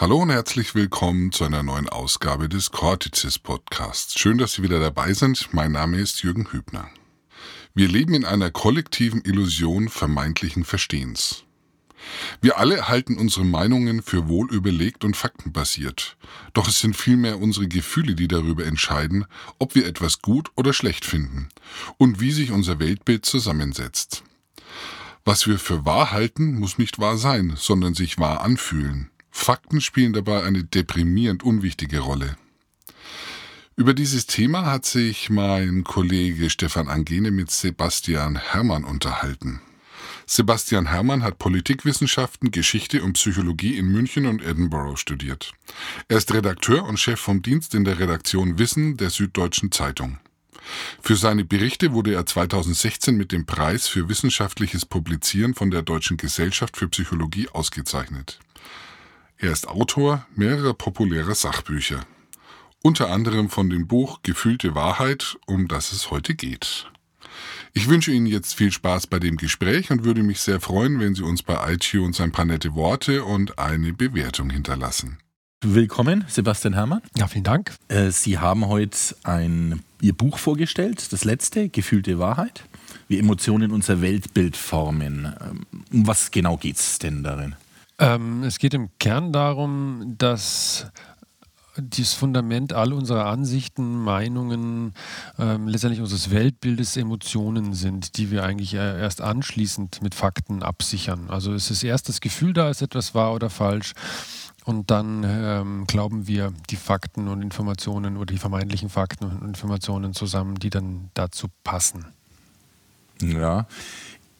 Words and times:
Hallo 0.00 0.22
und 0.22 0.30
herzlich 0.30 0.74
willkommen 0.74 1.30
zu 1.30 1.44
einer 1.44 1.62
neuen 1.62 1.86
Ausgabe 1.86 2.48
des 2.48 2.70
Cortices 2.70 3.38
Podcasts. 3.38 4.18
Schön, 4.18 4.38
dass 4.38 4.54
Sie 4.54 4.62
wieder 4.62 4.80
dabei 4.80 5.12
sind. 5.12 5.52
Mein 5.52 5.72
Name 5.72 5.98
ist 5.98 6.22
Jürgen 6.22 6.50
Hübner. 6.50 6.88
Wir 7.74 7.86
leben 7.86 8.14
in 8.14 8.24
einer 8.24 8.50
kollektiven 8.50 9.20
Illusion 9.26 9.90
vermeintlichen 9.90 10.64
Verstehens. 10.64 11.44
Wir 12.40 12.56
alle 12.56 12.88
halten 12.88 13.18
unsere 13.18 13.44
Meinungen 13.44 14.00
für 14.02 14.26
wohl 14.26 14.50
überlegt 14.50 15.04
und 15.04 15.18
faktenbasiert. 15.18 16.16
Doch 16.54 16.66
es 16.66 16.78
sind 16.78 16.96
vielmehr 16.96 17.38
unsere 17.38 17.68
Gefühle, 17.68 18.14
die 18.14 18.26
darüber 18.26 18.64
entscheiden, 18.64 19.26
ob 19.58 19.74
wir 19.74 19.84
etwas 19.84 20.22
gut 20.22 20.50
oder 20.56 20.72
schlecht 20.72 21.04
finden 21.04 21.50
und 21.98 22.20
wie 22.20 22.32
sich 22.32 22.52
unser 22.52 22.78
Weltbild 22.78 23.26
zusammensetzt. 23.26 24.24
Was 25.26 25.46
wir 25.46 25.58
für 25.58 25.84
wahr 25.84 26.10
halten, 26.10 26.58
muss 26.58 26.78
nicht 26.78 26.98
wahr 26.98 27.18
sein, 27.18 27.52
sondern 27.58 27.92
sich 27.92 28.18
wahr 28.18 28.40
anfühlen. 28.40 29.09
Fakten 29.30 29.80
spielen 29.80 30.12
dabei 30.12 30.42
eine 30.42 30.64
deprimierend 30.64 31.42
unwichtige 31.42 32.00
Rolle. 32.00 32.36
Über 33.76 33.94
dieses 33.94 34.26
Thema 34.26 34.66
hat 34.66 34.84
sich 34.84 35.30
mein 35.30 35.84
Kollege 35.84 36.50
Stefan 36.50 36.88
Angene 36.88 37.30
mit 37.30 37.50
Sebastian 37.50 38.36
Hermann 38.36 38.84
unterhalten. 38.84 39.62
Sebastian 40.26 40.86
Hermann 40.86 41.22
hat 41.22 41.38
Politikwissenschaften, 41.38 42.50
Geschichte 42.50 43.02
und 43.02 43.14
Psychologie 43.14 43.78
in 43.78 43.86
München 43.86 44.26
und 44.26 44.42
Edinburgh 44.42 44.96
studiert. 44.96 45.52
Er 46.08 46.18
ist 46.18 46.32
Redakteur 46.32 46.84
und 46.84 46.98
Chef 46.98 47.18
vom 47.18 47.42
Dienst 47.42 47.74
in 47.74 47.84
der 47.84 47.98
Redaktion 47.98 48.58
Wissen 48.58 48.96
der 48.96 49.10
Süddeutschen 49.10 49.72
Zeitung. 49.72 50.18
Für 51.02 51.16
seine 51.16 51.44
Berichte 51.44 51.92
wurde 51.92 52.14
er 52.14 52.26
2016 52.26 53.16
mit 53.16 53.32
dem 53.32 53.46
Preis 53.46 53.88
für 53.88 54.08
wissenschaftliches 54.08 54.84
Publizieren 54.84 55.54
von 55.54 55.70
der 55.70 55.82
Deutschen 55.82 56.16
Gesellschaft 56.16 56.76
für 56.76 56.88
Psychologie 56.88 57.48
ausgezeichnet. 57.48 58.38
Er 59.42 59.52
ist 59.52 59.68
Autor 59.68 60.26
mehrerer 60.36 60.74
populärer 60.74 61.34
Sachbücher, 61.34 62.04
unter 62.82 63.08
anderem 63.08 63.48
von 63.48 63.70
dem 63.70 63.86
Buch 63.86 64.20
Gefühlte 64.22 64.74
Wahrheit, 64.74 65.38
um 65.46 65.66
das 65.66 65.92
es 65.92 66.10
heute 66.10 66.34
geht. 66.34 66.90
Ich 67.72 67.88
wünsche 67.88 68.10
Ihnen 68.10 68.26
jetzt 68.26 68.54
viel 68.54 68.70
Spaß 68.70 69.06
bei 69.06 69.18
dem 69.18 69.38
Gespräch 69.38 69.90
und 69.90 70.04
würde 70.04 70.22
mich 70.22 70.42
sehr 70.42 70.60
freuen, 70.60 71.00
wenn 71.00 71.14
Sie 71.14 71.22
uns 71.22 71.42
bei 71.42 71.72
iTunes 71.72 72.20
ein 72.20 72.32
paar 72.32 72.44
nette 72.44 72.74
Worte 72.74 73.24
und 73.24 73.58
eine 73.58 73.94
Bewertung 73.94 74.50
hinterlassen. 74.50 75.16
Willkommen, 75.62 76.26
Sebastian 76.28 76.74
Herrmann. 76.74 77.00
Ja, 77.16 77.26
vielen 77.26 77.44
Dank. 77.44 77.74
Äh, 77.88 78.10
Sie 78.10 78.36
haben 78.36 78.66
heute 78.66 78.98
ein, 79.22 79.82
Ihr 80.02 80.12
Buch 80.12 80.36
vorgestellt, 80.36 81.14
das 81.14 81.24
letzte, 81.24 81.70
Gefühlte 81.70 82.18
Wahrheit, 82.18 82.64
wie 83.08 83.18
Emotionen 83.18 83.70
unser 83.70 84.02
Weltbild 84.02 84.58
formen. 84.58 85.34
Ähm, 85.40 85.66
um 85.90 86.06
was 86.06 86.30
genau 86.30 86.58
geht 86.58 86.76
es 86.76 86.98
denn 86.98 87.22
darin? 87.22 87.56
Ähm, 88.00 88.42
es 88.44 88.58
geht 88.58 88.72
im 88.72 88.88
Kern 88.98 89.30
darum, 89.30 90.14
dass 90.16 90.86
das 91.76 92.14
Fundament 92.14 92.72
all 92.72 92.92
unserer 92.92 93.26
Ansichten, 93.26 94.02
Meinungen, 94.02 94.94
ähm, 95.38 95.68
letztendlich 95.68 96.00
unseres 96.00 96.30
Weltbildes 96.30 96.96
Emotionen 96.96 97.74
sind, 97.74 98.16
die 98.16 98.30
wir 98.30 98.42
eigentlich 98.42 98.74
erst 98.74 99.20
anschließend 99.20 100.02
mit 100.02 100.14
Fakten 100.14 100.62
absichern. 100.62 101.28
Also 101.28 101.52
es 101.52 101.70
ist 101.70 101.84
erst 101.84 102.08
das 102.08 102.20
Gefühl 102.20 102.54
da, 102.54 102.70
ist 102.70 102.82
etwas 102.82 103.14
wahr 103.14 103.34
oder 103.34 103.50
falsch. 103.50 103.92
Und 104.64 104.90
dann 104.90 105.24
ähm, 105.24 105.84
glauben 105.86 106.26
wir 106.26 106.52
die 106.70 106.76
Fakten 106.76 107.28
und 107.28 107.42
Informationen 107.42 108.16
oder 108.16 108.32
die 108.32 108.38
vermeintlichen 108.38 108.88
Fakten 108.88 109.24
und 109.24 109.42
Informationen 109.42 110.12
zusammen, 110.12 110.56
die 110.56 110.70
dann 110.70 111.10
dazu 111.14 111.48
passen. 111.64 112.06
Ja. 113.22 113.66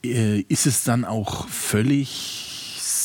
Äh, 0.02 0.40
ist 0.40 0.66
es 0.66 0.84
dann 0.84 1.04
auch 1.04 1.48
völlig 1.48 2.59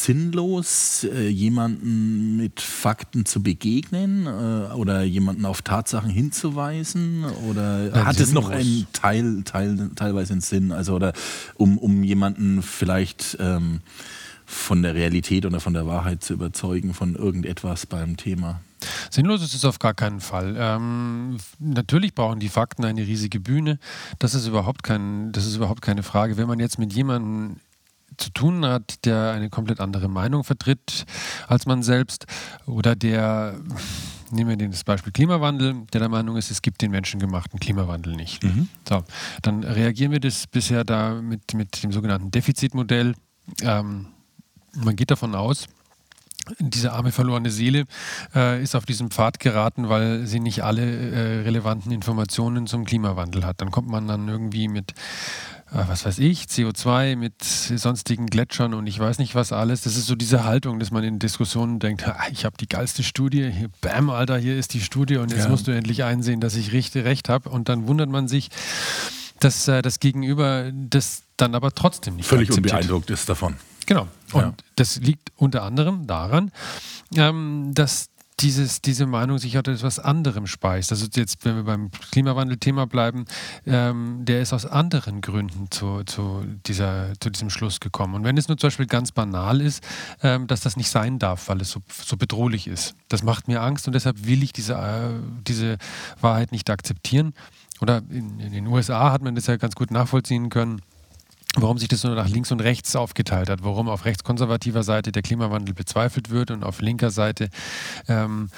sinnlos, 0.05 1.03
äh, 1.03 1.27
jemanden 1.27 2.37
mit 2.37 2.61
Fakten 2.61 3.25
zu 3.25 3.41
begegnen 3.41 4.27
äh, 4.27 4.73
oder 4.73 5.03
jemanden 5.03 5.45
auf 5.45 5.61
Tatsachen 5.61 6.09
hinzuweisen? 6.09 7.25
Oder 7.49 7.87
ja, 7.87 8.05
hat 8.05 8.19
es 8.19 8.31
noch 8.31 8.49
einen 8.49 8.87
Teil, 8.93 9.43
Teil, 9.43 9.91
teilweise 9.95 10.33
einen 10.33 10.41
Sinn? 10.41 10.71
Also, 10.71 10.95
oder 10.95 11.13
um, 11.55 11.77
um 11.77 12.03
jemanden 12.03 12.61
vielleicht 12.61 13.37
ähm, 13.39 13.81
von 14.45 14.83
der 14.83 14.93
Realität 14.93 15.45
oder 15.45 15.59
von 15.59 15.73
der 15.73 15.87
Wahrheit 15.87 16.23
zu 16.23 16.33
überzeugen, 16.33 16.93
von 16.93 17.15
irgendetwas 17.15 17.85
beim 17.85 18.15
Thema? 18.15 18.61
Sinnlos 19.09 19.41
ist 19.41 19.55
es 19.55 19.65
auf 19.65 19.79
gar 19.79 19.93
keinen 19.93 20.19
Fall. 20.19 20.55
Ähm, 20.57 21.37
natürlich 21.59 22.13
brauchen 22.13 22.39
die 22.39 22.49
Fakten 22.49 22.85
eine 22.85 23.01
riesige 23.01 23.39
Bühne. 23.39 23.79
Das 24.19 24.35
ist 24.35 24.47
überhaupt 24.47 24.83
kein, 24.83 25.31
das 25.31 25.45
ist 25.45 25.55
überhaupt 25.55 25.81
keine 25.81 26.03
Frage. 26.03 26.37
Wenn 26.37 26.47
man 26.47 26.59
jetzt 26.59 26.77
mit 26.77 26.93
jemandem 26.93 27.57
zu 28.17 28.29
tun 28.29 28.65
hat, 28.65 29.05
der 29.05 29.31
eine 29.31 29.49
komplett 29.49 29.79
andere 29.79 30.07
Meinung 30.07 30.43
vertritt 30.43 31.05
als 31.47 31.65
man 31.65 31.83
selbst 31.83 32.25
oder 32.65 32.95
der, 32.95 33.59
nehmen 34.31 34.59
wir 34.59 34.69
das 34.69 34.83
Beispiel 34.83 35.11
Klimawandel, 35.11 35.85
der 35.91 35.99
der 35.99 36.09
Meinung 36.09 36.37
ist, 36.37 36.51
es 36.51 36.61
gibt 36.61 36.81
den 36.81 36.91
menschengemachten 36.91 37.59
Klimawandel 37.59 38.15
nicht. 38.15 38.43
Mhm. 38.43 38.69
So, 38.87 39.03
dann 39.41 39.63
reagieren 39.63 40.11
wir 40.11 40.19
das 40.19 40.47
bisher 40.47 40.83
da 40.83 41.15
mit, 41.15 41.53
mit 41.53 41.83
dem 41.83 41.91
sogenannten 41.91 42.31
Defizitmodell. 42.31 43.15
Ähm, 43.61 44.07
man 44.73 44.95
geht 44.95 45.11
davon 45.11 45.35
aus, 45.35 45.67
diese 46.59 46.93
arme 46.93 47.11
verlorene 47.11 47.49
Seele 47.49 47.85
äh, 48.35 48.61
ist 48.61 48.75
auf 48.75 48.85
diesem 48.85 49.09
Pfad 49.09 49.39
geraten, 49.39 49.89
weil 49.89 50.27
sie 50.27 50.39
nicht 50.39 50.63
alle 50.63 50.83
äh, 50.83 51.41
relevanten 51.41 51.91
Informationen 51.91 52.67
zum 52.67 52.85
Klimawandel 52.85 53.45
hat. 53.45 53.61
Dann 53.61 53.71
kommt 53.71 53.87
man 53.87 54.07
dann 54.07 54.27
irgendwie 54.27 54.67
mit 54.67 54.93
was 55.75 56.05
weiß 56.05 56.19
ich, 56.19 56.43
CO2 56.43 57.17
mit 57.17 57.43
sonstigen 57.43 58.27
Gletschern 58.27 58.73
und 58.73 58.87
ich 58.87 58.97
weiß 58.97 59.19
nicht 59.19 59.35
was 59.35 59.51
alles. 59.51 59.81
Das 59.81 59.97
ist 59.97 60.05
so 60.05 60.15
diese 60.15 60.45
Haltung, 60.45 60.79
dass 60.79 60.91
man 60.91 61.03
in 61.03 61.19
Diskussionen 61.19 61.79
denkt, 61.79 62.05
ich 62.31 62.45
habe 62.45 62.55
die 62.57 62.67
geilste 62.67 63.03
Studie, 63.03 63.51
hier, 63.51 63.69
bam, 63.81 64.09
Alter, 64.09 64.37
hier 64.37 64.57
ist 64.57 64.73
die 64.73 64.81
Studie 64.81 65.17
und 65.17 65.31
jetzt 65.31 65.43
ja. 65.43 65.49
musst 65.49 65.67
du 65.67 65.71
endlich 65.71 66.03
einsehen, 66.03 66.39
dass 66.39 66.55
ich 66.55 66.71
richtig 66.71 67.03
recht 67.03 67.27
habe. 67.27 67.49
Und 67.49 67.67
dann 67.67 67.87
wundert 67.87 68.09
man 68.09 68.27
sich, 68.27 68.49
dass 69.39 69.67
äh, 69.67 69.81
das 69.81 69.99
Gegenüber 69.99 70.71
das 70.73 71.23
dann 71.37 71.55
aber 71.55 71.71
trotzdem 71.71 72.15
nicht 72.15 72.27
Völlig 72.27 72.49
akzeptiert. 72.49 72.73
unbeeindruckt 72.73 73.09
ist 73.09 73.27
davon. 73.27 73.57
Genau. 73.85 74.07
Und 74.31 74.41
ja. 74.41 74.53
das 74.77 74.97
liegt 74.97 75.31
unter 75.35 75.63
anderem 75.63 76.07
daran, 76.07 76.51
ähm, 77.15 77.71
dass 77.73 78.09
dieses, 78.39 78.81
diese 78.81 79.05
Meinung 79.05 79.37
sich 79.37 79.57
aus 79.57 79.63
etwas 79.65 79.99
anderem 79.99 80.45
speist. 80.47 80.91
Also 80.91 81.07
jetzt, 81.13 81.45
wenn 81.45 81.55
wir 81.55 81.63
beim 81.63 81.89
Klimawandel-Thema 82.11 82.85
bleiben, 82.85 83.25
ähm, 83.65 84.25
der 84.25 84.41
ist 84.41 84.51
aus 84.51 84.65
anderen 84.65 85.21
Gründen 85.21 85.71
zu, 85.71 86.03
zu, 86.03 86.43
dieser, 86.65 87.13
zu 87.19 87.29
diesem 87.29 87.49
Schluss 87.49 87.79
gekommen. 87.79 88.15
Und 88.15 88.23
wenn 88.25 88.37
es 88.37 88.47
nur 88.47 88.57
zum 88.57 88.67
Beispiel 88.67 88.87
ganz 88.87 89.11
banal 89.11 89.61
ist, 89.61 89.83
ähm, 90.21 90.47
dass 90.47 90.61
das 90.61 90.75
nicht 90.75 90.89
sein 90.89 91.17
darf, 91.17 91.47
weil 91.47 91.61
es 91.61 91.71
so, 91.71 91.81
so 91.89 92.17
bedrohlich 92.17 92.67
ist. 92.67 92.95
Das 93.07 93.23
macht 93.23 93.47
mir 93.47 93.61
Angst 93.61 93.87
und 93.87 93.93
deshalb 93.93 94.25
will 94.25 94.43
ich 94.43 94.51
diese, 94.51 94.73
äh, 94.73 95.13
diese 95.47 95.77
Wahrheit 96.19 96.51
nicht 96.51 96.69
akzeptieren. 96.69 97.33
Oder 97.79 98.01
in, 98.09 98.39
in 98.39 98.51
den 98.51 98.67
USA 98.67 99.11
hat 99.11 99.21
man 99.21 99.35
das 99.35 99.47
ja 99.47 99.57
ganz 99.57 99.75
gut 99.75 99.91
nachvollziehen 99.91 100.49
können 100.49 100.81
warum 101.55 101.77
sich 101.77 101.87
das 101.87 102.03
nur 102.03 102.15
nach 102.15 102.29
links 102.29 102.51
und 102.51 102.61
rechts 102.61 102.95
aufgeteilt 102.95 103.49
hat, 103.49 103.63
warum 103.63 103.89
auf 103.89 104.05
rechtskonservativer 104.05 104.83
Seite 104.83 105.11
der 105.11 105.21
Klimawandel 105.21 105.73
bezweifelt 105.73 106.29
wird 106.29 106.51
und 106.51 106.63
auf 106.63 106.81
linker 106.81 107.11
Seite 107.11 107.49
ähm, 108.07 108.49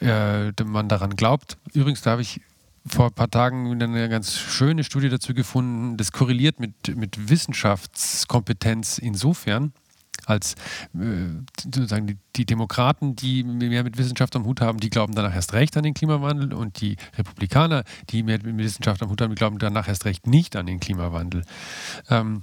äh, 0.00 0.52
man 0.64 0.88
daran 0.88 1.16
glaubt. 1.16 1.56
Übrigens, 1.72 2.02
da 2.02 2.12
habe 2.12 2.22
ich 2.22 2.40
vor 2.86 3.06
ein 3.06 3.12
paar 3.12 3.30
Tagen 3.30 3.80
eine 3.80 4.08
ganz 4.08 4.38
schöne 4.38 4.84
Studie 4.84 5.08
dazu 5.08 5.34
gefunden, 5.34 5.96
das 5.96 6.12
korreliert 6.12 6.58
mit, 6.60 6.96
mit 6.96 7.30
Wissenschaftskompetenz 7.30 8.98
insofern, 8.98 9.72
als 10.26 10.54
äh, 10.94 11.28
sozusagen 11.60 12.06
die, 12.06 12.18
die, 12.36 12.46
Demokraten, 12.46 13.16
die 13.16 13.44
mehr 13.44 13.84
mit 13.84 13.98
Wissenschaft 13.98 14.34
am 14.36 14.44
Hut 14.44 14.60
haben, 14.60 14.78
die 14.78 14.90
glauben 14.90 15.14
danach 15.14 15.34
erst 15.34 15.52
recht 15.52 15.76
an 15.76 15.84
den 15.84 15.94
Klimawandel 15.94 16.52
und 16.52 16.80
die 16.80 16.96
Republikaner, 17.16 17.84
die 18.10 18.22
mehr 18.22 18.38
mit 18.42 18.58
Wissenschaft 18.58 19.02
am 19.02 19.10
Hut 19.10 19.20
haben, 19.20 19.30
die 19.30 19.36
glauben 19.36 19.58
danach 19.58 19.88
erst 19.88 20.04
recht 20.04 20.26
nicht 20.26 20.56
an 20.56 20.66
den 20.66 20.80
Klimawandel. 20.80 21.44
Ähm, 22.08 22.42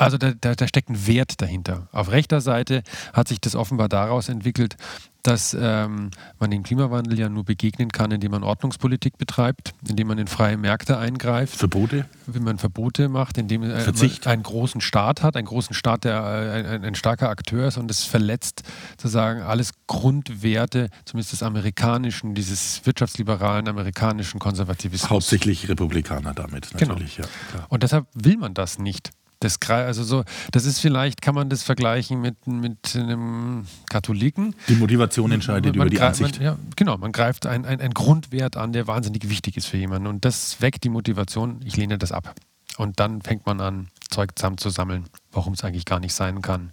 also 0.00 0.16
da, 0.16 0.32
da, 0.32 0.54
da, 0.54 0.66
steckt 0.66 0.88
ein 0.88 1.06
Wert 1.06 1.42
dahinter. 1.42 1.88
Auf 1.92 2.10
rechter 2.10 2.40
Seite 2.40 2.82
hat 3.12 3.28
sich 3.28 3.38
das 3.40 3.54
offenbar 3.54 3.90
daraus 3.90 4.30
entwickelt, 4.30 4.76
dass 5.22 5.54
ähm, 5.58 6.10
man 6.38 6.50
dem 6.50 6.62
Klimawandel 6.62 7.18
ja 7.18 7.28
nur 7.28 7.44
begegnen 7.44 7.90
kann, 7.90 8.10
indem 8.10 8.30
man 8.30 8.42
Ordnungspolitik 8.42 9.18
betreibt, 9.18 9.74
indem 9.86 10.08
man 10.08 10.16
in 10.16 10.26
freie 10.26 10.56
Märkte 10.56 10.96
eingreift. 10.96 11.56
Verbote? 11.56 12.06
Wenn 12.26 12.42
man 12.42 12.56
Verbote 12.56 13.10
macht, 13.10 13.36
indem 13.36 13.62
äh, 13.62 13.80
Verzicht. 13.80 14.24
man 14.24 14.32
einen 14.32 14.42
großen 14.42 14.80
Staat 14.80 15.22
hat, 15.22 15.36
einen 15.36 15.46
großen 15.46 15.74
Staat, 15.74 16.04
der 16.04 16.14
äh, 16.14 16.68
ein, 16.70 16.84
ein, 16.84 16.94
starker 16.94 17.28
Akteur 17.28 17.68
ist 17.68 17.76
und 17.76 17.90
es 17.90 18.04
verletzt 18.04 18.62
sozusagen 18.92 19.42
alles 19.42 19.72
Grundwerte, 19.86 20.88
zumindest 21.04 21.32
des 21.32 21.42
amerikanischen, 21.42 22.34
dieses 22.34 22.80
wirtschaftsliberalen 22.86 23.68
amerikanischen 23.68 24.40
Konservativismus. 24.40 25.10
Hauptsächlich 25.10 25.68
Republikaner 25.68 26.32
damit 26.32 26.70
genau. 26.70 26.94
natürlich, 26.94 27.16
genau. 27.16 27.28
ja. 27.54 27.66
Und 27.68 27.82
deshalb 27.82 28.06
will 28.14 28.38
man 28.38 28.54
das 28.54 28.78
nicht. 28.78 29.10
Das, 29.40 29.58
also 29.68 30.04
so, 30.04 30.24
das 30.52 30.66
ist 30.66 30.80
vielleicht, 30.80 31.22
kann 31.22 31.34
man 31.34 31.48
das 31.48 31.62
vergleichen 31.62 32.20
mit, 32.20 32.46
mit 32.46 32.94
einem 32.94 33.66
Katholiken. 33.88 34.54
Die 34.68 34.74
Motivation 34.74 35.32
entscheidet 35.32 35.74
man 35.74 35.86
über 35.86 35.90
die 35.90 36.00
Ansicht. 36.00 36.36
Man, 36.36 36.44
ja, 36.44 36.58
genau, 36.76 36.98
man 36.98 37.10
greift 37.10 37.46
einen 37.46 37.64
ein 37.64 37.94
Grundwert 37.94 38.58
an, 38.58 38.74
der 38.74 38.86
wahnsinnig 38.86 39.30
wichtig 39.30 39.56
ist 39.56 39.66
für 39.66 39.78
jemanden. 39.78 40.08
Und 40.08 40.26
das 40.26 40.60
weckt 40.60 40.84
die 40.84 40.90
Motivation, 40.90 41.62
ich 41.64 41.78
lehne 41.78 41.96
das 41.96 42.12
ab. 42.12 42.34
Und 42.76 43.00
dann 43.00 43.22
fängt 43.22 43.46
man 43.46 43.62
an, 43.62 43.88
Zeug 44.10 44.32
zusammenzusammeln, 44.36 45.06
warum 45.32 45.54
es 45.54 45.64
eigentlich 45.64 45.86
gar 45.86 46.00
nicht 46.00 46.14
sein 46.14 46.42
kann 46.42 46.72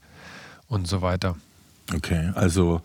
und 0.67 0.87
so 0.87 1.01
weiter. 1.01 1.37
Okay, 1.95 2.31
also 2.35 2.81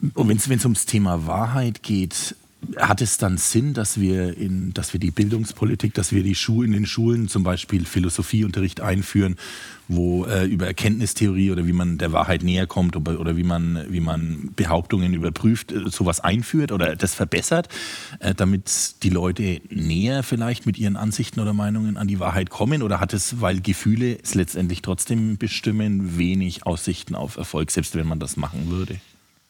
wenn 0.00 0.36
es 0.36 0.64
ums 0.64 0.84
Thema 0.84 1.26
Wahrheit 1.26 1.82
geht, 1.82 2.36
hat 2.76 3.00
es 3.00 3.18
dann 3.18 3.38
Sinn, 3.38 3.74
dass 3.74 4.00
wir, 4.00 4.36
in, 4.36 4.72
dass 4.72 4.92
wir 4.92 5.00
die 5.00 5.10
Bildungspolitik, 5.10 5.94
dass 5.94 6.12
wir 6.12 6.22
die 6.22 6.34
Schulen 6.34 6.72
in 6.72 6.80
den 6.80 6.86
Schulen 6.86 7.28
zum 7.28 7.42
Beispiel 7.42 7.84
Philosophieunterricht 7.84 8.80
einführen, 8.80 9.36
wo 9.88 10.24
äh, 10.24 10.46
über 10.46 10.66
Erkenntnistheorie 10.66 11.52
oder 11.52 11.66
wie 11.66 11.72
man 11.72 11.98
der 11.98 12.12
Wahrheit 12.12 12.42
näher 12.42 12.66
kommt 12.66 12.96
oder, 12.96 13.20
oder 13.20 13.36
wie, 13.36 13.44
man, 13.44 13.86
wie 13.88 14.00
man 14.00 14.50
Behauptungen 14.56 15.14
überprüft, 15.14 15.70
äh, 15.70 15.88
sowas 15.90 16.20
einführt 16.20 16.72
oder 16.72 16.96
das 16.96 17.14
verbessert, 17.14 17.68
äh, 18.18 18.34
damit 18.34 19.02
die 19.02 19.10
Leute 19.10 19.60
näher 19.70 20.22
vielleicht 20.22 20.66
mit 20.66 20.78
ihren 20.78 20.96
Ansichten 20.96 21.40
oder 21.40 21.52
Meinungen 21.52 21.96
an 21.96 22.08
die 22.08 22.18
Wahrheit 22.18 22.50
kommen? 22.50 22.82
Oder 22.82 23.00
hat 23.00 23.12
es, 23.12 23.40
weil 23.40 23.60
Gefühle 23.60 24.18
es 24.20 24.34
letztendlich 24.34 24.82
trotzdem 24.82 25.36
bestimmen, 25.36 26.18
wenig 26.18 26.66
Aussichten 26.66 27.14
auf 27.14 27.36
Erfolg, 27.36 27.70
selbst 27.70 27.94
wenn 27.94 28.08
man 28.08 28.18
das 28.18 28.36
machen 28.36 28.70
würde? 28.70 28.98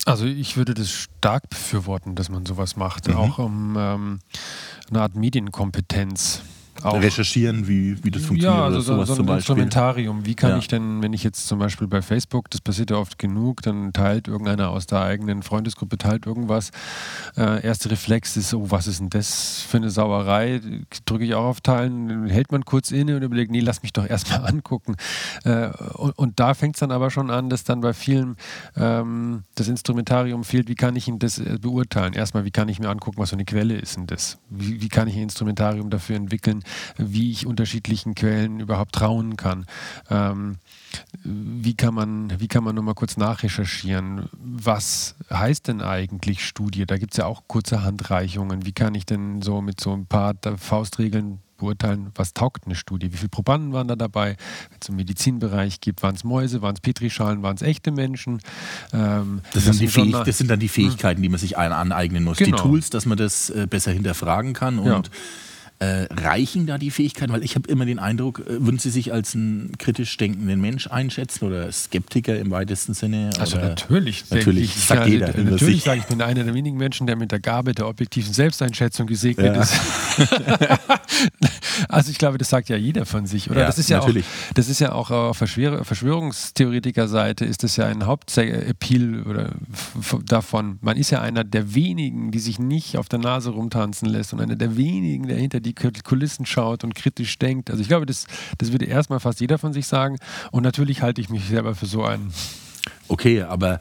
Also 0.06 0.24
ich 0.24 0.56
würde 0.56 0.72
das 0.72 0.90
stark 0.92 1.50
befürworten, 1.50 2.14
dass 2.14 2.28
man 2.28 2.46
sowas 2.46 2.76
macht, 2.76 3.08
mhm. 3.08 3.16
auch 3.16 3.38
um 3.38 3.74
ähm, 3.76 4.20
eine 4.88 5.02
Art 5.02 5.16
Medienkompetenz 5.16 6.42
auch 6.82 7.00
recherchieren, 7.00 7.68
wie, 7.68 8.02
wie 8.04 8.10
das 8.10 8.24
funktioniert. 8.24 8.58
Ja, 8.58 8.64
also 8.64 8.80
so, 8.80 9.04
so 9.04 9.22
ein 9.22 9.28
Instrumentarium. 9.28 10.26
Wie 10.26 10.34
kann 10.34 10.50
ja. 10.50 10.58
ich 10.58 10.68
denn, 10.68 11.02
wenn 11.02 11.12
ich 11.12 11.24
jetzt 11.24 11.46
zum 11.46 11.58
Beispiel 11.58 11.86
bei 11.86 12.02
Facebook, 12.02 12.50
das 12.50 12.60
passiert 12.60 12.90
ja 12.90 12.96
oft 12.96 13.18
genug, 13.18 13.62
dann 13.62 13.92
teilt 13.92 14.28
irgendeiner 14.28 14.70
aus 14.70 14.86
der 14.86 15.00
eigenen 15.00 15.42
Freundesgruppe, 15.42 15.98
teilt 15.98 16.26
irgendwas. 16.26 16.70
Äh, 17.36 17.64
erster 17.64 17.90
Reflex 17.90 18.36
ist, 18.36 18.54
oh, 18.54 18.66
was 18.70 18.86
ist 18.86 19.00
denn 19.00 19.10
das 19.10 19.62
für 19.68 19.78
eine 19.78 19.90
Sauerei? 19.90 20.60
Drücke 21.04 21.24
ich 21.24 21.34
auch 21.34 21.44
auf 21.44 21.60
Teilen, 21.60 22.26
hält 22.28 22.52
man 22.52 22.64
kurz 22.64 22.90
inne 22.90 23.16
und 23.16 23.22
überlegt, 23.22 23.50
nee, 23.50 23.60
lass 23.60 23.82
mich 23.82 23.92
doch 23.92 24.06
erstmal 24.08 24.46
angucken. 24.46 24.96
Äh, 25.44 25.68
und, 25.94 26.18
und, 26.18 26.40
da 26.40 26.54
fängt 26.54 26.76
es 26.76 26.80
dann 26.80 26.90
aber 26.90 27.10
schon 27.10 27.30
an, 27.30 27.48
dass 27.48 27.64
dann 27.64 27.80
bei 27.80 27.94
vielen 27.94 28.36
ähm, 28.76 29.44
das 29.54 29.68
Instrumentarium 29.68 30.44
fehlt, 30.44 30.68
wie 30.68 30.74
kann 30.74 30.96
ich 30.96 31.08
ihn 31.08 31.18
das 31.18 31.38
äh, 31.38 31.58
beurteilen? 31.60 32.12
Erstmal, 32.12 32.44
wie 32.44 32.50
kann 32.50 32.68
ich 32.68 32.78
mir 32.78 32.90
angucken, 32.90 33.18
was 33.18 33.30
für 33.30 33.36
eine 33.36 33.44
Quelle 33.44 33.74
ist 33.74 33.96
denn 33.96 34.06
das? 34.06 34.38
Wie, 34.50 34.82
wie 34.82 34.88
kann 34.88 35.08
ich 35.08 35.16
ein 35.16 35.22
Instrumentarium 35.22 35.90
dafür 35.90 36.16
entwickeln, 36.16 36.62
wie 36.96 37.30
ich 37.30 37.46
unterschiedlichen 37.46 38.14
Quellen 38.14 38.60
überhaupt 38.60 38.94
trauen 38.94 39.36
kann. 39.36 39.66
Ähm, 40.10 40.56
wie 41.24 41.74
kann 41.74 41.94
man, 41.94 42.40
wie 42.40 42.48
kann 42.48 42.64
man 42.64 42.74
nochmal 42.74 42.94
kurz 42.94 43.16
nachrecherchieren? 43.16 44.28
Was 44.32 45.14
heißt 45.30 45.68
denn 45.68 45.82
eigentlich 45.82 46.44
Studie? 46.44 46.86
Da 46.86 46.98
gibt 46.98 47.12
es 47.12 47.18
ja 47.18 47.26
auch 47.26 47.44
kurze 47.48 47.82
Handreichungen. 47.82 48.64
Wie 48.64 48.72
kann 48.72 48.94
ich 48.94 49.06
denn 49.06 49.42
so 49.42 49.60
mit 49.60 49.80
so 49.80 49.92
ein 49.92 50.06
paar 50.06 50.34
Faustregeln 50.56 51.40
beurteilen, 51.56 52.12
was 52.14 52.34
taugt 52.34 52.66
eine 52.66 52.74
Studie? 52.74 53.12
Wie 53.12 53.16
viele 53.16 53.28
Probanden 53.28 53.72
waren 53.72 53.88
da 53.88 53.96
dabei? 53.96 54.36
Wenn 54.70 54.78
es 54.80 54.88
im 54.88 54.96
Medizinbereich 54.96 55.80
gibt, 55.80 56.02
waren 56.02 56.14
es 56.14 56.24
Mäuse, 56.24 56.62
waren 56.62 56.74
es 56.74 56.80
Petrischalen, 56.80 57.42
waren 57.42 57.56
es 57.56 57.62
echte 57.62 57.90
Menschen? 57.90 58.40
Ähm, 58.92 59.40
das, 59.52 59.64
sind 59.64 59.80
die 59.80 59.88
Fähig 59.88 60.14
das 60.24 60.38
sind 60.38 60.50
dann 60.50 60.60
die 60.60 60.68
Fähigkeiten, 60.68 61.22
die 61.22 61.28
man 61.28 61.38
sich 61.38 61.58
aneignen 61.58 62.24
muss. 62.24 62.38
Genau. 62.38 62.56
Die 62.56 62.62
Tools, 62.62 62.90
dass 62.90 63.06
man 63.06 63.18
das 63.18 63.50
äh, 63.50 63.66
besser 63.68 63.92
hinterfragen 63.92 64.52
kann 64.52 64.78
und 64.78 64.86
ja. 64.86 65.12
Äh, 65.78 66.06
reichen 66.10 66.66
da 66.66 66.78
die 66.78 66.90
Fähigkeiten? 66.90 67.30
Weil 67.32 67.44
ich 67.44 67.54
habe 67.54 67.68
immer 67.68 67.84
den 67.84 67.98
Eindruck, 67.98 68.40
äh, 68.40 68.64
würden 68.64 68.78
Sie 68.78 68.88
sich 68.88 69.12
als 69.12 69.34
einen 69.34 69.72
kritisch 69.78 70.16
denkenden 70.16 70.58
Mensch 70.58 70.86
einschätzen 70.86 71.44
oder 71.44 71.70
Skeptiker 71.70 72.38
im 72.38 72.50
weitesten 72.50 72.94
Sinne? 72.94 73.28
Also 73.38 73.58
natürlich. 73.58 74.24
Natürlich, 74.30 74.74
ich, 74.76 74.84
sagt 74.84 75.06
jeder. 75.06 75.36
Natürlich 75.36 75.84
sage 75.84 76.00
ich, 76.00 76.06
bin 76.06 76.22
einer 76.22 76.44
der 76.44 76.54
wenigen 76.54 76.78
Menschen, 76.78 77.06
der 77.06 77.16
mit 77.16 77.30
der 77.30 77.40
Gabe 77.40 77.74
der 77.74 77.88
objektiven 77.88 78.32
Selbsteinschätzung 78.32 79.06
gesegnet 79.06 79.54
ja. 79.54 79.62
ist. 79.62 79.74
also 81.90 82.10
ich 82.10 82.16
glaube, 82.16 82.38
das 82.38 82.48
sagt 82.48 82.70
ja 82.70 82.76
jeder 82.76 83.04
von 83.04 83.26
sich, 83.26 83.50
oder? 83.50 83.60
Ja, 83.60 83.66
das 83.66 83.78
ist 83.78 83.90
ja 83.90 83.98
natürlich. 83.98 84.24
auch, 84.24 84.54
das 84.54 84.70
ist 84.70 84.80
ja 84.80 84.92
auch 84.92 85.10
auf 85.10 85.36
Verschwörungstheoretiker-Seite 85.36 87.44
ist 87.44 87.64
das 87.64 87.76
ja 87.76 87.84
ein 87.86 88.06
Hauptappeal 88.06 89.24
oder 89.24 89.50
davon. 90.24 90.78
Man 90.80 90.96
ist 90.96 91.10
ja 91.10 91.20
einer 91.20 91.44
der 91.44 91.74
wenigen, 91.74 92.30
die 92.30 92.38
sich 92.38 92.58
nicht 92.58 92.96
auf 92.96 93.10
der 93.10 93.18
Nase 93.18 93.50
rumtanzen 93.50 94.08
lässt 94.08 94.32
und 94.32 94.40
einer 94.40 94.56
der 94.56 94.74
wenigen, 94.76 95.26
der 95.26 95.36
hinter 95.36 95.65
die 95.74 96.02
Kulissen 96.02 96.46
schaut 96.46 96.84
und 96.84 96.94
kritisch 96.94 97.38
denkt. 97.38 97.70
Also 97.70 97.82
ich 97.82 97.88
glaube, 97.88 98.06
das, 98.06 98.26
das 98.58 98.72
würde 98.72 98.86
erstmal 98.86 99.20
fast 99.20 99.40
jeder 99.40 99.58
von 99.58 99.72
sich 99.72 99.86
sagen. 99.86 100.18
Und 100.50 100.62
natürlich 100.62 101.02
halte 101.02 101.20
ich 101.20 101.28
mich 101.28 101.44
selber 101.44 101.74
für 101.74 101.86
so 101.86 102.04
einen. 102.04 102.32
Okay, 103.08 103.42
aber 103.42 103.78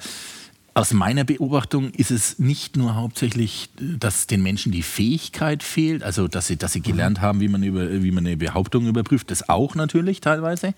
aus 0.73 0.91
meiner 0.91 1.23
Beobachtung 1.23 1.91
ist 1.91 2.11
es 2.11 2.37
nicht 2.37 2.75
nur 2.75 2.95
hauptsächlich, 2.95 3.69
dass 3.79 4.27
den 4.27 4.43
Menschen 4.43 4.73
die 4.73 4.83
Fähigkeit 4.83 5.63
fehlt, 5.63 6.03
also 6.03 6.27
dass 6.27 6.47
sie, 6.47 6.57
dass 6.57 6.73
sie 6.73 6.81
gelernt 6.81 7.21
haben, 7.21 7.39
wie 7.39 7.47
man, 7.47 7.63
über, 7.63 8.03
wie 8.03 8.11
man 8.11 8.25
eine 8.25 8.35
Behauptung 8.35 8.85
überprüft, 8.85 9.31
das 9.31 9.47
auch 9.47 9.75
natürlich 9.75 10.19
teilweise, 10.19 10.73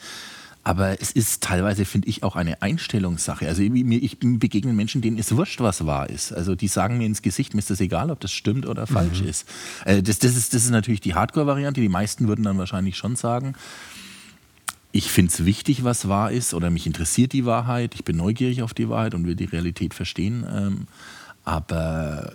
aber 0.68 1.02
es 1.02 1.14
ist 1.14 1.42
teilweise, 1.42 1.86
finde 1.86 2.10
ich, 2.10 2.24
auch 2.24 2.36
eine 2.36 2.62
Einstellungssache. 2.62 3.48
Also 3.48 3.62
ich, 3.62 3.72
ich 3.72 4.19
begegne 4.19 4.74
Menschen, 4.74 5.02
denen 5.02 5.18
ist 5.18 5.34
wurscht, 5.34 5.62
was 5.62 5.86
wahr 5.86 6.10
ist. 6.10 6.34
Also 6.34 6.56
die 6.56 6.68
sagen 6.68 6.98
mir 6.98 7.06
ins 7.06 7.22
Gesicht, 7.22 7.54
mir 7.54 7.60
ist 7.60 7.69
das 7.69 7.80
egal, 7.80 8.12
ob 8.12 8.19
das 8.19 8.34
stimmt 8.34 8.66
oder 8.66 8.86
falsch 8.86 9.22
mhm. 9.22 9.30
ist. 9.30 9.48
Äh, 9.86 10.04
das, 10.04 10.19
das 10.19 10.36
ist. 10.36 10.54
Das 10.54 10.66
ist 10.66 10.72
natürlich 10.72 11.00
die 11.00 11.16
Hardcore-Variante. 11.16 11.80
Die 11.80 11.88
meisten 11.88 12.28
würden 12.28 12.44
dann 12.44 12.58
wahrscheinlich 12.58 12.98
schon 12.98 13.16
sagen, 13.16 13.54
ich 14.92 15.10
finde 15.10 15.31
es 15.31 15.46
wichtig, 15.46 15.86
was 15.86 16.10
wahr 16.10 16.34
ist, 16.34 16.54
oder 16.54 16.69
mich 16.69 16.86
interessiert 16.86 17.31
die 17.31 17.46
Wahrheit, 17.46 17.96
ich 17.96 18.04
bin 18.04 18.18
neugierig 18.18 18.62
auf 18.62 18.74
die 18.74 18.90
Wahrheit 18.90 19.16
und 19.16 19.25
will 19.25 19.36
die 19.36 19.46
Realität 19.46 19.94
verstehen. 19.94 20.46
Ähm, 20.54 20.88
aber 21.46 22.34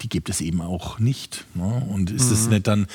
die 0.00 0.08
gibt 0.08 0.28
es 0.28 0.40
eben 0.40 0.60
auch 0.60 0.98
nicht. 0.98 1.44
Ne? 1.54 1.86
Und 1.88 2.10
ist 2.10 2.30
es 2.30 2.44
mhm. 2.44 2.50
nicht 2.50 2.66
dann 2.66 2.86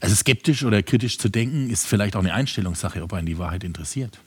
also 0.00 0.14
skeptisch 0.14 0.64
oder 0.64 0.82
kritisch 0.82 1.18
zu 1.18 1.28
denken, 1.28 1.70
ist 1.70 1.86
vielleicht 1.86 2.16
auch 2.16 2.20
eine 2.20 2.34
Einstellungssache, 2.34 3.02
ob 3.02 3.12
einen 3.14 3.26
die 3.26 3.38
Wahrheit 3.38 3.64
interessiert. 3.64 4.18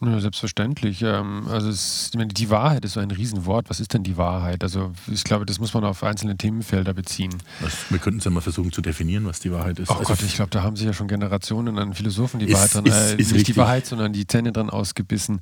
Ja, 0.00 0.18
selbstverständlich. 0.18 1.02
Ähm, 1.02 1.46
also 1.48 1.68
es, 1.68 2.10
meine, 2.16 2.32
die 2.32 2.50
Wahrheit 2.50 2.84
ist 2.84 2.94
so 2.94 3.00
ein 3.00 3.10
Riesenwort. 3.10 3.68
Was 3.68 3.80
ist 3.80 3.94
denn 3.94 4.02
die 4.02 4.16
Wahrheit? 4.16 4.62
Also 4.64 4.92
ich 5.12 5.22
glaube, 5.22 5.46
das 5.46 5.60
muss 5.60 5.74
man 5.74 5.84
auf 5.84 6.02
einzelne 6.02 6.36
Themenfelder 6.36 6.94
beziehen. 6.94 7.34
Was, 7.60 7.90
wir 7.90 7.98
könnten 7.98 8.18
es 8.18 8.24
ja 8.24 8.30
mal 8.30 8.40
versuchen 8.40 8.72
zu 8.72 8.80
definieren, 8.80 9.26
was 9.26 9.40
die 9.40 9.52
Wahrheit 9.52 9.78
ist. 9.78 9.90
Oh 9.90 9.94
also 9.94 10.06
Gott, 10.06 10.22
ich 10.22 10.34
glaube, 10.34 10.50
da 10.50 10.62
haben 10.62 10.76
sich 10.76 10.86
ja 10.86 10.92
schon 10.92 11.06
Generationen 11.06 11.78
an 11.78 11.94
Philosophen 11.94 12.40
die 12.40 12.46
ist, 12.46 12.54
Wahrheit 12.54 12.74
dran, 12.74 12.86
ist, 12.86 12.94
äh, 12.94 13.12
ist 13.12 13.18
nicht 13.18 13.32
richtig. 13.32 13.54
die 13.54 13.56
Wahrheit, 13.60 13.86
sondern 13.86 14.12
die 14.12 14.26
Zähne 14.26 14.52
dran 14.52 14.70
ausgebissen. 14.70 15.40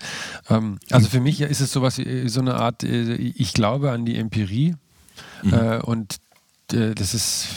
Ähm, 0.50 0.78
also 0.90 1.08
für 1.08 1.20
mich 1.20 1.40
ist 1.40 1.60
es 1.60 1.72
sowas, 1.72 1.98
äh, 1.98 2.26
so 2.28 2.40
eine 2.40 2.56
Art, 2.56 2.82
äh, 2.82 3.14
ich 3.14 3.54
glaube 3.54 3.92
an 3.92 4.04
die 4.04 4.16
Empirie 4.16 4.74
mhm. 5.42 5.54
äh, 5.54 5.78
und 5.78 6.16
äh, 6.72 6.94
das 6.94 7.14
ist 7.14 7.48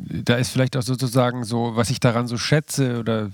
da 0.00 0.36
ist 0.36 0.50
vielleicht 0.50 0.76
auch 0.76 0.82
sozusagen 0.82 1.44
so, 1.44 1.72
was 1.74 1.90
ich 1.90 1.98
daran 2.00 2.28
so 2.28 2.38
schätze 2.38 2.98
oder 3.00 3.30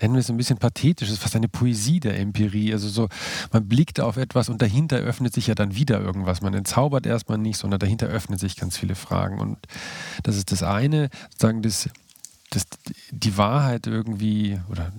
nennen 0.00 0.14
wir 0.14 0.20
es 0.20 0.28
ein 0.28 0.36
bisschen 0.36 0.58
pathetisch, 0.58 1.08
ist 1.08 1.22
fast 1.22 1.36
eine 1.36 1.48
Poesie 1.48 2.00
der 2.00 2.18
Empirie. 2.18 2.72
Also 2.72 2.88
so, 2.88 3.08
man 3.52 3.66
blickt 3.68 4.00
auf 4.00 4.16
etwas 4.16 4.48
und 4.48 4.60
dahinter 4.60 4.98
öffnet 4.98 5.32
sich 5.32 5.46
ja 5.46 5.54
dann 5.54 5.74
wieder 5.74 6.00
irgendwas. 6.00 6.42
Man 6.42 6.54
entzaubert 6.54 7.06
erstmal 7.06 7.38
nicht, 7.38 7.56
sondern 7.56 7.80
dahinter 7.80 8.06
öffnen 8.06 8.38
sich 8.38 8.56
ganz 8.56 8.76
viele 8.76 8.94
Fragen. 8.94 9.40
Und 9.40 9.58
das 10.22 10.36
ist 10.36 10.52
das 10.52 10.62
eine, 10.62 11.08
sozusagen 11.30 11.62
das, 11.62 11.88
das, 12.50 12.64
die 13.10 13.36
Wahrheit 13.36 13.86
irgendwie, 13.86 14.60
oder 14.68 14.92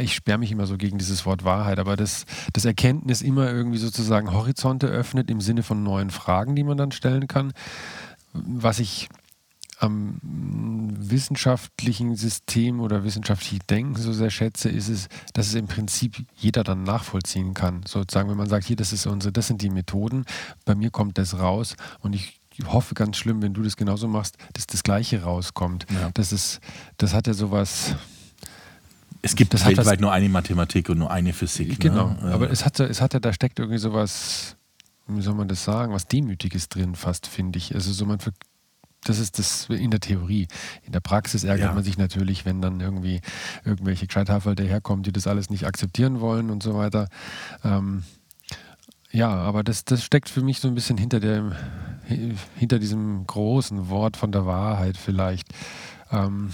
ich 0.00 0.14
sperre 0.14 0.38
mich 0.38 0.52
immer 0.52 0.66
so 0.66 0.76
gegen 0.76 0.98
dieses 0.98 1.26
Wort 1.26 1.44
Wahrheit, 1.44 1.78
aber 1.78 1.96
das, 1.96 2.24
das 2.52 2.64
Erkenntnis 2.64 3.22
immer 3.22 3.50
irgendwie 3.50 3.78
sozusagen 3.78 4.32
Horizonte 4.32 4.86
öffnet 4.86 5.30
im 5.30 5.40
Sinne 5.40 5.62
von 5.62 5.82
neuen 5.82 6.10
Fragen, 6.10 6.56
die 6.56 6.64
man 6.64 6.76
dann 6.76 6.92
stellen 6.92 7.28
kann. 7.28 7.52
Was 8.32 8.78
ich 8.78 9.08
am 9.78 10.18
wissenschaftlichen 10.22 12.16
System 12.16 12.80
oder 12.80 13.04
wissenschaftlichen 13.04 13.60
Denken 13.68 13.96
so 13.96 14.12
sehr 14.12 14.30
schätze, 14.30 14.68
ist 14.68 14.88
es, 14.88 15.08
dass 15.32 15.48
es 15.48 15.54
im 15.54 15.66
Prinzip 15.66 16.24
jeder 16.36 16.64
dann 16.64 16.84
nachvollziehen 16.84 17.54
kann. 17.54 17.82
Sozusagen, 17.86 18.30
wenn 18.30 18.36
man 18.36 18.48
sagt, 18.48 18.66
hier, 18.66 18.76
das 18.76 18.92
ist 18.92 19.06
unsere, 19.06 19.32
das 19.32 19.48
sind 19.48 19.62
die 19.62 19.70
Methoden, 19.70 20.24
bei 20.64 20.74
mir 20.74 20.90
kommt 20.90 21.18
das 21.18 21.38
raus 21.38 21.76
und 22.00 22.14
ich 22.14 22.40
hoffe 22.66 22.94
ganz 22.94 23.16
schlimm, 23.16 23.42
wenn 23.42 23.54
du 23.54 23.62
das 23.62 23.76
genauso 23.76 24.06
machst, 24.06 24.36
dass 24.52 24.66
das 24.66 24.82
Gleiche 24.82 25.22
rauskommt. 25.22 25.86
Ja. 25.92 26.10
Das 26.14 26.32
ist, 26.32 26.60
das 26.96 27.12
hat 27.12 27.26
ja 27.26 27.34
sowas. 27.34 27.96
Es 29.24 29.36
gibt 29.36 29.54
das 29.54 29.64
weltweit 29.64 30.00
nur 30.00 30.12
eine 30.12 30.28
Mathematik 30.28 30.90
und 30.90 30.98
nur 30.98 31.10
eine 31.10 31.32
Physik. 31.32 31.70
Ne? 31.70 31.76
Genau, 31.76 32.08
ne? 32.08 32.32
aber 32.32 32.50
es 32.50 32.66
hat, 32.66 32.78
es 32.80 33.00
hat 33.00 33.14
ja, 33.14 33.20
da 33.20 33.32
steckt 33.32 33.58
irgendwie 33.58 33.78
sowas, 33.78 34.56
wie 35.06 35.22
soll 35.22 35.34
man 35.34 35.48
das 35.48 35.64
sagen, 35.64 35.94
was 35.94 36.06
Demütiges 36.06 36.68
drin 36.68 36.94
fast, 36.94 37.26
finde 37.26 37.58
ich. 37.58 37.74
Also 37.74 37.92
so 37.92 38.04
man 38.04 38.18
das 39.04 39.18
ist 39.18 39.38
das 39.38 39.68
in 39.70 39.90
der 39.90 40.00
Theorie. 40.00 40.46
In 40.82 40.92
der 40.92 41.00
Praxis 41.00 41.44
ärgert 41.44 41.68
ja. 41.68 41.74
man 41.74 41.84
sich 41.84 41.96
natürlich, 41.96 42.44
wenn 42.44 42.60
dann 42.60 42.80
irgendwie 42.80 43.20
irgendwelche 43.64 44.06
Gescheithafel 44.06 44.54
daherkommen, 44.54 45.02
die 45.02 45.12
das 45.12 45.26
alles 45.26 45.48
nicht 45.48 45.66
akzeptieren 45.66 46.20
wollen 46.20 46.50
und 46.50 46.62
so 46.62 46.74
weiter. 46.74 47.08
Ähm, 47.64 48.04
ja, 49.10 49.30
aber 49.30 49.62
das, 49.62 49.84
das 49.84 50.04
steckt 50.04 50.28
für 50.28 50.42
mich 50.42 50.60
so 50.60 50.68
ein 50.68 50.74
bisschen 50.74 50.98
hinter, 50.98 51.20
dem, 51.20 51.52
hinter 52.56 52.78
diesem 52.78 53.26
großen 53.26 53.88
Wort 53.88 54.16
von 54.16 54.32
der 54.32 54.44
Wahrheit 54.44 54.96
vielleicht. 54.96 55.48
Ähm, 56.10 56.50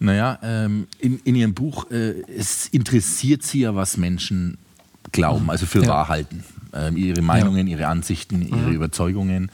naja, 0.00 0.38
ähm, 0.42 0.88
in, 0.98 1.20
in 1.24 1.34
Ihrem 1.36 1.54
Buch, 1.54 1.90
äh, 1.90 2.22
es 2.22 2.66
interessiert 2.68 3.42
Sie 3.42 3.60
ja, 3.60 3.74
was 3.74 3.96
Menschen 3.96 4.58
glauben, 5.12 5.50
also 5.50 5.66
für 5.66 5.82
ja. 5.82 5.88
wahr 5.88 6.08
halten. 6.08 6.42
Ähm, 6.72 6.96
ihre 6.96 7.20
Meinungen, 7.20 7.66
ja. 7.66 7.76
ihre 7.76 7.86
Ansichten, 7.88 8.42
ihre 8.42 8.68
mhm. 8.68 8.74
Überzeugungen 8.74 9.50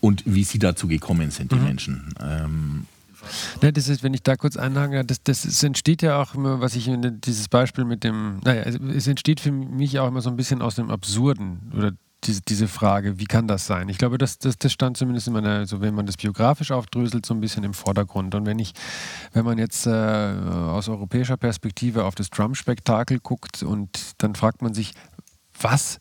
und 0.00 0.22
wie 0.26 0.44
sie 0.44 0.58
dazu 0.58 0.88
gekommen 0.88 1.30
sind, 1.30 1.52
die 1.52 1.56
mhm. 1.56 1.64
Menschen. 1.64 2.14
Ähm, 2.22 2.86
Ja, 3.62 3.72
das 3.72 3.88
ist, 3.88 4.02
wenn 4.02 4.14
ich 4.14 4.22
da 4.22 4.36
kurz 4.36 4.56
einhange, 4.56 5.04
das, 5.04 5.22
das, 5.22 5.42
das 5.42 5.62
entsteht 5.62 6.02
ja 6.02 6.20
auch 6.20 6.34
immer, 6.34 6.60
was 6.60 6.76
ich, 6.76 6.90
dieses 7.24 7.48
Beispiel 7.48 7.84
mit 7.84 8.04
dem, 8.04 8.40
naja, 8.44 8.62
es 8.62 9.06
entsteht 9.06 9.40
für 9.40 9.52
mich 9.52 9.98
auch 9.98 10.08
immer 10.08 10.20
so 10.20 10.30
ein 10.30 10.36
bisschen 10.36 10.62
aus 10.62 10.74
dem 10.74 10.90
Absurden 10.90 11.72
oder 11.76 11.92
diese, 12.24 12.42
diese 12.42 12.68
Frage, 12.68 13.18
wie 13.18 13.24
kann 13.24 13.48
das 13.48 13.66
sein? 13.66 13.88
Ich 13.88 13.98
glaube, 13.98 14.18
das, 14.18 14.38
das, 14.38 14.58
das 14.58 14.72
stand 14.72 14.96
zumindest 14.96 15.26
in 15.26 15.32
meiner, 15.32 15.66
so 15.66 15.80
wenn 15.80 15.94
man 15.94 16.06
das 16.06 16.16
biografisch 16.16 16.70
aufdröselt, 16.70 17.24
so 17.24 17.34
ein 17.34 17.40
bisschen 17.40 17.64
im 17.64 17.74
Vordergrund. 17.74 18.34
Und 18.34 18.46
wenn 18.46 18.58
ich, 18.58 18.72
wenn 19.32 19.44
man 19.44 19.58
jetzt 19.58 19.86
äh, 19.86 19.90
aus 19.90 20.88
europäischer 20.88 21.36
Perspektive 21.36 22.04
auf 22.04 22.14
das 22.14 22.30
Trump-Spektakel 22.30 23.20
guckt 23.20 23.62
und 23.62 24.12
dann 24.18 24.34
fragt 24.34 24.62
man 24.62 24.74
sich, 24.74 24.92
was 25.60 26.00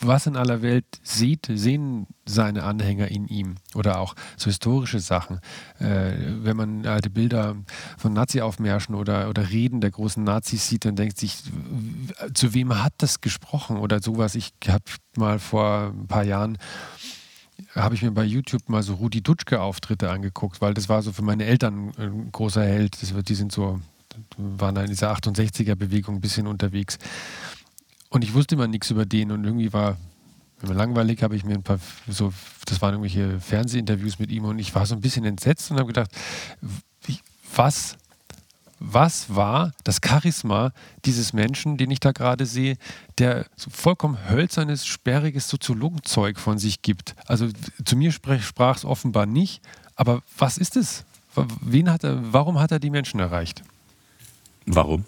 was 0.00 0.26
in 0.26 0.36
aller 0.36 0.62
Welt 0.62 0.84
sieht, 1.02 1.46
sehen 1.48 2.06
seine 2.26 2.64
Anhänger 2.64 3.08
in 3.08 3.28
ihm 3.28 3.56
oder 3.74 4.00
auch 4.00 4.14
so 4.36 4.46
historische 4.46 4.98
Sachen. 4.98 5.40
Äh, 5.78 6.12
wenn 6.42 6.56
man 6.56 6.86
alte 6.86 7.10
Bilder 7.10 7.56
von 7.96 8.12
Nazi-Aufmärschen 8.12 8.94
oder, 8.94 9.28
oder 9.28 9.50
Reden 9.50 9.80
der 9.80 9.90
großen 9.90 10.24
Nazis 10.24 10.68
sieht, 10.68 10.84
dann 10.84 10.96
denkt 10.96 11.18
sich, 11.18 11.38
zu 12.34 12.54
wem 12.54 12.82
hat 12.82 12.94
das 12.98 13.20
gesprochen 13.20 13.76
oder 13.76 14.00
sowas. 14.02 14.34
Ich 14.34 14.52
habe 14.66 14.84
mal 15.16 15.38
vor 15.38 15.92
ein 15.94 16.06
paar 16.06 16.24
Jahren 16.24 16.58
habe 17.74 17.94
ich 17.94 18.02
mir 18.02 18.10
bei 18.10 18.24
YouTube 18.24 18.68
mal 18.68 18.82
so 18.82 18.94
Rudi 18.94 19.22
Dutschke-Auftritte 19.22 20.10
angeguckt, 20.10 20.60
weil 20.60 20.74
das 20.74 20.88
war 20.88 21.02
so 21.02 21.12
für 21.12 21.22
meine 21.22 21.44
Eltern 21.44 21.92
ein 21.98 22.32
großer 22.32 22.64
Held. 22.64 23.00
Das, 23.00 23.12
die 23.24 23.34
sind 23.34 23.52
so, 23.52 23.80
waren 24.36 24.76
in 24.76 24.86
dieser 24.86 25.12
68er-Bewegung 25.12 26.16
ein 26.16 26.20
bisschen 26.20 26.46
unterwegs. 26.46 26.98
Und 28.14 28.22
ich 28.22 28.32
wusste 28.32 28.54
immer 28.54 28.68
nichts 28.68 28.92
über 28.92 29.04
den 29.04 29.32
und 29.32 29.42
irgendwie 29.42 29.72
war 29.72 29.96
mir 30.62 30.72
langweilig, 30.72 31.24
habe 31.24 31.34
ich 31.34 31.44
mir 31.44 31.54
ein 31.54 31.64
paar, 31.64 31.80
so, 32.08 32.32
das 32.64 32.80
waren 32.80 32.94
irgendwelche 32.94 33.40
Fernsehinterviews 33.40 34.20
mit 34.20 34.30
ihm 34.30 34.44
und 34.44 34.60
ich 34.60 34.72
war 34.72 34.86
so 34.86 34.94
ein 34.94 35.00
bisschen 35.00 35.24
entsetzt 35.24 35.68
und 35.72 35.78
habe 35.78 35.88
gedacht, 35.88 36.12
was, 37.56 37.96
was 38.78 39.34
war 39.34 39.72
das 39.82 39.98
Charisma 40.00 40.70
dieses 41.04 41.32
Menschen, 41.32 41.76
den 41.76 41.90
ich 41.90 41.98
da 41.98 42.12
gerade 42.12 42.46
sehe, 42.46 42.76
der 43.18 43.46
so 43.56 43.68
vollkommen 43.70 44.16
hölzernes, 44.30 44.86
sperriges 44.86 45.48
Soziologenzeug 45.48 46.38
von 46.38 46.56
sich 46.56 46.82
gibt? 46.82 47.16
Also 47.26 47.48
zu 47.84 47.96
mir 47.96 48.12
sprach 48.12 48.76
es 48.76 48.84
offenbar 48.84 49.26
nicht, 49.26 49.60
aber 49.96 50.22
was 50.38 50.56
ist 50.56 50.76
es? 50.76 51.04
Wen 51.34 51.90
hat 51.90 52.04
er, 52.04 52.32
warum 52.32 52.60
hat 52.60 52.70
er 52.70 52.78
die 52.78 52.90
Menschen 52.90 53.18
erreicht? 53.18 53.64
Warum? 54.66 55.04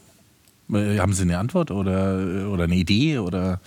Äh, 0.73 0.99
haben 0.99 1.13
Sie 1.13 1.23
eine 1.23 1.39
Antwort 1.39 1.71
oder, 1.71 2.49
oder 2.51 2.65
eine 2.65 2.75
Idee? 2.75 3.19
Oder, 3.19 3.61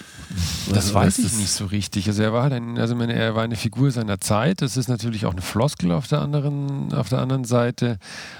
das 0.73 0.93
weiß 0.93 1.19
ich 1.19 1.25
das? 1.25 1.37
nicht 1.37 1.51
so 1.51 1.65
richtig. 1.65 2.07
Also 2.07 2.23
er 2.23 2.33
war 2.33 2.43
halt 2.43 2.53
ein, 2.53 2.77
also 2.77 2.97
er 2.99 3.35
war 3.35 3.43
eine 3.43 3.55
Figur 3.55 3.91
seiner 3.91 4.19
Zeit. 4.19 4.61
Das 4.61 4.77
ist 4.77 4.89
natürlich 4.89 5.25
auch 5.25 5.31
eine 5.31 5.41
Floskel 5.41 5.91
auf 5.91 6.07
der 6.07 6.21
anderen, 6.21 6.93
auf 6.93 7.09
der 7.09 7.19
anderen 7.19 7.45
Seite. 7.45 7.99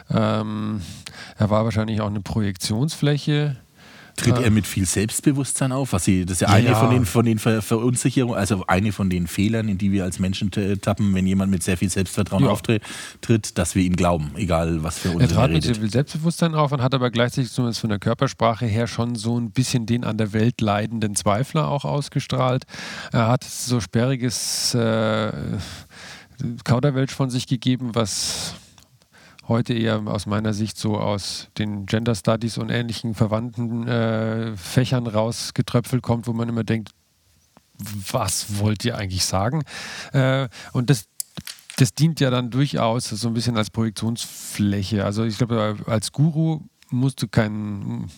Ähm, 0.10 0.82
er 1.38 1.50
war 1.50 1.64
wahrscheinlich 1.64 2.02
auch 2.02 2.08
eine 2.08 2.22
Projektionsfläche 2.22 3.58
Tritt 4.20 4.40
er 4.40 4.52
mit 4.52 4.68
viel 4.68 4.86
Selbstbewusstsein 4.86 5.72
auf? 5.72 5.94
Was 5.94 6.06
sie, 6.06 6.26
das 6.26 6.36
ist 6.36 6.42
ja, 6.42 6.58
ja 6.58 6.70
eine 6.70 6.76
von 6.76 6.90
den, 6.90 7.06
von 7.06 7.26
den 7.26 7.40
Ver 7.40 7.62
Verunsicherungen, 7.62 8.38
also 8.38 8.64
eine 8.68 8.92
von 8.92 9.10
den 9.10 9.28
Fehlern, 9.28 9.70
in 9.70 9.78
die 9.78 9.92
wir 9.92 10.04
als 10.04 10.20
Menschen 10.20 10.52
tappen, 10.52 11.14
wenn 11.14 11.26
jemand 11.26 11.52
mit 11.52 11.64
sehr 11.64 11.78
viel 11.78 11.90
Selbstvertrauen 11.90 12.44
ja. 12.44 12.50
auftritt, 12.50 12.84
dass 13.58 13.76
wir 13.76 13.84
ihm 13.84 13.96
glauben, 13.96 14.32
egal 14.36 14.84
was 14.84 15.00
für 15.00 15.12
uns 15.12 15.22
Er 15.22 15.28
trat 15.30 15.52
mit 15.52 15.66
viel 15.66 15.90
Selbstbewusstsein 15.90 16.56
auf 16.56 16.72
und 16.72 16.82
hat 16.82 16.94
aber 16.94 17.12
gleichzeitig 17.12 17.52
zumindest 17.52 17.82
von 17.82 17.90
der 17.90 18.00
Körpersprache 18.00 18.66
her 18.66 18.88
schon 18.88 19.16
so 19.16 19.40
ein 19.40 19.52
bisschen 19.52 19.86
den 19.86 20.04
an 20.04 20.18
der 20.18 20.34
Welt 20.34 20.62
leidenden 20.62 21.16
Zweifler 21.16 21.68
auch 21.68 21.86
ausgestrahlt. 21.86 22.64
Er 23.12 23.28
hat 23.28 23.44
so 23.44 23.80
sperriges 23.80 24.74
äh, 24.74 25.32
Kauderwelsch 26.64 27.14
von 27.14 27.30
sich 27.30 27.48
gegeben, 27.48 27.92
was 27.94 28.54
heute 29.50 29.74
eher 29.74 30.02
aus 30.06 30.26
meiner 30.28 30.54
Sicht 30.54 30.78
so 30.78 30.98
aus 30.98 31.50
den 31.58 31.86
Gender 31.86 32.16
Studies 32.16 32.58
und 32.58 32.70
ähnlichen 32.70 33.16
verwandten 33.16 33.88
äh, 33.88 34.56
Fächern 34.56 35.08
rausgetröpfelt 35.08 36.02
kommt, 36.02 36.28
wo 36.28 36.34
man 36.34 36.48
immer 36.48 36.64
denkt, 36.64 36.92
was 38.12 38.60
wollt 38.60 38.86
ihr 38.86 38.98
eigentlich 38.98 39.26
sagen? 39.26 39.64
Äh, 40.14 40.48
und 40.72 40.90
das, 40.90 41.06
das 41.78 41.94
dient 41.94 42.20
ja 42.20 42.30
dann 42.30 42.52
durchaus 42.52 43.10
so 43.10 43.28
ein 43.28 43.34
bisschen 43.34 43.58
als 43.58 43.70
Projektionsfläche. 43.70 45.04
Also 45.04 45.24
ich 45.24 45.38
glaube, 45.38 45.78
als 45.86 46.12
Guru 46.12 46.62
musst 46.90 47.22
du 47.22 47.28
keinen, 47.28 48.10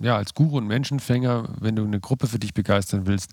ja, 0.00 0.16
als 0.16 0.34
Guru 0.34 0.58
und 0.58 0.66
Menschenfänger, 0.66 1.50
wenn 1.60 1.76
du 1.76 1.84
eine 1.84 2.00
Gruppe 2.00 2.26
für 2.26 2.38
dich 2.38 2.54
begeistern 2.54 3.06
willst, 3.06 3.30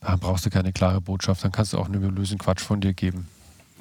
dann 0.00 0.18
brauchst 0.18 0.44
du 0.44 0.50
keine 0.50 0.72
klare 0.72 1.00
Botschaft, 1.00 1.44
dann 1.44 1.52
kannst 1.52 1.72
du 1.72 1.78
auch 1.78 1.86
einen 1.86 2.14
lösen 2.14 2.38
Quatsch 2.38 2.60
von 2.60 2.80
dir 2.80 2.92
geben. 2.92 3.28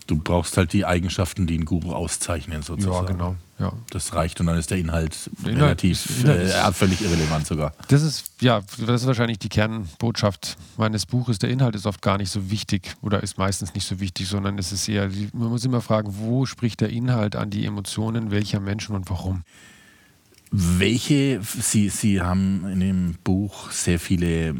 Du 0.07 0.17
brauchst 0.17 0.57
halt 0.57 0.73
die 0.73 0.85
Eigenschaften, 0.85 1.47
die 1.47 1.55
einen 1.55 1.65
Guru 1.65 1.93
auszeichnen, 1.93 2.61
sozusagen. 2.61 3.07
Ja, 3.07 3.11
genau. 3.11 3.35
Ja. 3.59 3.71
Das 3.91 4.13
reicht 4.13 4.39
und 4.41 4.47
dann 4.47 4.57
ist 4.57 4.71
der 4.71 4.77
Inhalt, 4.77 5.29
Inhalt 5.43 5.57
relativ 5.57 6.23
Inhalt 6.23 6.49
äh, 6.49 6.73
völlig 6.73 7.01
irrelevant 7.01 7.47
sogar. 7.47 7.73
Das 7.87 8.01
ist, 8.01 8.31
ja, 8.41 8.61
das 8.85 9.01
ist 9.01 9.07
wahrscheinlich 9.07 9.39
die 9.39 9.47
Kernbotschaft 9.47 10.57
meines 10.75 11.05
Buches. 11.05 11.39
Der 11.39 11.49
Inhalt 11.49 11.75
ist 11.75 11.85
oft 11.85 12.01
gar 12.01 12.17
nicht 12.17 12.29
so 12.29 12.49
wichtig 12.49 12.95
oder 13.01 13.23
ist 13.23 13.37
meistens 13.37 13.73
nicht 13.73 13.87
so 13.87 13.99
wichtig, 13.99 14.27
sondern 14.27 14.57
es 14.57 14.71
ist 14.71 14.89
eher, 14.89 15.09
man 15.33 15.49
muss 15.49 15.63
immer 15.63 15.81
fragen, 15.81 16.13
wo 16.17 16.45
spricht 16.45 16.81
der 16.81 16.89
Inhalt 16.89 17.35
an 17.35 17.51
die 17.51 17.65
Emotionen 17.65 18.31
welcher 18.31 18.59
Menschen 18.59 18.95
und 18.95 19.09
warum? 19.09 19.43
Welche, 20.51 21.41
Sie, 21.41 21.89
Sie 21.89 22.21
haben 22.21 22.67
in 22.71 22.79
dem 22.79 23.15
Buch 23.23 23.71
sehr 23.71 23.99
viele 23.99 24.53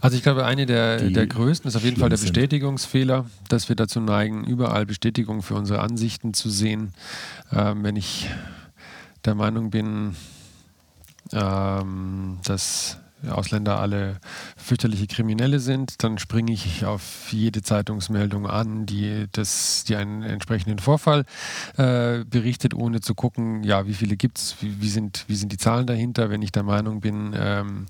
Also 0.00 0.16
ich 0.16 0.22
glaube, 0.22 0.44
eine 0.44 0.66
der, 0.66 1.10
der 1.10 1.26
größten 1.26 1.68
ist 1.68 1.76
auf 1.76 1.84
jeden 1.84 1.98
Fall 1.98 2.10
der 2.10 2.18
Bestätigungsfehler, 2.18 3.26
dass 3.48 3.68
wir 3.68 3.76
dazu 3.76 4.00
neigen, 4.00 4.44
überall 4.44 4.86
Bestätigung 4.86 5.42
für 5.42 5.54
unsere 5.54 5.80
Ansichten 5.80 6.32
zu 6.32 6.48
sehen. 6.48 6.92
Ähm, 7.52 7.82
wenn 7.82 7.96
ich 7.96 8.28
der 9.24 9.34
Meinung 9.34 9.70
bin, 9.70 10.14
ähm, 11.32 12.38
dass 12.44 12.98
Ausländer 13.28 13.80
alle 13.80 14.16
fürchterliche 14.56 15.06
Kriminelle 15.06 15.60
sind, 15.60 16.02
dann 16.02 16.18
springe 16.18 16.52
ich 16.52 16.84
auf 16.84 17.32
jede 17.32 17.62
Zeitungsmeldung 17.62 18.46
an, 18.46 18.86
die, 18.86 19.26
das, 19.32 19.84
die 19.84 19.96
einen 19.96 20.22
entsprechenden 20.22 20.78
Vorfall 20.78 21.24
äh, 21.76 22.24
berichtet, 22.24 22.74
ohne 22.74 23.00
zu 23.00 23.14
gucken, 23.14 23.62
ja, 23.62 23.86
wie 23.86 23.94
viele 23.94 24.16
gibt 24.16 24.38
es, 24.38 24.56
wie, 24.60 24.80
wie, 24.80 24.88
sind, 24.88 25.24
wie 25.28 25.36
sind 25.36 25.52
die 25.52 25.58
Zahlen 25.58 25.86
dahinter, 25.86 26.30
wenn 26.30 26.42
ich 26.42 26.52
der 26.52 26.62
Meinung 26.62 27.00
bin, 27.00 27.34
ähm, 27.36 27.86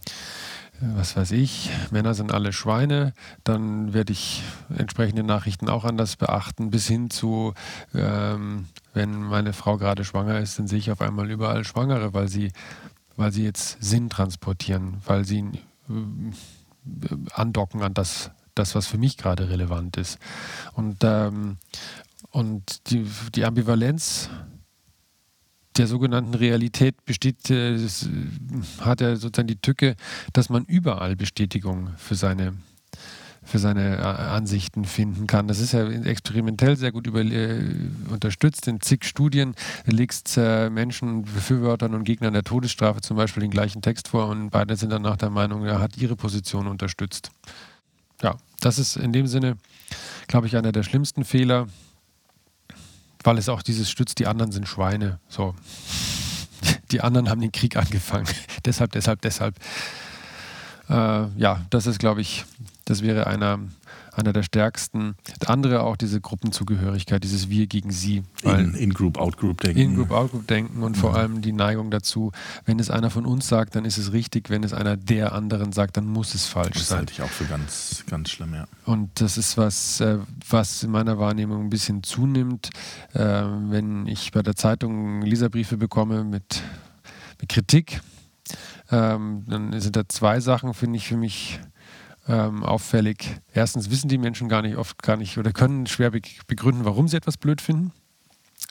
was 0.81 1.15
weiß 1.15 1.33
ich, 1.33 1.71
Männer 1.91 2.15
sind 2.15 2.33
alle 2.33 2.53
Schweine, 2.53 3.13
dann 3.45 3.93
werde 3.93 4.13
ich 4.13 4.43
entsprechende 4.77 5.23
Nachrichten 5.23 5.69
auch 5.69 5.85
anders 5.85 6.17
beachten, 6.17 6.71
bis 6.71 6.87
hin 6.87 7.11
zu, 7.11 7.53
ähm, 7.95 8.67
wenn 8.95 9.23
meine 9.23 9.53
Frau 9.53 9.77
gerade 9.77 10.05
schwanger 10.05 10.41
ist, 10.41 10.59
dann 10.59 10.67
sehe 10.67 10.79
ich 10.79 10.91
auf 10.91 11.03
einmal 11.03 11.31
überall 11.31 11.65
Schwangere, 11.65 12.15
weil 12.15 12.29
sie 12.29 12.51
weil 13.21 13.33
sie 13.33 13.45
jetzt 13.45 13.77
Sinn 13.83 14.09
transportieren, 14.09 15.03
weil 15.05 15.27
sie 15.27 15.41
äh, 15.41 17.17
andocken 17.33 17.83
an 17.83 17.93
das, 17.93 18.31
das, 18.55 18.75
was 18.75 18.87
für 18.87 18.97
mich 18.97 19.19
gerade 19.19 19.51
relevant 19.51 19.99
ist. 19.99 20.19
Und, 20.73 21.05
ähm, 21.05 21.59
und 22.31 22.91
die, 22.91 23.07
die 23.35 23.45
Ambivalenz 23.45 24.31
der 25.77 25.87
sogenannten 25.87 26.33
Realität 26.33 27.05
besteht, 27.05 27.51
äh, 27.51 27.79
hat 28.81 29.03
er 29.03 29.17
sozusagen 29.19 29.49
die 29.49 29.61
Tücke, 29.61 29.97
dass 30.33 30.49
man 30.49 30.65
überall 30.65 31.15
Bestätigung 31.15 31.91
für 31.99 32.15
seine 32.15 32.55
für 33.51 33.59
seine 33.59 33.97
äh, 33.97 34.01
Ansichten 34.01 34.85
finden 34.85 35.27
kann. 35.27 35.49
Das 35.49 35.59
ist 35.59 35.73
ja 35.73 35.87
experimentell 35.89 36.77
sehr 36.77 36.93
gut 36.93 37.07
über, 37.07 37.21
äh, 37.21 37.61
unterstützt. 38.09 38.69
In 38.69 38.81
zig 38.81 39.05
Studien 39.05 39.55
legst 39.87 40.37
äh, 40.37 40.71
Menschen, 40.71 41.25
Befürwortern 41.25 41.95
und 41.95 42.05
Gegnern 42.05 42.33
der 42.33 42.45
Todesstrafe 42.45 43.01
zum 43.01 43.17
Beispiel 43.17 43.41
den 43.41 43.51
gleichen 43.51 43.83
Text 43.83 44.09
vor 44.09 44.29
und 44.29 44.51
beide 44.51 44.77
sind 44.77 44.91
dann 44.91 45.03
nach 45.03 45.17
der 45.17 45.31
Meinung, 45.31 45.65
er 45.65 45.81
hat 45.81 45.99
ihre 45.99 46.15
Position 46.15 46.69
unterstützt. 46.69 47.33
Ja, 48.23 48.37
das 48.61 48.79
ist 48.79 48.97
in 48.97 49.13
dem 49.13 49.27
Sinne, 49.27 49.57
glaube 50.29 50.47
ich, 50.47 50.57
einer 50.57 50.71
der 50.71 50.85
schlimmsten 50.85 51.25
Fehler, 51.25 51.67
weil 53.25 53.37
es 53.37 53.49
auch 53.49 53.63
dieses 53.63 53.91
stützt, 53.91 54.21
die 54.21 54.29
anderen 54.29 54.53
sind 54.53 54.69
Schweine. 54.69 55.19
So. 55.29 55.55
Die 56.93 57.01
anderen 57.01 57.29
haben 57.29 57.41
den 57.41 57.53
Krieg 57.53 57.77
angefangen. 57.77 58.29
deshalb, 58.65 58.93
deshalb, 58.93 59.23
deshalb. 59.23 59.57
Äh, 60.89 61.27
ja, 61.37 61.65
das 61.71 61.87
ist, 61.87 61.99
glaube 61.99 62.21
ich, 62.21 62.45
das 62.91 63.03
wäre 63.03 63.29
einer, 63.29 63.61
einer 64.13 64.33
der 64.33 64.43
stärksten. 64.43 65.15
Der 65.41 65.51
andere 65.51 65.85
auch 65.85 65.97
diese 65.97 66.21
Gruppenzugehörigkeit, 66.21 67.23
dieses 67.23 67.49
Wir 67.49 67.69
gegen 67.69 67.93
Sie. 67.93 68.25
In-Group, 68.43 69.17
in 69.17 69.23
Out-Group-Denken. 69.23 69.81
In-Group, 69.81 70.11
Out-Group-Denken 70.11 70.83
und 70.83 70.97
ja. 70.97 71.01
vor 71.01 71.15
allem 71.15 71.41
die 71.41 71.53
Neigung 71.53 71.93
dazu, 71.93 72.33
wenn 72.65 72.81
es 72.81 72.91
einer 72.91 73.11
von 73.11 73.27
uns 73.27 73.47
sagt, 73.47 73.77
dann 73.77 73.85
ist 73.85 73.97
es 73.97 74.13
richtig, 74.13 74.51
wenn 74.51 74.65
es 74.65 74.73
einer 74.73 74.97
der 74.97 75.33
anderen 75.33 75.71
sagt, 75.71 75.99
dann 75.99 76.07
muss 76.07 76.35
es 76.35 76.47
falsch 76.47 76.73
das 76.73 76.89
sein. 76.89 76.97
Das 76.97 76.99
halte 76.99 77.13
ich 77.13 77.23
auch 77.23 77.29
für 77.29 77.45
ganz, 77.45 78.05
ganz 78.11 78.31
schlimm, 78.31 78.55
ja. 78.55 78.67
Und 78.87 79.21
das 79.21 79.39
ist 79.39 79.57
was, 79.57 80.01
äh, 80.01 80.19
was 80.49 80.83
in 80.83 80.91
meiner 80.91 81.17
Wahrnehmung 81.21 81.63
ein 81.63 81.71
bisschen 81.71 82.03
zunimmt, 82.03 82.71
äh, 83.13 83.21
wenn 83.21 84.09
ich 84.09 84.33
bei 84.33 84.43
der 84.43 84.57
Zeitung 84.57 85.23
Leserbriefe 85.23 85.77
bekomme 85.77 86.25
mit, 86.25 86.61
mit 87.41 87.49
Kritik. 87.51 88.01
Ähm, 88.91 89.45
dann 89.47 89.81
sind 89.81 89.95
da 89.95 90.09
zwei 90.09 90.41
Sachen, 90.41 90.75
finde 90.75 90.97
ich, 90.97 91.07
für 91.07 91.17
mich 91.17 91.61
ähm, 92.31 92.63
auffällig. 92.63 93.41
Erstens 93.53 93.91
wissen 93.91 94.09
die 94.09 94.19
Menschen 94.19 94.49
gar 94.49 94.63
nicht 94.63 94.77
oft 94.77 95.03
gar 95.03 95.17
nicht 95.17 95.37
oder 95.37 95.53
können 95.53 95.87
schwer 95.87 96.11
begründen, 96.11 96.85
warum 96.85 97.09
sie 97.09 97.17
etwas 97.17 97.37
blöd 97.37 97.61
finden. 97.61 97.93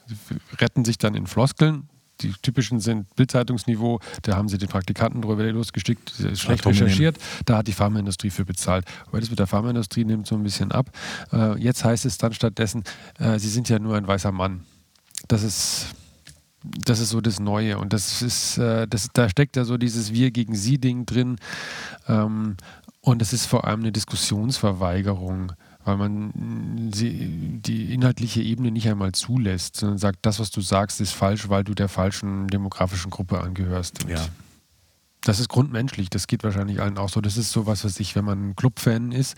Sie 0.08 0.16
retten 0.58 0.86
sich 0.86 0.98
dann 0.98 1.14
in 1.14 1.28
Floskeln. 1.28 1.90
Die 2.22 2.34
typischen 2.42 2.82
sind 2.82 3.16
Bildzeitungsniveau, 3.16 4.02
da 4.24 4.36
haben 4.36 4.50
sie 4.50 4.58
den 4.58 4.68
Praktikanten 4.68 5.22
drüber 5.22 5.50
losgestickt, 5.52 6.12
schlecht 6.34 6.62
Atomen 6.62 6.78
recherchiert, 6.78 7.18
da 7.46 7.58
hat 7.58 7.68
die 7.68 7.72
Pharmaindustrie 7.72 8.30
für 8.30 8.44
bezahlt. 8.44 8.86
Aber 9.08 9.22
das 9.22 9.30
mit 9.30 9.40
der 9.40 9.48
Pharmaindustrie 9.48 10.04
nimmt 10.04 10.28
so 10.28 10.36
ein 10.36 10.44
bisschen 10.44 10.74
ab. 10.74 10.90
Äh, 11.32 11.58
jetzt 11.60 11.86
heißt 11.86 12.04
es 12.06 12.18
dann 12.18 12.34
stattdessen, 12.34 12.84
äh, 13.20 13.40
sie 13.40 13.48
sind 13.48 13.70
ja 13.70 13.80
nur 13.80 13.96
ein 13.96 14.06
weißer 14.06 14.34
Mann. 14.34 14.66
Das 15.30 15.44
ist 15.44 15.96
das 16.64 17.00
ist 17.00 17.10
so 17.10 17.22
das 17.22 17.40
Neue. 17.40 17.78
Und 17.78 17.94
das 17.94 18.22
ist, 18.22 18.58
äh, 18.58 18.88
das, 18.88 19.08
da 19.14 19.30
steckt 19.30 19.56
ja 19.56 19.64
so 19.64 19.78
dieses 19.78 20.14
Wir 20.14 20.32
gegen 20.32 20.56
Sie-Ding 20.56 21.06
drin. 21.06 21.38
Ähm, 22.08 22.58
und 23.02 23.22
es 23.22 23.34
ist 23.34 23.46
vor 23.46 23.66
allem 23.66 23.82
eine 23.82 23.92
Diskussionsverweigerung, 23.92 25.54
weil 25.86 25.98
man 25.98 26.92
sie, 26.94 27.60
die 27.62 27.94
inhaltliche 27.94 28.42
Ebene 28.42 28.72
nicht 28.72 28.90
einmal 28.90 29.14
zulässt, 29.14 29.78
sondern 29.78 29.98
sagt, 29.98 30.20
das, 30.24 30.40
was 30.40 30.52
du 30.52 30.62
sagst, 30.62 31.00
ist 31.00 31.14
falsch, 31.14 31.50
weil 31.50 31.64
du 31.64 31.74
der 31.74 31.88
falschen 31.88 32.48
demografischen 32.48 33.10
Gruppe 33.10 33.42
angehörst. 33.42 34.06
ja. 34.08 34.28
Das 35.30 35.40
ist 35.40 35.48
grundmenschlich, 35.48 36.10
das 36.10 36.26
geht 36.26 36.44
wahrscheinlich 36.44 36.82
allen 36.82 36.98
auch 36.98 37.08
so. 37.08 37.22
Das 37.22 37.38
ist 37.38 37.52
so 37.52 37.68
was, 37.68 37.86
was 37.86 38.00
ich, 38.00 38.16
wenn 38.16 38.26
man 38.26 38.50
ein 38.50 38.56
Clubfan 38.56 39.12
ist, 39.12 39.38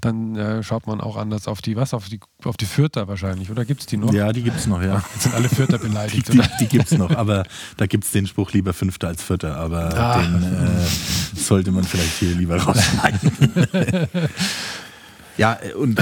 dann 0.00 0.34
äh, 0.34 0.64
schaut 0.64 0.88
man 0.88 1.00
auch 1.00 1.16
anders 1.16 1.46
auf 1.46 1.62
die, 1.62 1.76
was, 1.76 1.94
auf 1.94 2.08
die, 2.08 2.18
auf 2.42 2.56
die 2.56 2.66
Fürther 2.66 3.06
wahrscheinlich, 3.06 3.48
oder 3.48 3.64
gibt 3.64 3.82
es 3.82 3.86
die 3.86 3.98
noch? 3.98 4.12
Ja, 4.12 4.32
die 4.32 4.42
gibt 4.42 4.56
es 4.56 4.66
noch, 4.66 4.82
ja. 4.82 5.04
Jetzt 5.14 5.22
sind 5.22 5.36
alle 5.36 5.48
Fürther 5.48 5.78
beleidigt, 5.78 6.32
die, 6.32 6.38
die, 6.38 6.48
die 6.58 6.66
gibt 6.66 6.90
es 6.90 6.98
noch, 6.98 7.10
aber 7.10 7.44
da 7.76 7.86
gibt 7.86 8.02
es 8.02 8.10
den 8.10 8.26
Spruch 8.26 8.50
lieber 8.50 8.72
Fünfter 8.72 9.06
als 9.06 9.22
Vierter, 9.22 9.54
aber 9.54 9.96
ah. 9.96 10.20
den 10.20 10.42
äh, 10.42 11.38
sollte 11.38 11.70
man 11.70 11.84
vielleicht 11.84 12.18
hier 12.18 12.34
lieber 12.34 12.56
rausschneiden. 12.60 13.30
ja, 15.36 15.56
und 15.78 16.00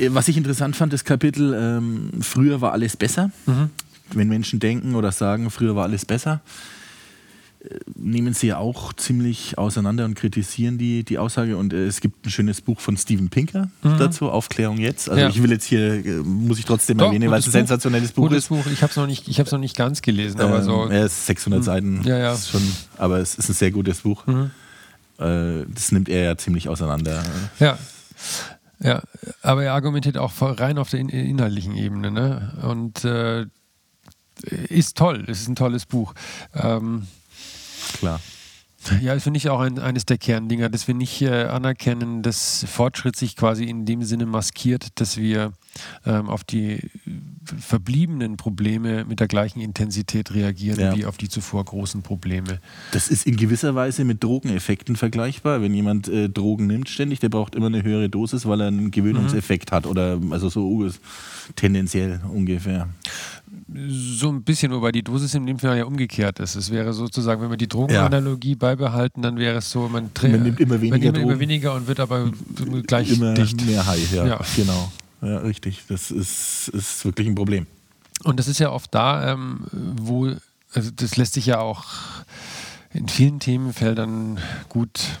äh, 0.00 0.14
was 0.14 0.28
ich 0.28 0.38
interessant 0.38 0.76
fand, 0.76 0.94
das 0.94 1.04
Kapitel, 1.04 1.52
ähm, 1.52 2.22
früher 2.22 2.62
war 2.62 2.72
alles 2.72 2.96
besser. 2.96 3.32
Mhm. 3.44 3.68
Wenn 4.14 4.28
Menschen 4.28 4.60
denken 4.60 4.94
oder 4.94 5.12
sagen, 5.12 5.50
früher 5.50 5.76
war 5.76 5.84
alles 5.84 6.06
besser 6.06 6.40
nehmen 7.96 8.34
sie 8.34 8.48
ja 8.48 8.58
auch 8.58 8.92
ziemlich 8.92 9.58
auseinander 9.58 10.04
und 10.04 10.14
kritisieren 10.14 10.78
die, 10.78 11.04
die 11.04 11.18
Aussage. 11.18 11.56
Und 11.56 11.72
äh, 11.72 11.86
es 11.86 12.00
gibt 12.00 12.24
ein 12.24 12.30
schönes 12.30 12.60
Buch 12.60 12.80
von 12.80 12.96
Steven 12.96 13.28
Pinker 13.28 13.68
mhm. 13.82 13.98
dazu, 13.98 14.30
Aufklärung 14.30 14.78
jetzt. 14.78 15.10
Also 15.10 15.20
ja. 15.20 15.28
ich 15.28 15.42
will 15.42 15.50
jetzt 15.50 15.64
hier, 15.64 16.04
äh, 16.04 16.10
muss 16.18 16.58
ich 16.58 16.64
trotzdem 16.64 16.98
Doch, 16.98 17.06
erwähnen, 17.06 17.30
weil 17.30 17.40
es 17.40 17.46
ein 17.46 17.52
sensationelles 17.52 18.12
Buch 18.12 18.28
gutes 18.28 18.44
ist. 18.44 18.48
Buch. 18.48 18.64
Ich 18.72 18.82
habe 18.82 18.90
es 18.90 18.96
noch, 18.96 19.06
nicht, 19.06 19.52
noch 19.52 19.58
nicht 19.58 19.76
ganz 19.76 20.02
gelesen, 20.02 20.40
aber 20.40 20.58
ähm, 20.58 20.64
so. 20.64 20.86
Er 20.86 21.06
ist 21.06 21.26
600 21.26 21.60
mhm. 21.60 21.64
Seiten, 21.64 22.02
ja, 22.04 22.18
ja. 22.18 22.36
Schon, 22.36 22.62
aber 22.96 23.18
es 23.18 23.34
ist 23.34 23.48
ein 23.48 23.54
sehr 23.54 23.70
gutes 23.70 24.00
Buch. 24.02 24.26
Mhm. 24.26 24.50
Äh, 25.18 25.64
das 25.68 25.90
nimmt 25.90 26.08
er 26.08 26.24
ja 26.24 26.36
ziemlich 26.36 26.68
auseinander. 26.68 27.22
Ja. 27.58 27.78
Ja, 28.80 29.02
aber 29.42 29.64
er 29.64 29.74
argumentiert 29.74 30.16
auch 30.18 30.32
rein 30.40 30.78
auf 30.78 30.90
der 30.90 31.00
inhaltlichen 31.00 31.74
Ebene. 31.76 32.12
Ne? 32.12 32.56
Und 32.62 33.04
äh, 33.04 33.46
ist 34.68 34.96
toll, 34.96 35.24
es 35.26 35.40
ist 35.40 35.48
ein 35.48 35.56
tolles 35.56 35.84
Buch. 35.84 36.14
Ähm, 36.54 37.08
Klar. 37.98 38.20
Ja, 39.02 39.12
das 39.14 39.24
finde 39.24 39.38
ich 39.38 39.48
auch 39.48 39.60
ein, 39.60 39.78
eines 39.78 40.06
der 40.06 40.18
Kerndinger, 40.18 40.68
dass 40.68 40.86
wir 40.86 40.94
nicht 40.94 41.20
äh, 41.20 41.44
anerkennen, 41.44 42.22
dass 42.22 42.64
Fortschritt 42.68 43.16
sich 43.16 43.36
quasi 43.36 43.64
in 43.64 43.84
dem 43.84 44.02
Sinne 44.04 44.24
maskiert, 44.24 45.00
dass 45.00 45.16
wir 45.16 45.52
ähm, 46.06 46.28
auf 46.28 46.44
die 46.44 46.88
verbliebenen 47.58 48.36
Probleme 48.36 49.04
mit 49.04 49.20
der 49.20 49.26
gleichen 49.26 49.60
Intensität 49.60 50.32
reagieren 50.32 50.80
ja. 50.80 50.96
wie 50.96 51.06
auf 51.06 51.16
die 51.16 51.28
zuvor 51.28 51.64
großen 51.64 52.02
Probleme. 52.02 52.60
Das 52.92 53.08
ist 53.08 53.26
in 53.26 53.36
gewisser 53.36 53.74
Weise 53.74 54.04
mit 54.04 54.22
Drogeneffekten 54.22 54.96
vergleichbar. 54.96 55.60
Wenn 55.60 55.74
jemand 55.74 56.08
äh, 56.08 56.28
Drogen 56.28 56.66
nimmt 56.66 56.88
ständig, 56.88 57.20
der 57.20 57.30
braucht 57.30 57.56
immer 57.56 57.66
eine 57.66 57.82
höhere 57.82 58.08
Dosis, 58.08 58.46
weil 58.46 58.60
er 58.60 58.68
einen 58.68 58.90
Gewöhnungseffekt 58.90 59.70
mhm. 59.70 59.76
hat 59.76 59.86
oder 59.86 60.20
also 60.30 60.48
so 60.48 60.88
tendenziell 61.56 62.20
ungefähr. 62.32 62.88
So 63.70 64.30
ein 64.30 64.44
bisschen, 64.44 64.72
wobei 64.72 64.92
die 64.92 65.02
Dosis 65.02 65.34
in 65.34 65.44
dem 65.46 65.58
Fall 65.58 65.76
ja 65.76 65.84
umgekehrt 65.84 66.40
ist. 66.40 66.54
Es 66.56 66.70
wäre 66.70 66.94
sozusagen, 66.94 67.42
wenn 67.42 67.50
wir 67.50 67.58
die 67.58 67.68
Drogenanalogie 67.68 68.52
ja. 68.52 68.56
beibehalten, 68.56 69.20
dann 69.20 69.36
wäre 69.36 69.58
es 69.58 69.70
so, 69.70 69.88
man, 69.88 70.10
man 70.22 70.42
nimmt 70.42 70.58
immer 70.58 70.80
weniger, 70.80 70.96
man 70.96 71.00
nimmt 71.00 71.18
immer 71.18 71.38
weniger 71.38 71.74
und 71.74 71.86
wird 71.86 72.00
aber 72.00 72.30
gleich 72.86 73.10
immer 73.12 73.34
dicht. 73.34 73.66
mehr 73.66 73.86
high, 73.86 74.12
ja, 74.12 74.26
ja. 74.26 74.40
genau. 74.56 74.90
Ja, 75.20 75.38
richtig. 75.38 75.84
Das 75.88 76.10
ist, 76.10 76.68
ist 76.68 77.04
wirklich 77.04 77.28
ein 77.28 77.34
Problem. 77.34 77.66
Und 78.24 78.38
das 78.38 78.48
ist 78.48 78.58
ja 78.58 78.70
oft 78.70 78.94
da, 78.94 79.32
ähm, 79.32 79.60
wo, 79.70 80.32
also 80.72 80.90
das 80.94 81.16
lässt 81.16 81.34
sich 81.34 81.46
ja 81.46 81.60
auch 81.60 81.84
in 82.92 83.08
vielen 83.08 83.38
Themenfeldern 83.38 84.38
gut 84.68 85.20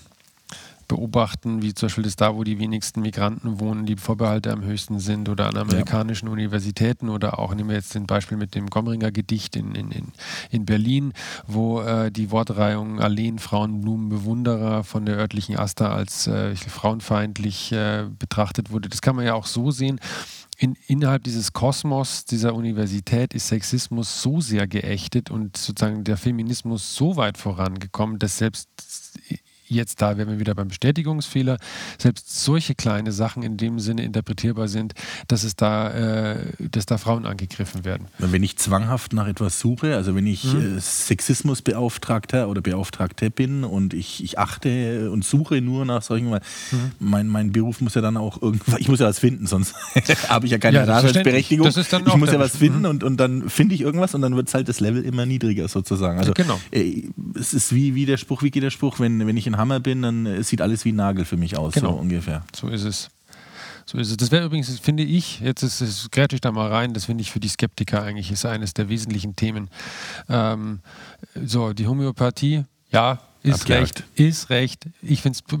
beobachten, 0.88 1.62
wie 1.62 1.74
zum 1.74 1.86
Beispiel 1.86 2.04
das 2.04 2.16
da, 2.16 2.34
wo 2.34 2.42
die 2.42 2.58
wenigsten 2.58 3.02
Migranten 3.02 3.60
wohnen, 3.60 3.86
die 3.86 3.96
Vorbehalte 3.96 4.50
am 4.50 4.64
höchsten 4.64 4.98
sind 4.98 5.28
oder 5.28 5.46
an 5.46 5.56
amerikanischen 5.56 6.26
ja. 6.26 6.32
Universitäten 6.32 7.10
oder 7.10 7.38
auch, 7.38 7.54
nehmen 7.54 7.68
wir 7.68 7.76
jetzt 7.76 7.94
den 7.94 8.06
Beispiel 8.06 8.38
mit 8.38 8.54
dem 8.54 8.68
Gomringer 8.68 9.12
Gedicht 9.12 9.54
in, 9.54 9.74
in, 9.74 10.12
in 10.50 10.64
Berlin, 10.64 11.12
wo 11.46 11.82
äh, 11.82 12.10
die 12.10 12.30
Wortreihung 12.30 13.00
Alleen, 13.00 13.38
Frauenblumen, 13.38 14.08
Bewunderer 14.08 14.82
von 14.82 15.04
der 15.04 15.16
örtlichen 15.16 15.58
Asta 15.58 15.92
als 15.92 16.26
äh, 16.26 16.56
frauenfeindlich 16.56 17.70
äh, 17.72 18.06
betrachtet 18.18 18.70
wurde. 18.70 18.88
Das 18.88 19.02
kann 19.02 19.14
man 19.14 19.26
ja 19.26 19.34
auch 19.34 19.46
so 19.46 19.70
sehen. 19.70 20.00
In, 20.60 20.76
innerhalb 20.88 21.22
dieses 21.22 21.52
Kosmos 21.52 22.24
dieser 22.24 22.54
Universität 22.54 23.32
ist 23.32 23.46
Sexismus 23.46 24.22
so 24.22 24.40
sehr 24.40 24.66
geächtet 24.66 25.30
und 25.30 25.56
sozusagen 25.56 26.02
der 26.02 26.16
Feminismus 26.16 26.96
so 26.96 27.16
weit 27.16 27.38
vorangekommen, 27.38 28.18
dass 28.18 28.38
selbst 28.38 28.68
jetzt 29.68 30.00
da 30.02 30.16
wären 30.16 30.28
wir 30.28 30.40
wieder 30.40 30.54
beim 30.54 30.68
Bestätigungsfehler, 30.68 31.58
selbst 31.98 32.42
solche 32.44 32.74
kleine 32.74 33.12
Sachen 33.12 33.42
in 33.42 33.56
dem 33.56 33.78
Sinne 33.78 34.02
interpretierbar 34.02 34.68
sind, 34.68 34.94
dass 35.28 35.44
es 35.44 35.56
da, 35.56 35.90
äh, 35.90 36.52
dass 36.58 36.86
da 36.86 36.98
Frauen 36.98 37.26
angegriffen 37.26 37.84
werden. 37.84 38.08
Wenn 38.18 38.42
ich 38.42 38.56
zwanghaft 38.56 39.12
nach 39.12 39.28
etwas 39.28 39.60
suche, 39.60 39.96
also 39.96 40.14
wenn 40.14 40.26
ich 40.26 40.44
mhm. 40.44 40.78
äh, 40.78 40.80
Sexismusbeauftragter 40.80 42.48
oder 42.48 42.60
Beauftragter 42.60 43.30
bin 43.30 43.64
und 43.64 43.94
ich, 43.94 44.22
ich 44.24 44.38
achte 44.38 45.10
und 45.10 45.24
suche 45.24 45.60
nur 45.60 45.84
nach 45.84 46.02
solchen, 46.02 46.30
mhm. 46.30 46.38
mein, 46.98 47.28
mein 47.28 47.52
Beruf 47.52 47.80
muss 47.80 47.94
ja 47.94 48.00
dann 48.00 48.16
auch 48.16 48.40
irgendwann, 48.40 48.76
ich 48.78 48.88
muss 48.88 49.00
ja 49.00 49.06
was 49.06 49.18
finden, 49.18 49.46
sonst 49.46 49.74
habe 50.28 50.46
ich 50.46 50.52
ja 50.52 50.58
keine 50.58 50.78
ja, 50.78 50.86
Daseinsberechtigung. 50.86 51.66
ich 51.66 52.16
muss 52.16 52.32
ja 52.32 52.38
was 52.38 52.56
finden 52.56 52.80
mhm. 52.80 52.86
und, 52.86 53.04
und 53.04 53.16
dann 53.18 53.48
finde 53.50 53.74
ich 53.74 53.82
irgendwas 53.82 54.14
und 54.14 54.22
dann 54.22 54.36
wird 54.36 54.48
es 54.48 54.54
halt 54.54 54.68
das 54.68 54.80
Level 54.80 55.04
immer 55.04 55.26
niedriger 55.26 55.68
sozusagen. 55.68 56.18
Also 56.18 56.32
genau. 56.32 56.58
äh, 56.70 57.08
es 57.38 57.52
ist 57.52 57.74
wie, 57.74 57.94
wie 57.94 58.06
der 58.06 58.16
Spruch, 58.16 58.42
wie 58.42 58.50
geht 58.50 58.62
der 58.62 58.70
Spruch, 58.70 59.00
wenn, 59.00 59.26
wenn 59.26 59.36
ich 59.36 59.46
in 59.46 59.57
Hammer 59.58 59.80
bin, 59.80 60.02
dann 60.02 60.42
sieht 60.42 60.62
alles 60.62 60.84
wie 60.84 60.92
ein 60.92 60.96
Nagel 60.96 61.24
für 61.24 61.36
mich 61.36 61.58
aus, 61.58 61.74
genau. 61.74 61.92
so 61.92 61.98
ungefähr. 61.98 62.42
So 62.54 62.68
ist 62.68 62.84
es. 62.84 63.10
So 63.84 63.98
ist 63.98 64.10
es. 64.10 64.16
Das 64.16 64.30
wäre 64.30 64.44
übrigens, 64.44 64.78
finde 64.80 65.02
ich, 65.02 65.40
jetzt 65.40 65.62
ist 65.62 65.80
es, 65.80 66.10
grätsche 66.10 66.36
ich 66.36 66.40
da 66.40 66.52
mal 66.52 66.68
rein, 66.68 66.94
das 66.94 67.06
finde 67.06 67.22
ich 67.22 67.30
für 67.30 67.40
die 67.40 67.48
Skeptiker 67.48 68.02
eigentlich 68.02 68.30
ist 68.30 68.44
eines 68.44 68.74
der 68.74 68.88
wesentlichen 68.88 69.34
Themen. 69.34 69.68
Ähm, 70.28 70.80
so, 71.44 71.72
die 71.72 71.86
Homöopathie, 71.86 72.64
ja, 72.90 73.20
ist 73.42 73.62
Abgehakt. 73.62 73.82
recht, 73.82 74.04
ist 74.14 74.50
recht. 74.50 74.86
Ich 75.02 75.22
finde 75.22 75.38
es 75.38 75.58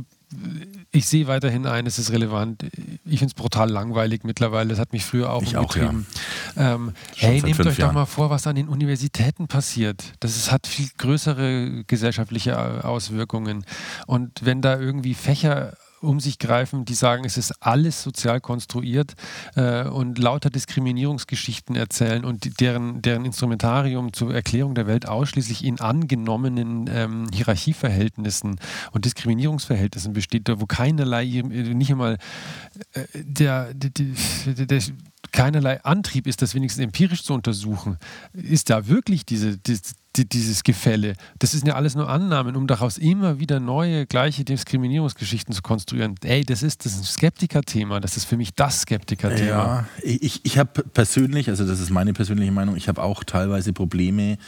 ich 0.90 1.06
sehe 1.06 1.26
weiterhin 1.26 1.66
ein, 1.66 1.86
es 1.86 1.98
ist 1.98 2.12
relevant. 2.12 2.64
Ich 3.04 3.18
finde 3.18 3.32
es 3.32 3.34
brutal 3.34 3.70
langweilig 3.70 4.24
mittlerweile. 4.24 4.68
Das 4.68 4.78
hat 4.78 4.92
mich 4.92 5.04
früher 5.04 5.32
auch 5.32 5.42
ich 5.42 5.56
umgetrieben. 5.56 6.06
Auch, 6.10 6.14
ja. 6.14 6.20
Ähm, 6.56 6.92
hey, 7.16 7.42
nehmt 7.42 7.60
euch 7.60 7.78
Jahren. 7.78 7.90
doch 7.90 7.94
mal 7.94 8.06
vor, 8.06 8.30
was 8.30 8.46
an 8.46 8.56
den 8.56 8.68
Universitäten 8.68 9.48
passiert. 9.48 10.14
Das 10.20 10.36
ist, 10.36 10.50
hat 10.50 10.66
viel 10.66 10.88
größere 10.96 11.84
gesellschaftliche 11.86 12.84
Auswirkungen. 12.84 13.64
Und 14.06 14.44
wenn 14.44 14.62
da 14.62 14.78
irgendwie 14.78 15.14
Fächer 15.14 15.76
um 16.00 16.20
sich 16.20 16.38
greifen, 16.38 16.84
die 16.84 16.94
sagen, 16.94 17.24
es 17.24 17.36
ist 17.36 17.54
alles 17.60 18.02
sozial 18.02 18.40
konstruiert 18.40 19.14
äh, 19.56 19.84
und 19.84 20.18
lauter 20.18 20.50
Diskriminierungsgeschichten 20.50 21.76
erzählen 21.76 22.24
und 22.24 22.60
deren, 22.60 23.02
deren 23.02 23.24
Instrumentarium 23.24 24.12
zur 24.12 24.34
Erklärung 24.34 24.74
der 24.74 24.86
Welt 24.86 25.08
ausschließlich 25.08 25.64
in 25.64 25.80
angenommenen 25.80 26.88
ähm, 26.92 27.26
Hierarchieverhältnissen 27.32 28.60
und 28.92 29.04
Diskriminierungsverhältnissen 29.04 30.12
besteht, 30.12 30.48
wo 30.48 30.66
keinerlei, 30.66 31.24
nicht 31.24 31.90
einmal 31.90 32.18
äh, 32.92 33.04
der, 33.14 33.74
der, 33.74 33.90
der, 33.90 34.66
der 34.66 34.82
keinerlei 35.32 35.82
Antrieb 35.84 36.26
ist, 36.26 36.42
das 36.42 36.54
wenigstens 36.54 36.82
empirisch 36.84 37.22
zu 37.22 37.34
untersuchen. 37.34 37.98
Ist 38.32 38.70
da 38.70 38.86
wirklich 38.86 39.26
diese, 39.26 39.58
diese 39.58 39.82
dieses 40.24 40.64
Gefälle. 40.64 41.14
Das 41.38 41.52
sind 41.52 41.66
ja 41.66 41.74
alles 41.74 41.94
nur 41.94 42.08
Annahmen, 42.08 42.56
um 42.56 42.66
daraus 42.66 42.98
immer 42.98 43.38
wieder 43.38 43.60
neue, 43.60 44.06
gleiche 44.06 44.44
Diskriminierungsgeschichten 44.44 45.54
zu 45.54 45.62
konstruieren. 45.62 46.14
Ey, 46.24 46.44
das 46.44 46.62
ist 46.62 46.84
das 46.84 47.00
Skeptiker-Thema. 47.12 48.00
Das 48.00 48.16
ist 48.16 48.24
für 48.24 48.36
mich 48.36 48.54
das 48.54 48.82
Skeptiker-Thema. 48.82 49.48
Ja, 49.48 49.88
ich, 50.02 50.44
ich 50.44 50.58
habe 50.58 50.82
persönlich, 50.82 51.48
also 51.48 51.66
das 51.66 51.80
ist 51.80 51.90
meine 51.90 52.12
persönliche 52.12 52.52
Meinung, 52.52 52.76
ich 52.76 52.88
habe 52.88 53.02
auch 53.02 53.24
teilweise 53.24 53.72
Probleme, 53.72 54.38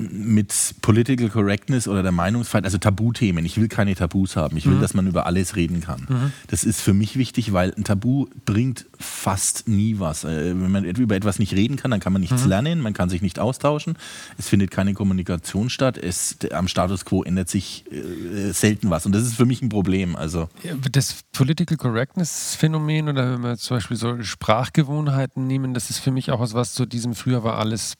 mit 0.00 0.74
Political 0.80 1.28
Correctness 1.28 1.86
oder 1.86 2.02
der 2.02 2.12
Meinungsfreiheit, 2.12 2.64
also 2.64 2.78
Tabuthemen. 2.78 3.44
Ich 3.44 3.58
will 3.58 3.68
keine 3.68 3.94
Tabus 3.94 4.36
haben. 4.36 4.56
Ich 4.56 4.66
will, 4.66 4.76
mhm. 4.76 4.80
dass 4.80 4.94
man 4.94 5.06
über 5.06 5.26
alles 5.26 5.56
reden 5.56 5.80
kann. 5.80 6.06
Mhm. 6.08 6.32
Das 6.48 6.64
ist 6.64 6.80
für 6.80 6.94
mich 6.94 7.16
wichtig, 7.16 7.52
weil 7.52 7.74
ein 7.76 7.84
Tabu 7.84 8.26
bringt 8.44 8.86
fast 8.98 9.68
nie 9.68 9.98
was. 9.98 10.24
Äh, 10.24 10.54
wenn 10.60 10.70
man 10.70 10.84
über 10.84 11.14
etwas 11.14 11.38
nicht 11.38 11.54
reden 11.54 11.76
kann, 11.76 11.90
dann 11.90 12.00
kann 12.00 12.12
man 12.12 12.20
nichts 12.20 12.42
mhm. 12.42 12.48
lernen, 12.48 12.80
man 12.80 12.94
kann 12.94 13.10
sich 13.10 13.22
nicht 13.22 13.38
austauschen. 13.38 13.96
Es 14.38 14.48
findet 14.48 14.70
keine 14.70 14.94
Kommunikation 14.94 15.70
statt. 15.70 15.98
Es, 15.98 16.36
am 16.52 16.68
Status 16.68 17.04
quo 17.04 17.22
ändert 17.22 17.48
sich 17.48 17.84
äh, 17.92 18.52
selten 18.52 18.90
was. 18.90 19.06
Und 19.06 19.12
das 19.12 19.22
ist 19.22 19.34
für 19.34 19.46
mich 19.46 19.62
ein 19.62 19.68
Problem. 19.68 20.16
Also 20.16 20.48
das 20.90 21.22
Political 21.32 21.76
Correctness 21.76 22.54
Phänomen 22.54 23.08
oder 23.08 23.32
wenn 23.32 23.42
wir 23.42 23.56
zum 23.56 23.76
Beispiel 23.76 23.96
so 23.96 24.22
Sprachgewohnheiten 24.22 25.46
nehmen, 25.46 25.74
das 25.74 25.90
ist 25.90 25.98
für 25.98 26.10
mich 26.10 26.30
auch 26.30 26.40
was, 26.40 26.54
was 26.54 26.74
zu 26.74 26.86
diesem 26.86 27.14
früher 27.14 27.44
war 27.44 27.58
alles 27.58 27.96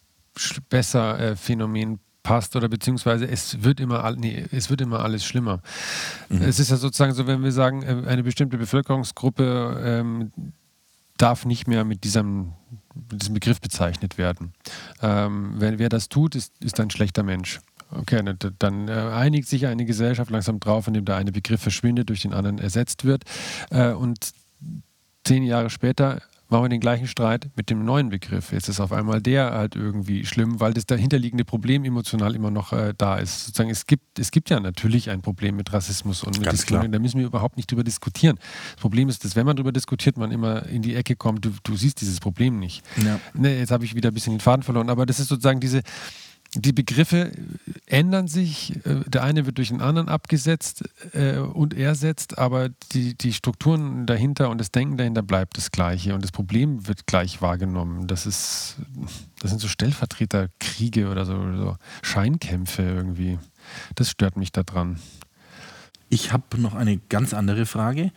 besser 0.68 1.18
äh, 1.18 1.36
Phänomen 1.36 2.00
passt 2.22 2.54
oder 2.56 2.68
beziehungsweise 2.68 3.26
es 3.26 3.62
wird 3.62 3.80
immer, 3.80 4.14
nee, 4.16 4.44
es 4.52 4.70
wird 4.70 4.80
immer 4.80 5.00
alles 5.00 5.24
schlimmer. 5.24 5.62
Mhm. 6.28 6.42
Es 6.42 6.58
ist 6.58 6.70
ja 6.70 6.76
sozusagen 6.76 7.14
so, 7.14 7.26
wenn 7.26 7.42
wir 7.42 7.52
sagen, 7.52 7.82
äh, 7.82 8.08
eine 8.08 8.22
bestimmte 8.22 8.58
Bevölkerungsgruppe 8.58 9.82
ähm, 9.84 10.32
darf 11.16 11.44
nicht 11.44 11.66
mehr 11.66 11.84
mit 11.84 12.04
diesem, 12.04 12.52
mit 13.10 13.22
diesem 13.22 13.34
Begriff 13.34 13.60
bezeichnet 13.60 14.18
werden. 14.18 14.52
Ähm, 15.02 15.54
wer, 15.56 15.78
wer 15.78 15.88
das 15.88 16.08
tut, 16.08 16.34
ist, 16.34 16.52
ist 16.60 16.80
ein 16.80 16.90
schlechter 16.90 17.22
Mensch. 17.22 17.60
Okay, 17.92 18.22
dann 18.58 18.88
äh, 18.88 18.92
einigt 18.92 19.48
sich 19.48 19.66
eine 19.66 19.84
Gesellschaft 19.84 20.30
langsam 20.30 20.60
drauf, 20.60 20.86
indem 20.86 21.04
der 21.04 21.16
eine 21.16 21.32
Begriff 21.32 21.60
verschwindet, 21.60 22.08
durch 22.08 22.22
den 22.22 22.32
anderen 22.32 22.58
ersetzt 22.58 23.04
wird. 23.04 23.24
Äh, 23.70 23.92
und 23.92 24.32
zehn 25.24 25.42
Jahre 25.42 25.70
später 25.70 26.22
machen 26.50 26.64
wir 26.64 26.68
den 26.68 26.80
gleichen 26.80 27.06
Streit 27.06 27.50
mit 27.56 27.70
dem 27.70 27.84
neuen 27.84 28.08
Begriff. 28.08 28.52
Jetzt 28.52 28.68
ist 28.68 28.80
auf 28.80 28.92
einmal 28.92 29.20
der 29.20 29.52
halt 29.52 29.76
irgendwie 29.76 30.24
schlimm, 30.24 30.60
weil 30.60 30.74
das 30.74 30.86
dahinterliegende 30.86 31.44
Problem 31.44 31.84
emotional 31.84 32.34
immer 32.34 32.50
noch 32.50 32.72
äh, 32.72 32.94
da 32.96 33.18
ist. 33.18 33.46
Sozusagen, 33.46 33.70
es 33.70 33.86
gibt, 33.86 34.18
es 34.18 34.30
gibt 34.30 34.50
ja 34.50 34.60
natürlich 34.60 35.10
ein 35.10 35.22
Problem 35.22 35.56
mit 35.56 35.72
Rassismus 35.72 36.22
und 36.22 36.38
mit 36.38 36.50
Diskriminierung. 36.50 36.92
Da 36.92 36.98
müssen 36.98 37.18
wir 37.18 37.26
überhaupt 37.26 37.56
nicht 37.56 37.70
drüber 37.70 37.84
diskutieren. 37.84 38.38
Das 38.74 38.80
Problem 38.80 39.08
ist, 39.08 39.24
dass 39.24 39.36
wenn 39.36 39.46
man 39.46 39.56
drüber 39.56 39.72
diskutiert, 39.72 40.16
man 40.16 40.30
immer 40.30 40.66
in 40.66 40.82
die 40.82 40.94
Ecke 40.94 41.16
kommt, 41.16 41.44
du, 41.44 41.52
du 41.62 41.76
siehst 41.76 42.00
dieses 42.00 42.20
Problem 42.20 42.58
nicht. 42.58 42.82
Ja. 43.04 43.20
Ne, 43.34 43.58
jetzt 43.58 43.70
habe 43.70 43.84
ich 43.84 43.94
wieder 43.94 44.10
ein 44.10 44.14
bisschen 44.14 44.34
den 44.34 44.40
Faden 44.40 44.62
verloren, 44.62 44.90
aber 44.90 45.06
das 45.06 45.20
ist 45.20 45.28
sozusagen 45.28 45.60
diese, 45.60 45.82
die 46.54 46.72
Begriffe 46.72 47.32
ändern 47.86 48.26
sich. 48.26 48.74
Äh, 48.84 49.00
der 49.06 49.22
eine 49.22 49.46
wird 49.46 49.58
durch 49.58 49.68
den 49.68 49.80
anderen 49.80 50.08
abgesetzt 50.08 50.84
äh, 51.12 51.38
und 51.38 51.74
ersetzt, 51.74 52.38
aber 52.38 52.70
die, 52.92 53.14
die 53.14 53.32
Strukturen 53.32 54.06
dahinter 54.06 54.50
und 54.50 54.58
das 54.58 54.72
Denken 54.72 54.96
dahinter 54.96 55.22
bleibt 55.22 55.56
das 55.56 55.70
Gleiche 55.70 56.14
und 56.14 56.22
das 56.22 56.32
Problem 56.32 56.86
wird 56.88 57.06
gleich 57.06 57.40
wahrgenommen. 57.40 58.06
Das 58.06 58.26
ist, 58.26 58.76
das 59.40 59.50
sind 59.50 59.60
so 59.60 59.68
Stellvertreterkriege 59.68 61.08
oder 61.08 61.24
so, 61.24 61.34
so 61.56 61.76
Scheinkämpfe 62.02 62.82
irgendwie. 62.82 63.38
Das 63.94 64.10
stört 64.10 64.36
mich 64.36 64.52
daran. 64.52 64.98
Ich 66.08 66.32
habe 66.32 66.60
noch 66.60 66.74
eine 66.74 66.98
ganz 67.08 67.32
andere 67.32 67.66
Frage. 67.66 68.10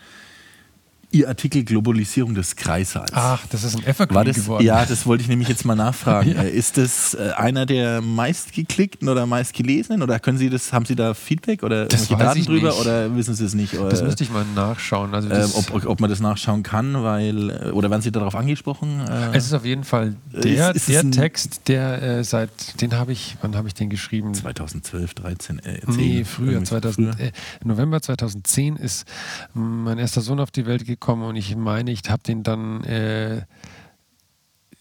Ihr 1.14 1.28
Artikel 1.28 1.64
Globalisierung 1.64 2.34
des 2.34 2.56
Kreißsaals. 2.56 3.12
Ach, 3.14 3.46
das 3.52 3.64
ist 3.64 3.76
ein 3.76 3.84
Evergreen 3.86 4.16
War 4.16 4.26
das, 4.26 4.36
geworden. 4.36 4.66
Ja, 4.66 4.84
das 4.84 5.06
wollte 5.06 5.22
ich 5.22 5.28
nämlich 5.28 5.48
jetzt 5.48 5.64
mal 5.64 5.76
nachfragen. 5.76 6.32
ja. 6.36 6.42
Äh, 6.42 6.50
ist 6.50 6.76
das 6.76 7.14
äh, 7.14 7.34
einer 7.38 7.68
der 7.68 8.02
meistgeklickten 8.02 9.08
oder 9.08 9.28
meistgelesenen 9.28 10.02
oder 10.02 10.20
können 10.20 10.40
Sie 10.40 10.50
das, 10.50 10.74
haben 10.74 10.86
Sie 10.86 10.96
da 10.96 11.14
Feedback 11.14 11.62
oder 11.62 11.86
das 11.86 12.08
Daten 12.08 12.44
drüber 12.44 12.70
nicht. 12.70 12.80
oder 12.80 13.16
wissen 13.16 13.36
Sie 13.36 13.46
es 13.46 13.54
nicht? 13.54 13.78
Oder, 13.78 13.90
das 13.90 14.02
müsste 14.02 14.24
ich 14.24 14.32
mal 14.32 14.44
nachschauen. 14.56 15.14
Also 15.14 15.30
äh, 15.30 15.46
ob, 15.54 15.86
ob, 15.86 16.00
man 16.00 16.10
das 16.10 16.20
nachschauen 16.20 16.64
kann, 16.64 17.04
weil 17.04 17.52
äh, 17.52 17.70
oder 17.70 17.92
werden 17.92 18.02
Sie 18.02 18.12
darauf 18.12 18.34
angesprochen? 18.34 19.02
Äh, 19.08 19.38
es 19.38 19.46
ist 19.46 19.54
auf 19.54 19.66
jeden 19.66 19.84
Fall 19.84 20.16
der, 20.32 20.72
ist, 20.72 20.90
ist 20.90 21.04
der 21.04 21.12
Text, 21.12 21.68
der 21.68 22.02
äh, 22.02 22.24
seit, 22.24 22.82
den 22.82 22.98
habe 22.98 23.12
ich, 23.12 23.38
wann 23.44 23.56
habe 23.56 23.68
ich 23.68 23.76
den 23.76 23.92
geschrieben? 23.92 24.34
2012, 24.34 25.14
13, 25.14 25.60
äh, 25.60 25.82
10, 25.82 25.96
Nee, 25.96 26.24
früher, 26.24 26.64
2000, 26.64 27.16
früher. 27.16 27.32
November 27.64 28.02
2010 28.02 28.78
ist 28.78 29.06
mein 29.54 30.00
erster 30.00 30.22
Sohn 30.22 30.40
auf 30.40 30.50
die 30.50 30.66
Welt 30.66 30.88
gekommen 30.88 31.03
gekommen 31.04 31.24
und 31.24 31.36
ich 31.36 31.54
meine, 31.56 31.92
ich 31.92 32.02
habe 32.08 32.24
den 32.24 32.44
dann 32.44 32.82
äh, 32.86 33.42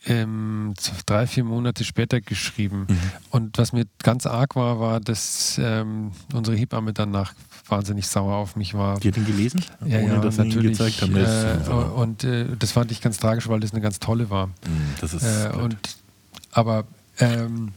ähm, 0.06 0.74
drei, 1.06 1.26
vier 1.26 1.42
Monate 1.42 1.84
später 1.84 2.20
geschrieben. 2.20 2.86
Mhm. 2.88 2.98
Und 3.30 3.58
was 3.58 3.72
mir 3.72 3.86
ganz 4.02 4.26
arg 4.26 4.54
war, 4.54 4.78
war, 4.78 5.00
dass 5.00 5.58
ähm, 5.62 6.12
unsere 6.32 6.56
Hebamme 6.56 6.92
danach 6.92 7.34
wahnsinnig 7.66 8.06
sauer 8.06 8.36
auf 8.36 8.54
mich 8.54 8.74
war. 8.74 9.00
Die 9.00 9.08
hat 9.08 9.16
ihn 9.16 9.26
gelesen? 9.26 9.64
Ja, 9.84 9.98
Ohne, 9.98 10.14
ja 10.14 10.20
dass 10.20 10.36
natürlich. 10.36 10.78
Gezeigt 10.78 11.02
haben, 11.02 11.16
äh, 11.16 11.72
und 11.94 12.24
äh, 12.24 12.46
das 12.56 12.72
fand 12.72 12.92
ich 12.92 13.00
ganz 13.00 13.18
tragisch, 13.18 13.48
weil 13.48 13.60
das 13.60 13.72
eine 13.72 13.80
ganz 13.80 13.98
tolle 13.98 14.30
war. 14.30 14.46
Mhm, 14.46 14.52
das 15.00 15.14
ist 15.14 15.24
äh, 15.24 15.50
und, 15.56 15.76
aber 16.52 16.84
ähm, 17.18 17.72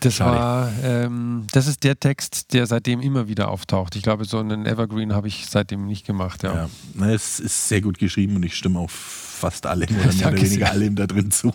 das 0.00 0.14
Schade. 0.14 0.36
war, 0.36 0.72
ähm, 0.82 1.46
das 1.52 1.66
ist 1.66 1.84
der 1.84 1.98
Text, 1.98 2.52
der 2.52 2.66
seitdem 2.66 3.00
immer 3.00 3.28
wieder 3.28 3.48
auftaucht. 3.48 3.96
Ich 3.96 4.02
glaube, 4.02 4.24
so 4.24 4.38
einen 4.38 4.66
Evergreen 4.66 5.12
habe 5.12 5.28
ich 5.28 5.46
seitdem 5.46 5.86
nicht 5.86 6.06
gemacht. 6.06 6.42
Ja. 6.42 6.54
ja. 6.54 6.70
Na, 6.94 7.12
es 7.12 7.40
ist 7.40 7.68
sehr 7.68 7.80
gut 7.80 7.98
geschrieben 7.98 8.36
und 8.36 8.44
ich 8.44 8.56
stimme 8.56 8.78
auch 8.78 8.90
fast 8.90 9.66
allem 9.66 9.88
oder 10.00 10.12
mehr 10.12 10.28
oder 10.28 10.40
weniger 10.40 10.70
allem 10.70 10.96
da 10.96 11.06
drin 11.06 11.30
zu. 11.30 11.54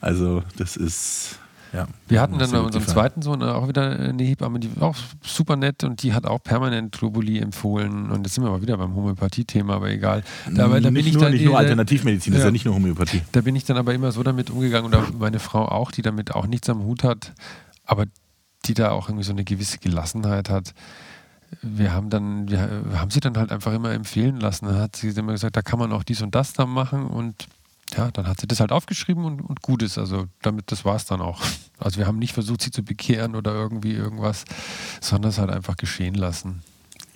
Also, 0.00 0.42
das 0.56 0.76
ist 0.76 1.38
ja, 1.74 1.88
wir 2.06 2.20
hatten 2.20 2.38
dann 2.38 2.52
bei 2.52 2.60
unserem 2.60 2.86
zweiten 2.86 3.20
Sohn 3.20 3.42
auch 3.42 3.66
wieder 3.66 3.98
eine 3.98 4.22
Hebamme, 4.22 4.60
die 4.60 4.80
war 4.80 4.90
auch 4.90 4.96
super 5.22 5.56
nett 5.56 5.82
und 5.82 6.04
die 6.04 6.14
hat 6.14 6.24
auch 6.24 6.40
permanent 6.40 6.92
Globuli 6.92 7.40
empfohlen. 7.40 8.12
Und 8.12 8.24
jetzt 8.24 8.34
sind 8.34 8.44
wir 8.44 8.50
mal 8.50 8.62
wieder 8.62 8.76
beim 8.76 8.94
Homöopathie-Thema, 8.94 9.74
aber 9.74 9.90
egal. 9.90 10.22
Da, 10.46 10.68
da 10.68 10.90
nicht, 10.90 11.14
nur, 11.14 11.24
dann, 11.24 11.32
nicht 11.32 11.44
nur 11.44 11.58
Alternativmedizin, 11.58 12.32
ja, 12.32 12.36
das 12.36 12.44
ist 12.44 12.46
ja 12.46 12.52
nicht 12.52 12.64
nur 12.64 12.76
Homöopathie. 12.76 13.22
Da 13.32 13.40
bin 13.40 13.56
ich 13.56 13.64
dann 13.64 13.76
aber 13.76 13.92
immer 13.92 14.12
so 14.12 14.22
damit 14.22 14.50
umgegangen 14.50 14.86
und 14.86 14.94
auch 14.94 15.12
meine 15.18 15.40
Frau 15.40 15.66
auch, 15.66 15.90
die 15.90 16.02
damit 16.02 16.32
auch 16.32 16.46
nichts 16.46 16.70
am 16.70 16.84
Hut 16.84 17.02
hat, 17.02 17.32
aber 17.84 18.04
die 18.66 18.74
da 18.74 18.92
auch 18.92 19.08
irgendwie 19.08 19.24
so 19.24 19.32
eine 19.32 19.42
gewisse 19.42 19.78
Gelassenheit 19.78 20.50
hat 20.50 20.74
wir 21.62 21.92
haben 21.92 22.10
dann, 22.10 22.50
wir 22.50 23.00
haben 23.00 23.10
sie 23.10 23.20
dann 23.20 23.36
halt 23.36 23.52
einfach 23.52 23.72
immer 23.72 23.92
empfehlen 23.92 24.40
lassen. 24.40 24.66
Dann 24.66 24.78
hat 24.78 24.96
sie 24.96 25.10
immer 25.10 25.32
gesagt, 25.32 25.56
da 25.56 25.62
kann 25.62 25.78
man 25.78 25.92
auch 25.92 26.02
dies 26.02 26.20
und 26.20 26.34
das 26.34 26.52
dann 26.52 26.68
machen 26.68 27.06
und 27.06 27.46
ja, 27.96 28.10
dann 28.10 28.26
hat 28.26 28.40
sie 28.40 28.46
das 28.46 28.60
halt 28.60 28.72
aufgeschrieben 28.72 29.24
und, 29.24 29.40
und 29.40 29.62
gut 29.62 29.82
ist. 29.82 29.98
Also 29.98 30.26
damit, 30.42 30.70
das 30.72 30.84
war 30.84 30.96
es 30.96 31.06
dann 31.06 31.20
auch. 31.20 31.42
Also 31.76 31.98
wir 31.98 32.06
haben 32.06 32.20
nicht 32.20 32.32
versucht, 32.32 32.62
sie 32.62 32.70
zu 32.70 32.84
bekehren 32.84 33.34
oder 33.34 33.52
irgendwie 33.52 33.92
irgendwas, 33.92 34.44
sondern 35.00 35.30
es 35.30 35.38
halt 35.38 35.50
einfach 35.50 35.76
geschehen 35.76 36.14
lassen. 36.14 36.62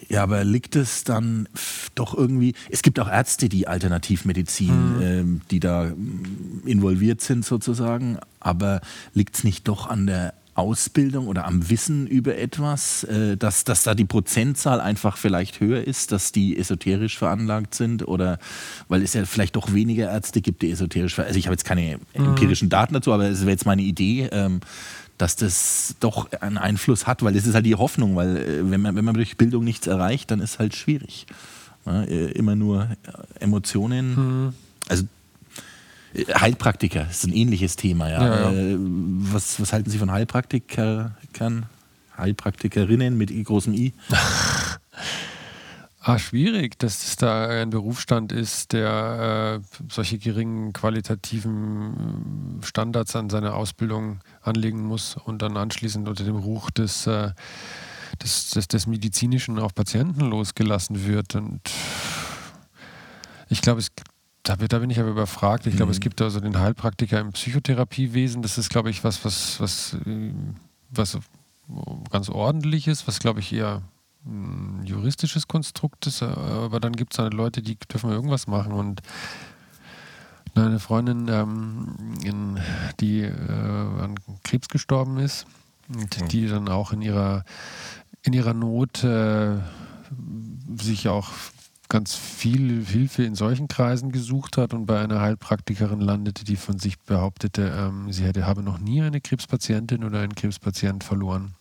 Ja, 0.08 0.24
aber 0.24 0.42
liegt 0.42 0.74
es 0.74 1.04
dann 1.04 1.48
doch 1.94 2.12
irgendwie, 2.12 2.54
es 2.68 2.82
gibt 2.82 2.98
auch 2.98 3.08
Ärzte, 3.08 3.48
die 3.48 3.68
Alternativmedizin, 3.68 4.96
mhm. 4.96 5.02
ähm, 5.02 5.40
die 5.52 5.60
da 5.60 5.84
mm, 5.84 6.62
involviert 6.66 7.20
sind 7.20 7.44
sozusagen, 7.44 8.18
aber 8.40 8.80
liegt 9.14 9.36
es 9.36 9.44
nicht 9.44 9.68
doch 9.68 9.86
an 9.86 10.06
der 10.06 10.34
Ausbildung 10.58 11.28
oder 11.28 11.46
am 11.46 11.70
Wissen 11.70 12.06
über 12.06 12.36
etwas, 12.36 13.04
äh, 13.04 13.36
dass, 13.36 13.64
dass 13.64 13.84
da 13.84 13.94
die 13.94 14.04
Prozentzahl 14.04 14.80
einfach 14.80 15.16
vielleicht 15.16 15.60
höher 15.60 15.86
ist, 15.86 16.10
dass 16.12 16.32
die 16.32 16.58
esoterisch 16.58 17.16
veranlagt 17.16 17.74
sind 17.74 18.06
oder 18.06 18.38
weil 18.88 19.02
es 19.02 19.14
ja 19.14 19.24
vielleicht 19.24 19.56
doch 19.56 19.72
weniger 19.72 20.10
Ärzte 20.10 20.40
gibt, 20.40 20.62
die 20.62 20.70
esoterisch 20.70 21.14
veranlagt 21.14 21.34
sind. 21.34 21.36
Also 21.36 21.38
ich 21.38 21.46
habe 21.46 21.54
jetzt 21.54 21.64
keine 21.64 21.98
mhm. 22.16 22.32
empirischen 22.32 22.68
Daten 22.68 22.94
dazu, 22.94 23.12
aber 23.12 23.28
es 23.28 23.40
wäre 23.42 23.52
jetzt 23.52 23.66
meine 23.66 23.82
Idee, 23.82 24.28
ähm, 24.32 24.60
dass 25.16 25.36
das 25.36 25.94
doch 26.00 26.30
einen 26.32 26.58
Einfluss 26.58 27.06
hat, 27.06 27.22
weil 27.22 27.36
es 27.36 27.46
ist 27.46 27.54
halt 27.54 27.66
die 27.66 27.74
Hoffnung, 27.74 28.16
weil 28.16 28.36
äh, 28.36 28.70
wenn 28.70 28.80
man, 28.80 28.96
wenn 28.96 29.04
man 29.04 29.14
durch 29.14 29.36
Bildung 29.36 29.64
nichts 29.64 29.86
erreicht, 29.86 30.30
dann 30.30 30.40
ist 30.40 30.58
halt 30.58 30.74
schwierig. 30.74 31.26
Äh, 31.86 32.32
immer 32.32 32.56
nur 32.56 32.88
Emotionen. 33.38 34.46
Mhm. 34.46 34.52
Also 34.88 35.04
Heilpraktiker 36.14 37.06
ist 37.10 37.24
ein 37.24 37.32
ähnliches 37.32 37.76
Thema, 37.76 38.08
ja. 38.08 38.24
ja, 38.24 38.50
ja. 38.50 38.52
Äh, 38.52 38.76
was, 38.78 39.60
was 39.60 39.72
halten 39.72 39.90
Sie 39.90 39.98
von 39.98 40.10
Heilpraktikern, 40.10 41.14
Heilpraktikerinnen 42.16 43.16
mit 43.16 43.30
großem 43.44 43.74
I? 43.74 43.94
Ah, 46.00 46.18
schwierig, 46.18 46.78
dass 46.78 47.06
es 47.06 47.16
da 47.16 47.48
ein 47.48 47.68
Berufsstand 47.68 48.32
ist, 48.32 48.72
der 48.72 49.60
äh, 49.60 49.80
solche 49.92 50.16
geringen 50.16 50.72
qualitativen 50.72 52.60
Standards 52.64 53.14
an 53.14 53.28
seine 53.28 53.52
Ausbildung 53.52 54.20
anlegen 54.40 54.80
muss 54.80 55.16
und 55.16 55.42
dann 55.42 55.58
anschließend 55.58 56.08
unter 56.08 56.24
dem 56.24 56.36
Ruch 56.36 56.70
des, 56.70 57.06
äh, 57.06 57.32
des, 58.22 58.48
des, 58.50 58.68
des 58.68 58.86
Medizinischen 58.86 59.58
auf 59.58 59.74
Patienten 59.74 60.30
losgelassen 60.30 61.04
wird. 61.06 61.34
Und 61.34 61.60
ich 63.50 63.60
glaube, 63.60 63.80
es 63.80 63.90
da, 64.48 64.56
da, 64.56 64.78
bin 64.78 64.88
ich 64.88 64.98
aber 64.98 65.10
überfragt. 65.10 65.66
Ich 65.66 65.76
glaube, 65.76 65.92
es 65.92 65.98
mhm. 65.98 66.02
gibt 66.02 66.22
also 66.22 66.40
den 66.40 66.58
Heilpraktiker 66.58 67.20
im 67.20 67.32
Psychotherapiewesen. 67.32 68.40
Das 68.40 68.56
ist, 68.56 68.70
glaube 68.70 68.88
ich, 68.88 69.04
was, 69.04 69.22
was, 69.22 69.60
was, 69.60 69.96
äh, 70.06 70.32
was 70.90 71.18
ganz 72.10 72.30
ordentliches, 72.30 73.06
was, 73.06 73.18
glaube 73.18 73.40
ich, 73.40 73.52
eher 73.52 73.82
ein 74.24 74.84
juristisches 74.84 75.48
Konstrukt 75.48 76.06
ist. 76.06 76.22
Aber 76.22 76.80
dann 76.80 76.94
gibt 76.94 77.12
es 77.12 77.18
halt 77.18 77.34
Leute, 77.34 77.60
die 77.60 77.76
dürfen 77.76 78.10
irgendwas 78.10 78.46
machen. 78.46 78.72
Und 78.72 79.02
Eine 80.54 80.80
Freundin, 80.80 81.28
ähm, 81.28 81.94
in, 82.24 82.58
die 83.00 83.20
äh, 83.20 83.30
an 83.30 84.14
Krebs 84.44 84.68
gestorben 84.68 85.18
ist 85.18 85.46
und 85.94 86.22
mhm. 86.22 86.28
die 86.28 86.48
dann 86.48 86.68
auch 86.68 86.92
in 86.92 87.02
ihrer, 87.02 87.44
in 88.22 88.32
ihrer 88.32 88.54
Not 88.54 89.04
äh, 89.04 89.58
sich 90.80 91.08
auch 91.08 91.28
ganz 91.88 92.14
viel 92.14 92.84
Hilfe 92.84 93.24
in 93.24 93.34
solchen 93.34 93.68
Kreisen 93.68 94.12
gesucht 94.12 94.56
hat 94.56 94.74
und 94.74 94.86
bei 94.86 95.00
einer 95.00 95.20
Heilpraktikerin 95.20 96.00
landete, 96.00 96.44
die 96.44 96.56
von 96.56 96.78
sich 96.78 96.98
behauptete, 96.98 97.72
ähm, 97.76 98.12
sie 98.12 98.24
hätte, 98.24 98.46
habe 98.46 98.62
noch 98.62 98.78
nie 98.78 99.02
eine 99.02 99.20
Krebspatientin 99.20 100.04
oder 100.04 100.20
einen 100.20 100.34
Krebspatient 100.34 101.04
verloren. 101.04 101.54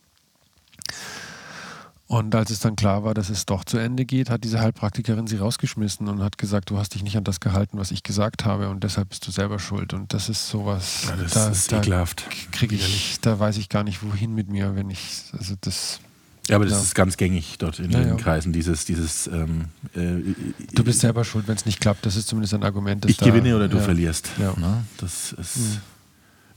Und 2.06 2.34
als 2.34 2.50
es 2.50 2.60
dann 2.60 2.74
klar 2.74 3.04
war, 3.04 3.12
dass 3.12 3.28
es 3.28 3.44
doch 3.44 3.64
zu 3.64 3.76
Ende 3.76 4.06
geht, 4.06 4.30
hat 4.30 4.42
diese 4.42 4.60
Heilpraktikerin 4.60 5.26
sie 5.26 5.36
rausgeschmissen 5.36 6.08
und 6.08 6.22
hat 6.22 6.38
gesagt, 6.38 6.70
du 6.70 6.78
hast 6.78 6.94
dich 6.94 7.02
nicht 7.02 7.18
an 7.18 7.24
das 7.24 7.38
gehalten, 7.38 7.78
was 7.78 7.90
ich 7.90 8.02
gesagt 8.02 8.46
habe 8.46 8.70
und 8.70 8.82
deshalb 8.82 9.10
bist 9.10 9.26
du 9.26 9.30
selber 9.30 9.58
schuld. 9.58 9.92
Und 9.92 10.14
das 10.14 10.30
ist 10.30 10.48
sowas, 10.48 11.04
ja, 11.06 11.16
das 11.16 11.32
da, 11.32 11.48
ist 11.50 11.70
da 11.70 11.78
ekelhaft. 11.78 12.24
Krieg 12.50 12.72
ich, 12.72 13.20
da 13.20 13.38
weiß 13.38 13.58
ich 13.58 13.68
gar 13.68 13.84
nicht, 13.84 14.02
wohin 14.02 14.34
mit 14.34 14.48
mir, 14.48 14.74
wenn 14.74 14.88
ich, 14.88 15.24
also 15.36 15.54
das 15.60 16.00
ja, 16.48 16.56
aber 16.56 16.64
das 16.64 16.74
ja. 16.74 16.82
ist 16.82 16.94
ganz 16.94 17.16
gängig 17.16 17.56
dort 17.58 17.78
in 17.78 17.90
ja, 17.90 18.00
den 18.00 18.08
ja. 18.08 18.14
Kreisen, 18.16 18.52
dieses, 18.52 18.84
dieses 18.84 19.26
ähm, 19.26 19.66
äh, 19.94 20.34
Du 20.74 20.84
bist 20.84 21.00
selber 21.00 21.24
schuld, 21.24 21.46
wenn 21.48 21.56
es 21.56 21.66
nicht 21.66 21.80
klappt. 21.80 22.06
Das 22.06 22.16
ist 22.16 22.28
zumindest 22.28 22.54
ein 22.54 22.62
Argument. 22.62 23.04
Ich 23.06 23.18
da, 23.18 23.26
gewinne 23.26 23.54
oder 23.54 23.68
du 23.68 23.80
verlierst. 23.80 24.30
Ja. 24.38 24.54
Ne? 24.58 24.84
Das 24.98 25.32
ist. 25.32 25.58
Mhm. 25.58 25.80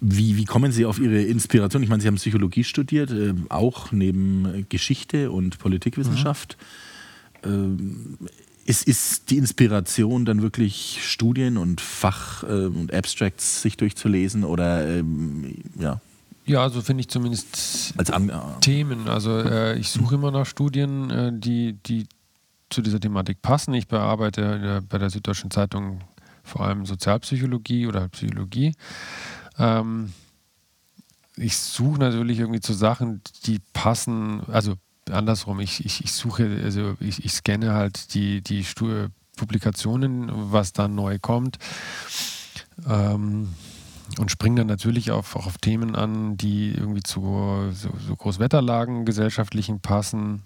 Wie, 0.04 0.36
wie 0.36 0.45
kommen 0.45 0.71
Sie 0.71 0.86
auf 0.86 0.97
Ihre 0.97 1.21
Inspiration? 1.21 1.84
Ich 1.84 1.89
meine, 1.89 2.01
Sie 2.01 2.08
haben 2.08 2.15
Psychologie 2.15 2.63
studiert, 2.63 3.12
äh, 3.12 3.36
auch 3.49 3.91
neben 3.91 4.65
Geschichte 4.69 5.30
und 5.30 5.60
Politikwissenschaft. 5.60 6.58
Mhm. 7.45 7.51
Ähm, 7.51 8.17
ist, 8.65 8.88
ist 8.88 9.30
die 9.30 9.38
Inspiration 9.38 10.25
dann 10.25 10.41
wirklich 10.41 10.99
Studien 11.04 11.58
und 11.58 11.82
Fach 11.82 12.43
äh, 12.43 12.65
und 12.65 12.93
Abstracts 12.93 13.62
sich 13.62 13.77
durchzulesen 13.77 14.43
oder 14.43 14.88
ähm, 14.88 15.56
ja? 15.80 15.99
Ja, 16.45 16.69
so 16.69 16.82
finde 16.82 17.01
ich 17.01 17.10
zumindest 17.10 17.93
Als 17.97 18.12
An 18.12 18.32
Themen. 18.62 19.08
Also 19.08 19.38
äh, 19.38 19.77
ich 19.77 19.89
suche 19.89 20.15
immer 20.15 20.32
nach 20.32 20.45
Studien, 20.45 21.10
äh, 21.10 21.32
die, 21.34 21.73
die 21.73 22.08
zu 22.69 22.82
dieser 22.82 22.99
Thematik 22.99 23.41
passen. 23.41 23.73
Ich 23.73 23.88
bearbeite 23.88 24.80
äh, 24.82 24.82
bei 24.88 24.97
der 24.97 25.10
Süddeutschen 25.10 25.51
Zeitung 25.51 26.01
vor 26.43 26.62
allem 26.62 26.86
Sozialpsychologie 26.86 27.88
oder 27.88 28.08
Psychologie. 28.10 28.73
Ähm, 29.58 30.13
ich 31.36 31.58
suche 31.58 31.99
natürlich 31.99 32.39
irgendwie 32.39 32.60
zu 32.60 32.73
Sachen, 32.73 33.21
die 33.45 33.60
passen, 33.73 34.41
also 34.47 34.75
andersrum, 35.10 35.60
ich, 35.60 35.86
ich, 35.86 36.04
ich 36.04 36.12
suche, 36.12 36.62
also 36.63 36.95
ich, 36.99 37.23
ich 37.23 37.34
scanne 37.34 37.73
halt 37.73 38.13
die, 38.13 38.41
die 38.41 38.65
Publikationen, 39.38 40.30
was 40.51 40.73
dann 40.73 40.95
neu 40.95 41.19
kommt. 41.19 41.58
Ähm, 42.88 43.49
und 44.19 44.32
springen 44.32 44.56
dann 44.56 44.67
natürlich 44.67 45.12
auf, 45.12 45.36
auch 45.36 45.47
auf 45.47 45.58
Themen 45.58 45.95
an, 45.95 46.38
die 46.38 46.71
irgendwie 46.71 47.04
zu 47.04 47.21
so, 47.71 47.89
so 48.08 48.15
Großwetterlagen 48.15 49.06
gesellschaftlichen 49.06 49.80
passen. 49.80 50.43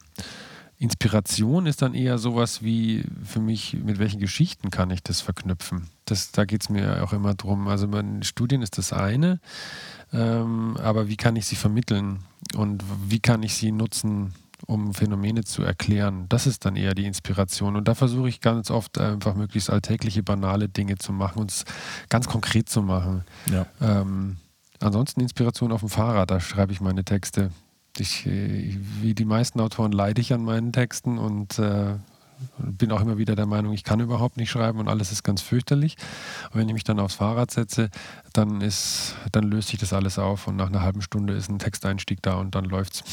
Inspiration 0.78 1.68
ist 1.68 1.82
dann 1.82 1.94
eher 1.94 2.18
sowas 2.18 2.62
wie 2.62 3.06
für 3.24 3.40
mich, 3.40 3.74
mit 3.74 3.98
welchen 3.98 4.20
Geschichten 4.20 4.72
kann 4.72 4.92
ich 4.92 5.02
das 5.02 5.22
verknüpfen? 5.22 5.88
Das, 6.04 6.32
da 6.32 6.44
geht 6.44 6.64
es 6.64 6.70
mir 6.70 7.04
auch 7.04 7.14
immer 7.14 7.34
drum. 7.34 7.70
Also 7.70 7.88
mein 7.88 8.24
Studien 8.24 8.62
ist 8.62 8.78
das 8.78 8.92
eine, 8.92 9.40
ähm, 10.12 10.76
aber 10.78 11.08
wie 11.08 11.16
kann 11.16 11.38
ich 11.38 11.46
sie 11.46 11.56
vermitteln 11.56 12.20
und 12.58 12.84
wie 13.08 13.20
kann 13.20 13.42
ich 13.42 13.56
sie 13.56 13.72
nutzen, 13.72 14.34
um 14.66 14.94
Phänomene 14.94 15.44
zu 15.44 15.64
erklären. 15.64 16.26
Das 16.30 16.48
ist 16.48 16.66
dann 16.66 16.76
eher 16.76 16.94
die 16.94 17.06
Inspiration. 17.06 17.76
Und 17.76 17.88
da 17.88 17.96
versuche 17.96 18.30
ich 18.30 18.42
ganz 18.42 18.72
oft 18.72 18.98
einfach 18.98 19.36
möglichst 19.36 19.70
alltägliche, 19.70 20.24
banale 20.24 20.70
Dinge 20.70 20.98
zu 20.98 21.14
machen 21.14 21.40
und 21.40 21.52
es 21.52 21.66
ganz 22.10 22.28
konkret 22.28 22.70
zu 22.70 22.82
machen. 22.82 23.24
Ja. 23.52 23.66
Ähm, 23.82 24.38
ansonsten 24.80 25.22
Inspiration 25.22 25.72
auf 25.72 25.82
dem 25.82 25.90
Fahrrad, 25.90 26.32
da 26.32 26.40
schreibe 26.40 26.72
ich 26.72 26.82
meine 26.82 27.04
Texte. 27.04 27.52
Ich, 27.98 28.26
äh, 28.26 28.78
wie 29.02 29.14
die 29.14 29.26
meisten 29.26 29.60
Autoren 29.60 29.92
leide 29.92 30.22
ich 30.22 30.34
an 30.34 30.44
meinen 30.44 30.74
Texten 30.74 31.18
und 31.18 31.60
äh, 31.60 31.96
bin 32.58 32.92
auch 32.92 33.02
immer 33.02 33.18
wieder 33.18 33.36
der 33.36 33.46
Meinung, 33.46 33.74
ich 33.74 33.84
kann 33.84 34.00
überhaupt 34.00 34.38
nicht 34.38 34.50
schreiben 34.50 34.80
und 34.80 34.88
alles 34.88 35.12
ist 35.12 35.24
ganz 35.24 35.42
fürchterlich. 35.42 35.96
Und 36.52 36.60
wenn 36.60 36.68
ich 36.68 36.74
mich 36.74 36.84
dann 36.84 37.00
aufs 37.00 37.16
Fahrrad 37.16 37.52
setze, 37.52 37.90
dann, 38.34 38.62
ist, 38.62 39.16
dann 39.32 39.46
löst 39.46 39.70
sich 39.70 39.80
das 39.80 39.94
alles 39.94 40.20
auf 40.20 40.48
und 40.48 40.56
nach 40.56 40.68
einer 40.68 40.82
halben 40.82 41.02
Stunde 41.02 41.34
ist 41.34 41.50
ein 41.50 41.60
Texteinstieg 41.60 42.22
da 42.22 42.36
und 42.36 42.56
dann 42.56 42.66
läuft's 42.66 43.04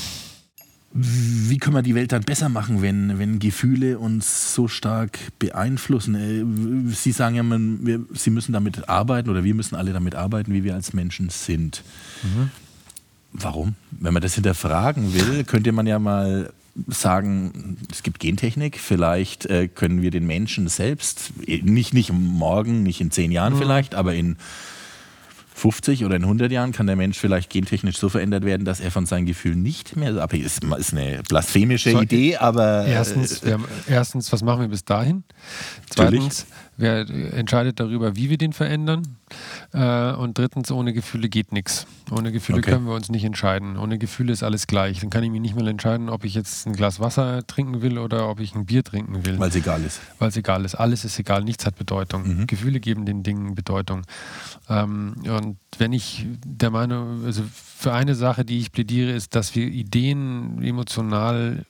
wie 0.95 1.59
können 1.59 1.75
wir 1.75 1.83
die 1.83 1.95
Welt 1.95 2.13
dann 2.13 2.23
besser 2.23 2.49
machen, 2.49 2.83
wenn, 2.83 3.19
wenn 3.19 3.39
Gefühle 3.39 3.99
uns 3.99 4.55
so 4.55 4.69
stark 4.69 5.19
beeinflussen? 5.39 6.15
Äh, 6.15 6.95
Sie 6.95 7.13
sagen 7.13 7.35
ja, 7.37 7.43
man, 7.43 7.87
wir, 7.87 8.01
Sie 8.13 8.31
müssen 8.31 8.53
damit 8.53 8.89
arbeiten 8.89 9.31
oder 9.31 9.43
wir 9.43 9.55
müssen 9.55 9.75
alle 9.75 9.93
damit 9.93 10.15
arbeiten, 10.15 10.53
wie 10.53 10.65
wir 10.65 10.75
als 10.75 10.93
Menschen 10.93 11.31
sind. 11.31 11.83
Mhm. 12.23 12.51
Warum? 13.33 13.75
Wenn 13.91 14.13
man 14.13 14.23
das 14.23 14.35
hinterfragen 14.35 15.15
will, 15.15 15.45
könnte 15.45 15.73
man 15.73 15.87
ja 15.87 15.99
mal 15.99 16.53
sagen, 16.89 17.79
es 17.91 18.03
gibt 18.03 18.19
Gentechnik, 18.21 18.79
vielleicht 18.79 19.47
äh, 19.47 19.69
können 19.69 20.03
wir 20.03 20.11
den 20.11 20.27
Menschen 20.27 20.69
selbst, 20.69 21.33
äh, 21.47 21.63
nicht, 21.63 21.95
nicht 21.95 22.13
morgen, 22.13 22.83
nicht 22.83 23.01
in 23.01 23.11
zehn 23.11 23.33
Jahren 23.33 23.55
mhm. 23.55 23.59
vielleicht, 23.59 23.95
aber 23.95 24.15
in 24.15 24.37
50 25.55 26.05
oder 26.05 26.17
in 26.17 26.23
100 26.23 26.51
Jahren 26.51 26.73
kann 26.73 26.87
der 26.87 26.97
Mensch 26.97 27.19
vielleicht 27.19 27.51
gentechnisch 27.51 27.97
so 27.99 28.09
verändert 28.09 28.45
werden, 28.45 28.65
dass 28.65 28.81
er 28.81 28.91
von 28.91 29.07
seinen 29.07 29.27
Gefühlen 29.27 29.63
nicht 29.63 29.97
mehr 29.97 30.15
so 30.15 30.21
abhängig 30.21 30.47
ist. 30.47 30.65
Ist 30.65 30.93
eine 30.93 31.23
blasphemische 31.29 31.93
so, 31.93 32.01
Idee, 32.01 32.37
aber. 32.37 32.85
Erstens, 32.87 33.43
äh, 33.43 33.53
haben, 33.53 33.65
erstens, 33.87 34.33
was 34.33 34.43
machen 34.43 34.63
wir 34.63 34.69
bis 34.69 34.85
dahin? 34.85 35.25
Zweitens, 35.91 36.47
wer 36.77 37.09
entscheidet 37.09 37.81
darüber, 37.81 38.17
wie 38.17 38.31
wir 38.31 38.39
den 38.39 38.53
verändern? 38.53 39.17
Äh, 39.73 40.13
und 40.13 40.39
drittens, 40.39 40.71
ohne 40.71 40.93
Gefühle 40.93 41.29
geht 41.29 41.53
nichts. 41.53 41.87
Ohne 42.11 42.33
Gefühle 42.33 42.59
okay. 42.59 42.73
können 42.73 42.87
wir 42.87 42.95
uns 42.95 43.09
nicht 43.09 43.25
entscheiden. 43.25 43.77
Ohne 43.77 43.99
Gefühle 43.99 44.33
ist 44.33 44.43
alles 44.43 44.67
gleich. 44.67 45.01
Dann 45.01 45.11
kann 45.11 45.25
ich 45.25 45.31
mich 45.31 45.41
nicht 45.41 45.55
mehr 45.55 45.67
entscheiden, 45.67 46.09
ob 46.09 46.25
ich 46.25 46.35
jetzt 46.35 46.67
ein 46.67 46.75
Glas 46.75 47.01
Wasser 47.01 47.47
trinken 47.47 47.83
will 47.83 47.99
oder 47.99 48.29
ob 48.29 48.41
ich 48.41 48.55
ein 48.55 48.67
Bier 48.67 48.85
trinken 48.85 49.25
will. 49.25 49.39
Weil 49.39 49.49
es 49.49 49.57
egal 49.57 49.83
ist. 49.85 50.01
Weil 50.19 50.29
es 50.29 50.37
egal 50.37 50.65
ist. 50.65 50.75
Alles 50.75 51.05
ist 51.05 51.19
egal. 51.19 51.45
Nichts 51.45 51.65
hat 51.67 51.77
Bedeutung. 51.77 52.27
Mhm. 52.27 52.47
Gefühle 52.47 52.81
geben 52.81 53.07
den 53.07 53.23
Dingen 53.23 53.55
Bedeutung. 53.55 54.03
Ähm, 54.69 55.15
und 55.27 55.57
wenn 55.79 55.93
ich 55.93 56.27
der 56.45 56.71
Meinung, 56.71 57.25
also 57.25 57.43
für 57.53 57.93
eine 57.93 58.15
Sache, 58.15 58.45
die 58.45 58.59
ich 58.59 58.73
plädiere, 58.73 59.13
ist, 59.13 59.35
dass 59.35 59.55
wir 59.55 59.67
Ideen 59.67 60.63
emotional 60.63 61.65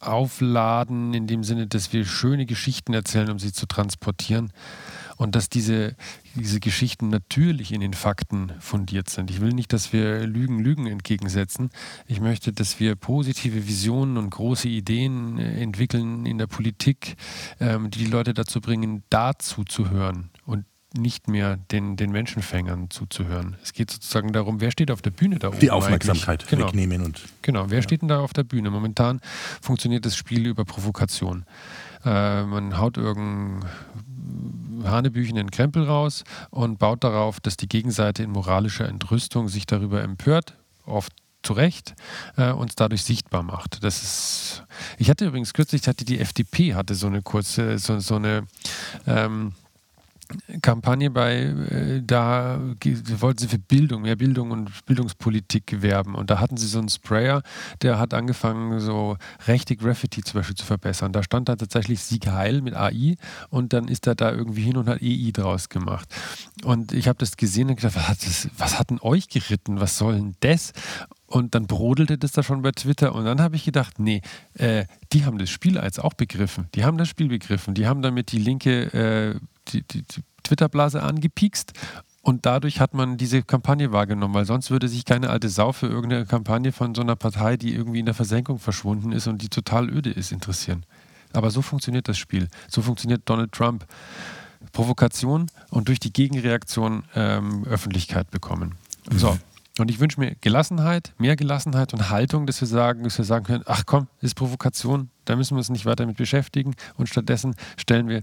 aufladen, 0.00 1.14
in 1.14 1.26
dem 1.26 1.44
Sinne, 1.44 1.66
dass 1.66 1.92
wir 1.92 2.04
schöne 2.04 2.46
Geschichten 2.46 2.94
erzählen, 2.94 3.30
um 3.30 3.38
sie 3.38 3.52
zu 3.52 3.66
transportieren. 3.66 4.52
Und 5.16 5.34
dass 5.34 5.50
diese, 5.50 5.96
diese 6.34 6.60
Geschichten 6.60 7.10
natürlich 7.10 7.72
in 7.72 7.82
den 7.82 7.92
Fakten 7.92 8.52
fundiert 8.58 9.10
sind. 9.10 9.30
Ich 9.30 9.42
will 9.42 9.52
nicht, 9.52 9.70
dass 9.74 9.92
wir 9.92 10.26
Lügen 10.26 10.60
Lügen 10.60 10.86
entgegensetzen. 10.86 11.68
Ich 12.06 12.20
möchte, 12.20 12.54
dass 12.54 12.80
wir 12.80 12.96
positive 12.96 13.68
Visionen 13.68 14.16
und 14.16 14.30
große 14.30 14.68
Ideen 14.68 15.38
äh, 15.38 15.60
entwickeln 15.60 16.24
in 16.24 16.38
der 16.38 16.46
Politik, 16.46 17.16
ähm, 17.60 17.90
die 17.90 17.98
die 17.98 18.10
Leute 18.10 18.32
dazu 18.32 18.62
bringen, 18.62 19.02
dazu 19.10 19.64
zu 19.64 19.90
hören 19.90 20.30
nicht 20.94 21.28
mehr 21.28 21.56
den, 21.56 21.96
den 21.96 22.10
Menschenfängern 22.10 22.90
zuzuhören. 22.90 23.56
Es 23.62 23.72
geht 23.72 23.90
sozusagen 23.90 24.32
darum, 24.32 24.60
wer 24.60 24.70
steht 24.70 24.90
auf 24.90 25.02
der 25.02 25.10
Bühne 25.10 25.38
da 25.38 25.48
oben. 25.48 25.58
Die 25.60 25.70
Aufmerksamkeit 25.70 26.46
genau. 26.48 26.66
wegnehmen 26.66 27.02
und. 27.02 27.22
Genau, 27.42 27.70
wer 27.70 27.78
ja. 27.78 27.82
steht 27.82 28.02
denn 28.02 28.08
da 28.08 28.20
auf 28.20 28.32
der 28.32 28.44
Bühne? 28.44 28.70
Momentan 28.70 29.20
funktioniert 29.60 30.04
das 30.04 30.16
Spiel 30.16 30.46
über 30.46 30.64
Provokation. 30.64 31.44
Äh, 32.04 32.44
man 32.44 32.78
haut 32.78 32.96
irgendein 32.96 33.68
Hanebüchen 34.84 35.36
in 35.36 35.50
Krempel 35.50 35.84
raus 35.84 36.24
und 36.50 36.78
baut 36.78 37.04
darauf, 37.04 37.40
dass 37.40 37.56
die 37.56 37.68
Gegenseite 37.68 38.22
in 38.22 38.30
moralischer 38.30 38.88
Entrüstung 38.88 39.48
sich 39.48 39.66
darüber 39.66 40.02
empört, 40.02 40.56
oft 40.86 41.12
zu 41.42 41.52
Recht, 41.52 41.94
äh, 42.36 42.50
uns 42.50 42.74
dadurch 42.74 43.02
sichtbar 43.02 43.42
macht. 43.42 43.82
Das 43.82 44.02
ist. 44.02 44.64
Ich 44.98 45.08
hatte 45.08 45.26
übrigens 45.26 45.52
kürzlich 45.54 45.86
hatte 45.88 46.04
die 46.04 46.18
FDP 46.20 46.74
hatte 46.74 46.94
so 46.94 47.06
eine 47.06 47.22
kurze 47.22 47.78
so, 47.78 47.98
so 47.98 48.16
eine 48.16 48.46
ähm, 49.06 49.52
Kampagne 50.62 51.10
bei, 51.10 51.42
äh, 51.42 52.02
da 52.02 52.60
wollten 53.18 53.38
sie 53.38 53.48
für 53.48 53.58
Bildung, 53.58 54.02
mehr 54.02 54.16
Bildung 54.16 54.50
und 54.50 54.70
Bildungspolitik 54.86 55.82
werben. 55.82 56.14
Und 56.14 56.30
da 56.30 56.40
hatten 56.40 56.56
sie 56.56 56.66
so 56.66 56.78
einen 56.78 56.88
Sprayer, 56.88 57.42
der 57.82 57.98
hat 57.98 58.14
angefangen, 58.14 58.80
so 58.80 59.16
rechte 59.46 59.76
Graffiti 59.76 60.22
zum 60.22 60.40
Beispiel 60.40 60.56
zu 60.56 60.64
verbessern. 60.64 61.12
Da 61.12 61.22
stand 61.22 61.48
da 61.48 61.56
tatsächlich 61.56 62.00
Sieg 62.00 62.26
Heil 62.26 62.62
mit 62.62 62.74
AI 62.74 63.16
und 63.48 63.72
dann 63.72 63.88
ist 63.88 64.06
er 64.06 64.14
da 64.14 64.32
irgendwie 64.32 64.62
hin 64.62 64.76
und 64.76 64.88
hat 64.88 65.02
EI 65.02 65.30
draus 65.32 65.68
gemacht. 65.68 66.08
Und 66.64 66.92
ich 66.92 67.08
habe 67.08 67.18
das 67.18 67.36
gesehen 67.36 67.68
und 67.68 67.76
gedacht, 67.76 67.96
was 67.96 68.08
hat, 68.08 68.26
das, 68.26 68.48
was 68.56 68.78
hat 68.78 68.90
denn 68.90 69.00
euch 69.00 69.28
geritten? 69.28 69.80
Was 69.80 69.98
soll 69.98 70.14
denn 70.14 70.34
das? 70.40 70.72
Und 71.26 71.54
dann 71.54 71.66
brodelte 71.66 72.18
das 72.18 72.32
da 72.32 72.42
schon 72.42 72.62
bei 72.62 72.72
Twitter. 72.72 73.14
Und 73.14 73.24
dann 73.24 73.40
habe 73.40 73.54
ich 73.54 73.64
gedacht, 73.64 74.00
nee, 74.00 74.20
äh, 74.54 74.84
die 75.12 75.24
haben 75.24 75.38
das 75.38 75.48
Spiel 75.48 75.78
als 75.78 76.00
auch 76.00 76.14
begriffen. 76.14 76.68
Die 76.74 76.84
haben 76.84 76.98
das 76.98 77.08
Spiel 77.08 77.28
begriffen. 77.28 77.74
Die 77.74 77.86
haben 77.86 78.02
damit 78.02 78.32
die 78.32 78.38
linke 78.38 78.92
äh, 78.92 79.40
die, 79.72 79.82
die, 79.82 80.02
die 80.02 80.22
Twitter-Blase 80.42 81.02
angepiekst 81.02 81.72
und 82.22 82.44
dadurch 82.44 82.80
hat 82.80 82.92
man 82.92 83.16
diese 83.16 83.42
Kampagne 83.42 83.92
wahrgenommen, 83.92 84.34
weil 84.34 84.44
sonst 84.44 84.70
würde 84.70 84.88
sich 84.88 85.04
keine 85.04 85.30
alte 85.30 85.48
Sau 85.48 85.72
für 85.72 85.86
irgendeine 85.86 86.26
Kampagne 86.26 86.70
von 86.70 86.94
so 86.94 87.00
einer 87.00 87.16
Partei, 87.16 87.56
die 87.56 87.74
irgendwie 87.74 88.00
in 88.00 88.06
der 88.06 88.14
Versenkung 88.14 88.58
verschwunden 88.58 89.12
ist 89.12 89.26
und 89.26 89.40
die 89.40 89.48
total 89.48 89.88
öde 89.88 90.10
ist, 90.10 90.30
interessieren. 90.30 90.84
Aber 91.32 91.50
so 91.50 91.62
funktioniert 91.62 92.08
das 92.08 92.18
Spiel. 92.18 92.48
So 92.68 92.82
funktioniert 92.82 93.22
Donald 93.24 93.52
Trump. 93.52 93.86
Provokation 94.72 95.46
und 95.70 95.88
durch 95.88 96.00
die 96.00 96.12
Gegenreaktion 96.12 97.04
ähm, 97.14 97.64
Öffentlichkeit 97.64 98.30
bekommen. 98.30 98.76
So. 99.10 99.38
Und 99.78 99.90
ich 99.90 100.00
wünsche 100.00 100.20
mir 100.20 100.36
Gelassenheit, 100.42 101.14
mehr 101.16 101.36
Gelassenheit 101.36 101.94
und 101.94 102.10
Haltung, 102.10 102.46
dass 102.46 102.60
wir 102.60 102.68
sagen, 102.68 103.04
dass 103.04 103.16
wir 103.16 103.24
sagen 103.24 103.46
können, 103.46 103.64
ach 103.66 103.84
komm, 103.86 104.08
ist 104.20 104.34
Provokation, 104.34 105.08
da 105.24 105.36
müssen 105.36 105.54
wir 105.54 105.58
uns 105.58 105.70
nicht 105.70 105.86
weiter 105.86 106.04
mit 106.04 106.18
beschäftigen 106.18 106.74
und 106.96 107.08
stattdessen 107.08 107.54
stellen 107.78 108.08
wir 108.08 108.22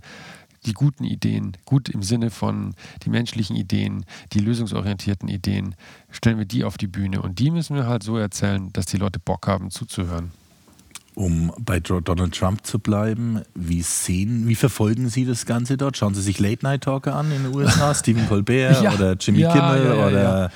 die 0.67 0.73
guten 0.73 1.03
Ideen, 1.03 1.58
gut 1.65 1.89
im 1.89 2.03
Sinne 2.03 2.30
von 2.30 2.75
die 3.03 3.10
menschlichen 3.10 3.56
Ideen, 3.56 4.06
die 4.34 4.39
lösungsorientierten 4.39 5.30
Ideen, 5.30 5.75
stellen 6.12 6.38
wir 6.38 6.45
die 6.45 6.63
auf 6.63 6.77
die 6.77 6.88
Bühne. 6.88 7.21
Und 7.21 7.39
die 7.39 7.49
müssen 7.49 7.75
wir 7.75 7.88
halt 7.88 8.03
so 8.03 8.17
erzählen, 8.17 8.71
dass 8.73 8.86
die 8.86 8.97
Leute 8.97 9.19
Bock 9.19 9.47
haben 9.47 9.71
zuzuhören. 9.71 10.32
Um 11.15 11.51
bei 11.58 11.80
Donald 11.80 12.36
Trump 12.36 12.63
zu 12.63 12.77
bleiben, 12.77 13.41
wie 13.56 13.82
sehen, 13.82 14.47
wie 14.47 14.53
verfolgen 14.53 15.10
Sie 15.10 15.25
das 15.25 15.47
Ganze 15.47 15.75
dort? 15.75 15.97
Schauen 15.97 16.13
Sie 16.13 16.21
sich 16.21 16.39
Late 16.39 16.63
Night 16.63 16.82
Talker 16.82 17.15
an 17.15 17.32
in 17.32 17.41
den 17.41 17.56
USA, 17.56 17.95
Stephen 17.95 18.27
Colbert 18.27 18.84
ja. 18.84 18.93
oder 18.93 19.13
Jimmy 19.13 19.39
ja, 19.39 19.51
Kimmel 19.51 19.97
ja, 19.97 20.08
oder 20.08 20.51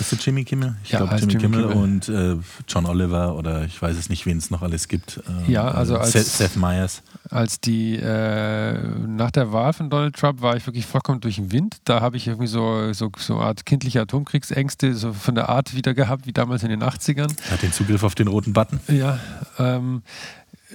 ist 0.00 0.12
das 0.12 0.24
Jimmy 0.24 0.44
Kimmel? 0.44 0.76
Ich 0.84 0.90
ja, 0.90 0.98
glaube 0.98 1.16
Jimmy, 1.16 1.32
Jimmy, 1.32 1.56
Kimmel, 1.56 1.64
und 1.64 2.08
äh, 2.08 2.36
John 2.68 2.86
Oliver 2.86 3.34
oder 3.36 3.64
ich 3.64 3.80
weiß 3.80 3.96
es 3.96 4.08
nicht, 4.08 4.26
wen 4.26 4.38
es 4.38 4.50
noch 4.50 4.62
alles 4.62 4.88
gibt. 4.88 5.20
Äh, 5.46 5.52
ja, 5.52 5.68
also 5.68 5.98
als, 5.98 6.12
Seth, 6.12 6.26
Seth 6.26 6.56
Meyers. 6.56 7.02
Als 7.30 7.60
die 7.60 7.96
äh, 7.96 8.78
nach 9.06 9.30
der 9.30 9.52
Wahl 9.52 9.72
von 9.72 9.90
Donald 9.90 10.16
Trump 10.16 10.42
war 10.42 10.56
ich 10.56 10.66
wirklich 10.66 10.86
vollkommen 10.86 11.20
durch 11.20 11.36
den 11.36 11.52
Wind. 11.52 11.76
Da 11.84 12.00
habe 12.00 12.16
ich 12.16 12.26
irgendwie 12.26 12.46
so, 12.46 12.92
so, 12.92 13.10
so 13.16 13.36
eine 13.36 13.44
Art 13.44 13.66
kindliche 13.66 14.00
Atomkriegsängste 14.00 14.94
so 14.94 15.12
von 15.12 15.34
der 15.34 15.48
Art 15.48 15.74
wieder 15.74 15.94
gehabt, 15.94 16.26
wie 16.26 16.32
damals 16.32 16.62
in 16.62 16.70
den 16.70 16.82
80ern. 16.82 17.34
Er 17.46 17.50
hat 17.52 17.62
den 17.62 17.72
Zugriff 17.72 18.02
auf 18.02 18.14
den 18.14 18.28
roten 18.28 18.52
Button. 18.52 18.80
Ja, 18.88 19.18
ähm, 19.58 20.02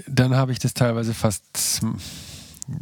dann 0.07 0.35
habe 0.35 0.51
ich 0.51 0.59
das 0.59 0.73
teilweise 0.73 1.13
fast 1.13 1.81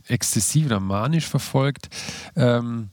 exzessiv 0.07 0.67
oder 0.67 0.79
manisch 0.79 1.27
verfolgt. 1.27 1.89
Ähm, 2.35 2.89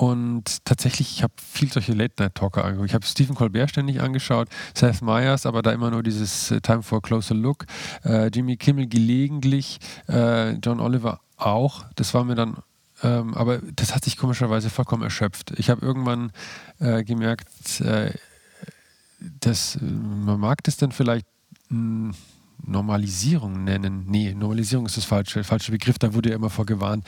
und 0.00 0.64
tatsächlich, 0.64 1.12
ich 1.12 1.22
habe 1.22 1.34
viel 1.36 1.70
solche 1.70 1.92
Late-Night-Talker 1.92 2.64
angeguckt. 2.64 2.88
Ich 2.88 2.94
habe 2.94 3.04
Stephen 3.04 3.34
Colbert 3.34 3.68
ständig 3.68 4.00
angeschaut, 4.00 4.48
Seth 4.74 5.02
Meyers, 5.02 5.44
aber 5.44 5.60
da 5.60 5.72
immer 5.72 5.90
nur 5.90 6.02
dieses 6.02 6.50
äh, 6.50 6.62
Time 6.62 6.82
for 6.82 6.98
a 6.98 7.00
Closer 7.02 7.34
Look. 7.34 7.66
Äh, 8.02 8.28
Jimmy 8.28 8.56
Kimmel 8.56 8.86
gelegentlich, 8.86 9.78
äh, 10.08 10.52
John 10.52 10.80
Oliver 10.80 11.20
auch. 11.36 11.84
Das 11.96 12.14
war 12.14 12.24
mir 12.24 12.34
dann, 12.34 12.56
ähm, 13.02 13.34
aber 13.34 13.58
das 13.76 13.94
hat 13.94 14.02
sich 14.06 14.16
komischerweise 14.16 14.70
vollkommen 14.70 15.02
erschöpft. 15.02 15.52
Ich 15.58 15.68
habe 15.68 15.84
irgendwann 15.84 16.32
äh, 16.78 17.04
gemerkt, 17.04 17.82
äh, 17.82 18.14
dass 19.18 19.76
man 19.82 20.40
mag 20.40 20.64
das 20.64 20.78
dann 20.78 20.92
vielleicht. 20.92 21.26
Mh, 21.68 22.14
hm, 22.14 22.14
Normalisierung 22.66 23.64
nennen. 23.64 24.04
Nee, 24.08 24.34
Normalisierung 24.34 24.84
ist 24.84 24.96
das 24.96 25.04
falsche, 25.06 25.44
falsche 25.44 25.72
Begriff, 25.72 25.98
da 25.98 26.12
wurde 26.12 26.30
ja 26.30 26.36
immer 26.36 26.50
vorgewarnt. 26.50 27.06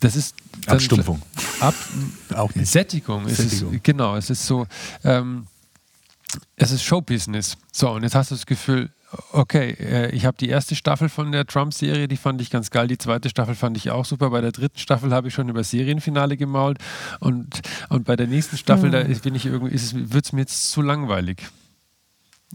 Das 0.00 0.16
ist 0.16 0.34
Abstumpfung. 0.66 1.20
Ab, 1.60 1.74
Auch 2.34 2.54
nicht. 2.54 2.70
Sättigung. 2.70 3.28
Sättigung. 3.28 3.72
Es 3.72 3.78
ist, 3.78 3.84
genau, 3.84 4.16
es 4.16 4.30
ist 4.30 4.46
so, 4.46 4.66
ähm, 5.04 5.46
es 6.56 6.70
ist 6.70 6.82
Showbusiness. 6.84 7.56
So, 7.72 7.90
und 7.90 8.02
jetzt 8.02 8.14
hast 8.14 8.30
du 8.30 8.34
das 8.34 8.46
Gefühl, 8.46 8.90
okay, 9.32 9.70
äh, 9.80 10.10
ich 10.10 10.26
habe 10.26 10.36
die 10.36 10.48
erste 10.48 10.74
Staffel 10.74 11.08
von 11.08 11.32
der 11.32 11.46
Trump-Serie, 11.46 12.08
die 12.08 12.16
fand 12.16 12.40
ich 12.40 12.50
ganz 12.50 12.70
geil. 12.70 12.88
Die 12.88 12.98
zweite 12.98 13.28
Staffel 13.28 13.54
fand 13.54 13.76
ich 13.76 13.90
auch 13.90 14.04
super. 14.04 14.30
Bei 14.30 14.40
der 14.40 14.52
dritten 14.52 14.78
Staffel 14.78 15.12
habe 15.12 15.28
ich 15.28 15.34
schon 15.34 15.48
über 15.48 15.64
Serienfinale 15.64 16.36
gemault. 16.36 16.78
Und, 17.20 17.60
und 17.88 18.04
bei 18.04 18.16
der 18.16 18.26
nächsten 18.26 18.56
Staffel, 18.56 18.88
mhm. 18.88 18.92
da 18.92 19.02
bin 19.02 19.34
ich 19.34 19.46
irgendwie, 19.46 20.12
wird 20.12 20.24
es 20.24 20.32
mir 20.32 20.40
jetzt 20.40 20.70
zu 20.70 20.82
langweilig. 20.82 21.46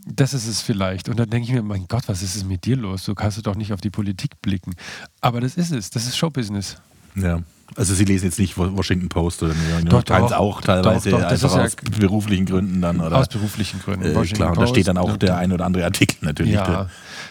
Das 0.05 0.33
ist 0.33 0.47
es 0.47 0.61
vielleicht. 0.61 1.09
Und 1.09 1.19
dann 1.19 1.29
denke 1.29 1.47
ich 1.47 1.53
mir, 1.53 1.61
mein 1.61 1.87
Gott, 1.87 2.03
was 2.07 2.23
ist 2.23 2.35
es 2.35 2.43
mit 2.43 2.65
dir 2.65 2.75
los? 2.75 3.03
So 3.03 3.15
kannst 3.15 3.37
du 3.37 3.41
doch 3.41 3.55
nicht 3.55 3.73
auf 3.73 3.81
die 3.81 3.91
Politik 3.91 4.41
blicken. 4.41 4.73
Aber 5.21 5.39
das 5.39 5.55
ist 5.55 5.71
es. 5.71 5.89
Das 5.91 6.05
ist 6.07 6.17
Showbusiness. 6.17 6.77
Ja. 7.15 7.39
Also 7.75 7.95
Sie 7.95 8.05
lesen 8.05 8.25
jetzt 8.25 8.39
nicht 8.39 8.57
Washington 8.57 9.09
Post 9.09 9.41
oder 9.41 9.53
New 9.53 9.69
York 9.69 9.89
doch, 9.89 10.03
Times 10.03 10.29
doch, 10.29 10.37
auch 10.37 10.61
teilweise 10.61 11.09
doch, 11.09 11.23
einfach 11.23 11.57
aus 11.57 11.75
ja 11.83 11.99
beruflichen 11.99 12.45
Gründen 12.45 12.81
dann 12.81 12.99
oder 12.99 13.17
aus 13.17 13.27
beruflichen 13.27 13.79
Gründen. 13.79 14.05
Äh, 14.05 14.25
klar, 14.27 14.51
und 14.51 14.61
da 14.61 14.67
steht 14.67 14.87
dann 14.87 14.97
auch 14.97 15.17
der 15.17 15.37
ein 15.37 15.51
oder 15.51 15.65
andere 15.65 15.85
Artikel 15.85 16.17
natürlich. 16.21 16.53
Ja, 16.53 16.89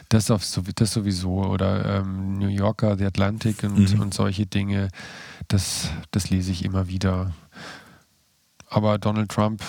das, 0.09 0.31
auf, 0.31 0.43
das 0.75 0.93
sowieso 0.93 1.45
oder 1.45 2.01
ähm, 2.01 2.39
New 2.39 2.49
Yorker, 2.49 2.97
The 2.99 3.05
Atlantic 3.05 3.63
und, 3.63 3.95
mhm. 3.95 4.01
und 4.01 4.15
solche 4.15 4.47
Dinge. 4.47 4.89
Das, 5.49 5.91
das 6.11 6.31
lese 6.31 6.51
ich 6.51 6.65
immer 6.65 6.89
wieder. 6.89 7.33
Aber 8.69 8.99
Donald 8.99 9.31
Trump 9.31 9.63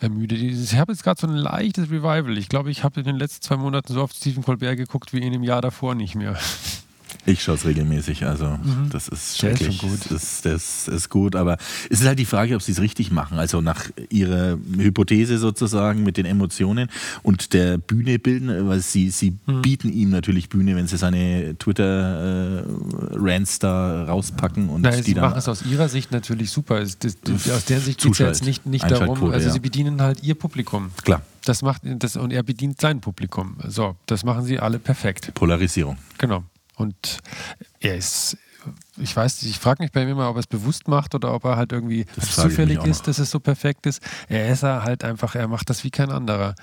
ermüdet. 0.00 0.38
Ich 0.38 0.76
habe 0.76 0.92
jetzt 0.92 1.04
gerade 1.04 1.20
so 1.20 1.26
ein 1.26 1.36
leichtes 1.36 1.90
Revival. 1.90 2.36
Ich 2.38 2.48
glaube, 2.48 2.70
ich 2.70 2.82
habe 2.82 3.00
in 3.00 3.06
den 3.06 3.16
letzten 3.16 3.42
zwei 3.42 3.56
Monaten 3.56 3.92
so 3.92 4.02
oft 4.02 4.16
Stephen 4.16 4.42
Colbert 4.42 4.76
geguckt 4.76 5.12
wie 5.12 5.18
in 5.18 5.32
dem 5.32 5.42
Jahr 5.42 5.60
davor 5.60 5.94
nicht 5.94 6.14
mehr. 6.14 6.36
Ich 7.26 7.42
schaue 7.42 7.56
es 7.56 7.64
regelmäßig, 7.64 8.24
also 8.24 8.46
mhm. 8.46 8.88
das 8.90 9.08
ist 9.08 9.38
schrecklich. 9.38 9.78
Der 9.80 9.90
ist 9.90 10.00
gut. 10.00 10.10
Das, 10.10 10.42
das, 10.42 10.88
ist 10.88 11.08
gut, 11.08 11.36
aber 11.36 11.56
es 11.88 12.00
ist 12.00 12.06
halt 12.06 12.18
die 12.18 12.24
Frage, 12.24 12.54
ob 12.54 12.62
sie 12.62 12.72
es 12.72 12.80
richtig 12.80 13.10
machen. 13.10 13.38
Also 13.38 13.60
nach 13.60 13.84
ihrer 14.08 14.58
Hypothese 14.76 15.38
sozusagen 15.38 16.02
mit 16.02 16.16
den 16.16 16.26
Emotionen 16.26 16.88
und 17.22 17.52
der 17.52 17.78
Bühne 17.78 18.18
bilden, 18.18 18.68
weil 18.68 18.80
sie, 18.80 19.10
sie 19.10 19.36
mhm. 19.46 19.62
bieten 19.62 19.92
ihm 19.92 20.10
natürlich 20.10 20.48
Bühne, 20.48 20.76
wenn 20.76 20.86
sie 20.86 20.96
seine 20.96 21.56
Twitter-Rants 21.58 23.56
äh, 23.56 23.60
da 23.60 24.04
rauspacken. 24.04 24.68
Und 24.68 24.82
naja, 24.82 24.96
die 24.98 25.02
sie 25.02 25.14
machen 25.14 25.38
es 25.38 25.48
aus 25.48 25.62
ihrer 25.62 25.88
Sicht 25.88 26.12
natürlich 26.12 26.50
super. 26.50 26.80
Das, 26.80 26.98
das, 26.98 27.16
aus 27.50 27.64
der 27.64 27.80
Sicht 27.80 28.00
geht 28.00 28.12
es 28.12 28.18
jetzt 28.18 28.44
nicht, 28.44 28.66
nicht 28.66 28.90
darum, 28.90 29.30
also 29.30 29.46
ja. 29.46 29.52
sie 29.52 29.60
bedienen 29.60 30.00
halt 30.00 30.22
ihr 30.22 30.34
Publikum. 30.34 30.90
Klar. 31.02 31.22
Das 31.44 31.62
macht 31.62 31.82
das, 31.84 32.16
und 32.16 32.32
er 32.32 32.42
bedient 32.42 32.80
sein 32.80 33.00
Publikum. 33.00 33.56
So, 33.66 33.96
das 34.06 34.24
machen 34.24 34.44
sie 34.44 34.58
alle 34.58 34.78
perfekt. 34.78 35.32
Polarisierung. 35.34 35.96
Genau. 36.18 36.44
Und 36.80 37.18
er 37.80 37.96
ist, 37.96 38.38
ich 38.96 39.14
weiß 39.14 39.42
nicht, 39.42 39.50
ich 39.50 39.58
frage 39.58 39.82
mich 39.82 39.92
bei 39.92 40.02
ihm 40.02 40.08
immer, 40.08 40.30
ob 40.30 40.36
er 40.36 40.40
es 40.40 40.46
bewusst 40.46 40.88
macht 40.88 41.14
oder 41.14 41.34
ob 41.34 41.44
er 41.44 41.56
halt 41.56 41.72
irgendwie 41.72 42.06
zufällig 42.20 42.82
ist, 42.84 43.06
dass 43.06 43.18
es 43.18 43.30
so 43.30 43.38
perfekt 43.38 43.86
ist. 43.86 44.02
Er 44.28 44.48
ist 44.48 44.62
er 44.62 44.82
halt 44.82 45.04
einfach, 45.04 45.34
er 45.34 45.46
macht 45.46 45.68
das 45.68 45.84
wie 45.84 45.90
kein 45.90 46.10
anderer. 46.10 46.54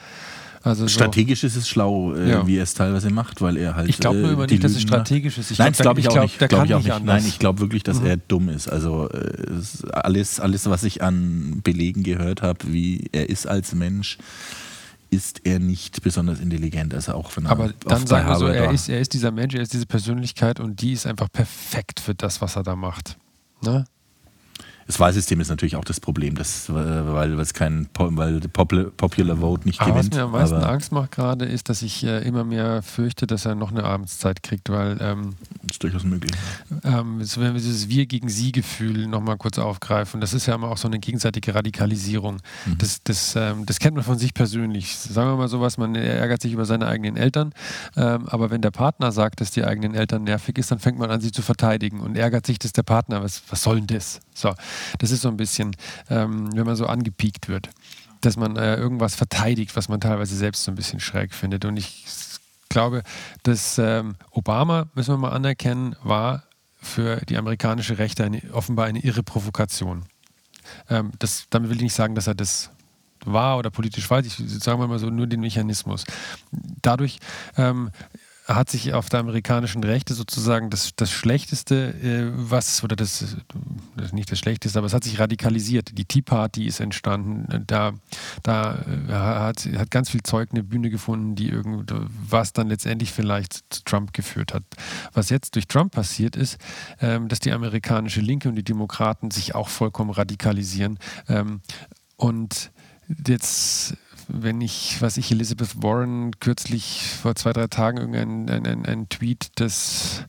Also 0.64 0.88
strategisch 0.88 1.42
so. 1.42 1.48
ist 1.48 1.56
es 1.56 1.70
schlau, 1.70 2.14
äh, 2.16 2.32
ja. 2.32 2.48
wie 2.48 2.58
er 2.58 2.64
es 2.64 2.74
teilweise 2.74 3.12
macht, 3.12 3.42
weil 3.42 3.58
er 3.58 3.76
halt. 3.76 3.90
Ich 3.90 4.00
glaube 4.00 4.18
nur 4.18 4.30
äh, 4.30 4.34
immer 4.34 4.48
nicht, 4.48 4.64
dass 4.64 4.72
es 4.72 4.82
strategisch 4.82 5.38
ist. 5.38 5.52
Ich 5.52 5.60
Nein, 5.60 5.72
glaube 5.74 6.00
ich, 6.00 6.08
glaub, 6.08 6.18
auch 6.18 6.24
nicht. 6.24 6.40
Glaub 6.40 6.66
ich 6.66 6.74
auch 6.74 6.84
nicht. 6.84 7.06
Nein, 7.06 7.24
ich 7.26 7.40
glaube 7.40 7.60
wirklich, 7.60 7.84
dass 7.84 8.02
mhm. 8.02 8.08
er 8.08 8.18
dumm 8.18 8.50
ist. 8.50 8.68
Also 8.68 9.08
äh, 9.10 9.62
alles, 9.92 10.40
alles, 10.40 10.68
was 10.68 10.84
ich 10.84 11.04
an 11.04 11.62
Belegen 11.64 12.04
gehört 12.04 12.42
habe, 12.42 12.60
wie 12.68 13.08
er 13.12 13.30
ist 13.30 13.48
als 13.48 13.76
Mensch, 13.76 14.18
ist 15.10 15.46
er 15.46 15.60
nicht 15.60 16.02
besonders 16.02 16.40
intelligent. 16.40 16.94
Also 16.94 17.14
auch 17.14 17.32
von 17.32 17.48
Aber 17.48 17.74
dann 17.86 18.06
sagen 18.08 18.28
wir 18.28 18.36
so, 18.38 18.48
er 18.48 18.72
ist, 18.72 18.90
er 18.90 19.00
ist 19.00 19.14
dieser 19.14 19.32
Mensch, 19.32 19.56
er 19.56 19.62
ist 19.62 19.74
diese 19.74 19.86
Persönlichkeit 19.86 20.60
und 20.60 20.82
die 20.82 20.94
ist 20.94 21.06
einfach 21.06 21.32
perfekt 21.32 22.00
für 22.00 22.16
das, 22.16 22.42
was 22.42 22.56
er 22.56 22.64
da 22.64 22.76
macht. 22.76 23.18
Ne? 23.62 23.86
Das 24.88 25.02
Wahlsystem 25.02 25.42
ist 25.42 25.50
natürlich 25.50 25.76
auch 25.76 25.84
das 25.84 26.00
Problem, 26.00 26.36
dass, 26.36 26.74
weil 26.74 27.38
es 27.40 27.54
kein 27.54 27.90
weil 27.94 28.40
Popular 28.40 29.38
Vote 29.38 29.68
nicht 29.68 29.82
aber 29.82 29.92
gewinnt. 29.92 30.14
Was 30.14 30.18
mir 30.18 30.24
am 30.24 30.32
meisten 30.32 30.56
Angst 30.56 30.92
macht 30.94 31.12
gerade, 31.12 31.44
ist, 31.44 31.68
dass 31.68 31.82
ich 31.82 32.06
äh, 32.06 32.26
immer 32.26 32.46
mehr 32.46 32.82
fürchte, 32.82 33.28
dass 33.28 33.46
er 33.46 33.56
noch 33.56 33.72
eine 33.72 33.84
Abendszeit 33.84 34.42
kriegt, 34.44 34.70
weil 34.70 34.98
ähm, 35.02 35.36
das 35.64 35.76
ist 35.76 35.84
durchaus 35.84 36.06
möglich. 36.06 36.32
Ähm, 36.86 37.20
wenn 37.20 37.54
wir 37.54 37.60
dieses 37.60 37.90
Wir 37.90 38.06
gegen 38.06 38.30
Sie-Gefühl 38.30 39.08
nochmal 39.08 39.36
kurz 39.36 39.60
aufgreifen, 39.60 40.22
das 40.22 40.34
ist 40.34 40.46
ja 40.46 40.56
immer 40.56 40.70
auch 40.70 40.78
so 40.78 40.88
eine 40.88 41.00
gegenseitige 41.00 41.54
Radikalisierung. 41.54 42.38
Mhm. 42.66 42.78
Das, 42.78 43.04
das, 43.04 43.36
ähm, 43.36 43.66
das 43.66 43.80
kennt 43.80 43.96
man 43.96 44.06
von 44.06 44.18
sich 44.18 44.34
persönlich. 44.34 44.96
Sagen 44.96 45.32
wir 45.32 45.36
mal 45.36 45.50
sowas, 45.50 45.78
man 45.78 45.96
ärgert 45.96 46.42
sich 46.42 46.54
über 46.54 46.64
seine 46.64 46.88
eigenen 46.88 47.18
Eltern, 47.18 47.54
ähm, 47.98 48.28
aber 48.30 48.52
wenn 48.52 48.62
der 48.62 48.72
Partner 48.72 49.12
sagt, 49.12 49.42
dass 49.42 49.52
die 49.52 49.66
eigenen 49.66 49.96
Eltern 49.96 50.24
nervig 50.24 50.58
ist, 50.58 50.72
dann 50.72 50.80
fängt 50.80 50.98
man 50.98 51.12
an, 51.12 51.20
sie 51.20 51.34
zu 51.34 51.42
verteidigen 51.42 52.00
und 52.00 52.18
ärgert 52.18 52.46
sich, 52.46 52.58
dass 52.58 52.72
der 52.72 52.84
Partner, 52.84 53.22
was, 53.22 53.44
was 53.50 53.64
soll 53.64 53.82
denn 53.82 53.88
das? 53.88 54.22
So, 54.38 54.54
das 55.00 55.12
ist 55.12 55.22
so 55.22 55.30
ein 55.30 55.38
bisschen, 55.38 55.76
ähm, 56.10 56.56
wenn 56.56 56.66
man 56.66 56.76
so 56.76 56.86
angepiekt 56.86 57.50
wird, 57.50 57.70
dass 58.22 58.38
man 58.38 58.56
äh, 58.56 58.76
irgendwas 58.76 59.16
verteidigt, 59.16 59.76
was 59.76 59.90
man 59.90 60.00
teilweise 60.00 60.36
selbst 60.36 60.64
so 60.64 60.72
ein 60.72 60.76
bisschen 60.76 61.00
schräg 61.00 61.34
findet. 61.34 61.66
Und 61.66 61.78
ich 61.78 62.06
glaube, 62.70 63.02
dass 63.42 63.80
ähm, 63.80 64.16
Obama, 64.30 64.88
müssen 64.94 65.14
wir 65.14 65.18
mal 65.18 65.32
anerkennen, 65.32 65.96
war 66.04 66.44
für 66.80 67.18
die 67.26 67.38
amerikanische 67.38 67.98
Rechte 67.98 68.24
eine, 68.24 68.42
offenbar 68.54 68.86
eine 68.86 69.00
irre 69.00 69.24
Provokation. 69.24 70.06
Ähm, 70.90 71.12
das, 71.18 71.48
damit 71.50 71.70
will 71.70 71.78
ich 71.78 71.84
nicht 71.84 71.96
sagen, 71.96 72.14
dass 72.14 72.28
er 72.28 72.36
das 72.36 72.70
war 73.26 73.58
oder 73.58 73.72
politisch 73.72 74.06
falsch, 74.06 74.40
ich 74.40 74.64
sage 74.64 74.88
mal 74.88 75.00
so 75.00 75.10
nur 75.10 75.26
den 75.26 75.42
Mechanismus. 75.42 76.04
Dadurch 76.52 77.18
ähm, 77.58 77.90
hat 78.48 78.70
sich 78.70 78.94
auf 78.94 79.10
der 79.10 79.20
amerikanischen 79.20 79.84
Rechte 79.84 80.14
sozusagen 80.14 80.70
das, 80.70 80.92
das 80.96 81.12
Schlechteste, 81.12 81.94
äh, 82.02 82.32
was, 82.34 82.84
oder 82.84 82.96
das, 82.96 83.38
das, 83.98 84.14
nicht 84.14 84.32
das 84.32 84.40
Schlechteste, 84.40 84.80
aber 84.80 84.88
es 84.88 84.94
hat 84.94 85.04
sich 85.04 85.20
radikalisiert. 85.20 85.98
Die 85.98 86.06
Tea 86.06 86.22
Party 86.22 86.66
ist 86.66 86.80
entstanden. 86.80 87.66
Da, 87.68 87.94
da 88.44 88.76
äh, 88.76 89.12
hat, 89.12 89.66
hat 89.66 89.92
ganz 89.92 90.10
viel 90.10 90.24
Zeug 90.24 90.50
eine 90.52 90.64
Bühne 90.64 90.90
gefunden, 90.90 91.36
die 91.36 91.50
irgend, 91.50 91.94
was 92.30 92.54
dann 92.54 92.68
letztendlich 92.68 93.12
vielleicht 93.12 93.66
zu 93.70 93.84
Trump 93.84 94.14
geführt 94.14 94.54
hat. 94.54 94.64
Was 95.14 95.30
jetzt 95.30 95.56
durch 95.56 95.68
Trump 95.68 95.92
passiert 95.92 96.38
ist, 96.38 96.58
ähm, 97.02 97.28
dass 97.28 97.40
die 97.40 97.52
amerikanische 97.52 98.22
Linke 98.22 98.48
und 98.48 98.56
die 98.56 98.64
Demokraten 98.64 99.30
sich 99.30 99.56
auch 99.56 99.68
vollkommen 99.68 100.12
radikalisieren. 100.12 101.00
Ähm, 101.28 101.60
und 102.16 102.72
jetzt 103.28 103.98
wenn 104.28 104.62
ich, 104.62 105.02
was 105.02 105.18
ich, 105.18 105.32
Elizabeth 105.32 105.82
Warren 105.82 106.32
kürzlich 106.40 107.04
vor 107.22 107.36
zwei, 107.36 107.54
drei 107.54 107.68
Tagen 107.68 107.98
irgendein 107.98 108.66
ein, 108.66 108.86
ein, 108.86 109.10
Tweet, 109.10 109.60
dass 109.60 110.26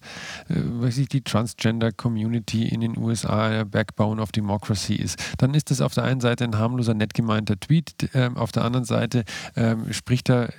äh, 0.49 0.55
weiß 0.55 0.99
ich, 0.99 1.09
die 1.09 1.23
Transgender 1.23 1.93
Community 1.93 2.69
in 2.69 2.81
den 2.81 2.97
USA 2.97 3.49
der 3.49 3.65
Backbone 3.65 4.21
of 4.21 4.33
Democracy 4.33 4.95
ist, 4.95 5.19
dann 5.39 5.55
ist 5.55 5.71
das 5.71 5.81
auf 5.81 5.95
der 5.95 6.05
einen 6.05 6.21
Seite 6.21 6.45
ein 6.45 6.59
harmloser, 6.59 6.95
nett 6.95 7.15
gemeinter 7.15 7.59
Tweet, 7.59 8.15
äh, 8.15 8.31
auf 8.35 8.53
der 8.53 8.65
anderen 8.65 8.85
Seite 8.85 9.25
äh, 9.55 9.75
spricht 9.91 10.31
er 10.31 10.53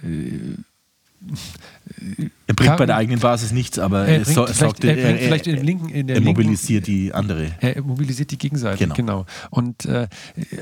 er 2.47 2.53
bringt 2.53 2.77
bei 2.77 2.85
der 2.85 2.95
eigenen 2.95 3.19
Basis 3.19 3.51
nichts, 3.51 3.77
aber 3.77 4.07
er, 4.07 4.23
so, 4.25 4.47
sorgt, 4.47 4.83
er, 4.83 4.97
er, 4.97 5.17
vielleicht 5.17 5.47
in 5.47 5.63
linken, 5.63 5.89
in 5.89 6.07
der 6.07 6.17
er 6.17 6.21
mobilisiert 6.21 6.87
linken, 6.87 7.05
die 7.07 7.13
andere. 7.13 7.51
Er 7.59 7.81
mobilisiert 7.81 8.31
die 8.31 8.37
Gegenseite, 8.37 8.83
genau. 8.85 8.95
genau. 8.95 9.25
Und 9.49 9.85
äh, 9.85 10.07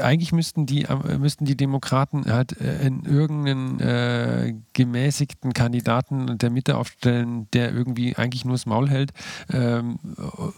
eigentlich 0.01 0.31
müssten 0.31 0.65
die, 0.65 0.83
äh, 0.83 1.17
müssten 1.17 1.45
die 1.45 1.55
Demokraten 1.55 2.25
halt 2.25 2.59
äh, 2.59 2.85
in 2.85 3.03
irgendeinen 3.05 3.79
äh, 3.79 4.55
gemäßigten 4.73 5.53
Kandidaten 5.53 6.37
der 6.37 6.49
Mitte 6.49 6.77
aufstellen, 6.77 7.47
der 7.53 7.73
irgendwie 7.73 8.15
eigentlich 8.15 8.43
nur 8.43 8.55
das 8.55 8.65
Maul 8.65 8.89
hält 8.89 9.11
ähm, 9.51 9.99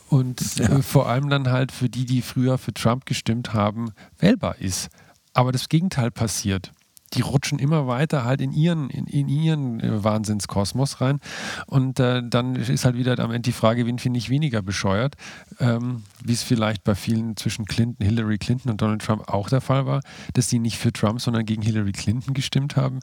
und 0.10 0.58
ja. 0.58 0.70
Äh, 0.70 0.82
vor 0.82 1.10
allem 1.10 1.30
dann 1.30 1.50
halt 1.50 1.72
für 1.72 1.90
die, 1.90 2.06
die 2.06 2.22
früher 2.22 2.58
für 2.58 2.74
Trump 2.74 3.06
gestimmt 3.06 3.54
haben, 3.54 3.92
wählbar 4.18 4.58
ist. 4.60 4.90
Aber 5.34 5.52
das 5.52 5.70
Gegenteil 5.70 6.12
passiert 6.12 6.72
die 7.14 7.22
rutschen 7.22 7.60
immer 7.60 7.88
weiter 7.88 8.24
halt 8.24 8.42
in 8.42 8.52
ihren, 8.52 8.90
in, 8.90 9.08
in 9.08 9.28
ihren 9.28 9.80
äh, 9.80 10.04
Wahnsinnskosmos 10.04 11.02
rein. 11.02 11.20
Und 11.66 12.00
äh, 12.00 12.22
dann 12.24 12.56
ist 12.56 12.86
halt 12.86 12.98
wieder 12.98 13.18
am 13.20 13.32
Ende 13.32 13.42
die 13.42 13.54
Frage, 13.54 13.86
wen 13.86 14.00
finde 14.00 14.20
ich 14.20 14.30
weniger 14.30 14.62
bescheuert, 14.62 15.16
ähm, 15.60 16.04
wie 16.24 16.34
es 16.34 16.44
vielleicht 16.44 16.84
bei 16.84 16.96
vielen 16.96 17.36
zwischen 17.38 17.66
Clinton, 17.66 18.06
Hillary 18.06 18.38
Clinton 18.38 18.72
und 18.72 18.82
Donald 18.82 19.02
Trump 19.02 19.28
auch 19.30 19.50
der 19.50 19.62
Fall 19.62 19.86
war, 19.86 20.02
dass 20.34 20.48
die 20.48 20.60
nicht 20.60 20.78
für 20.78 20.94
Trump, 20.94 21.22
sondern 21.22 21.46
gegen 21.46 21.62
Hillary 21.62 21.92
Clinton 21.92 22.34
gestimmt 22.34 22.76
haben. 22.76 23.00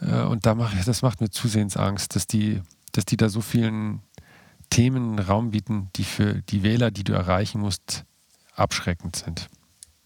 Äh, 0.00 0.22
und 0.22 0.46
da 0.46 0.54
mach, 0.54 0.72
das 0.84 1.02
macht 1.02 1.20
mir 1.20 1.30
zusehends 1.30 1.76
Angst, 1.76 2.16
dass 2.16 2.26
die, 2.26 2.60
dass 2.92 3.04
die 3.04 3.16
da 3.16 3.28
so 3.28 3.40
vielen 3.40 4.00
Themen 4.70 5.18
Raum 5.18 5.50
bieten, 5.50 5.88
die 5.96 6.04
für 6.04 6.42
die 6.42 6.62
Wähler, 6.62 6.90
die 6.90 7.04
du 7.04 7.12
erreichen 7.12 7.60
musst, 7.60 8.04
abschreckend 8.54 9.16
sind. 9.16 9.48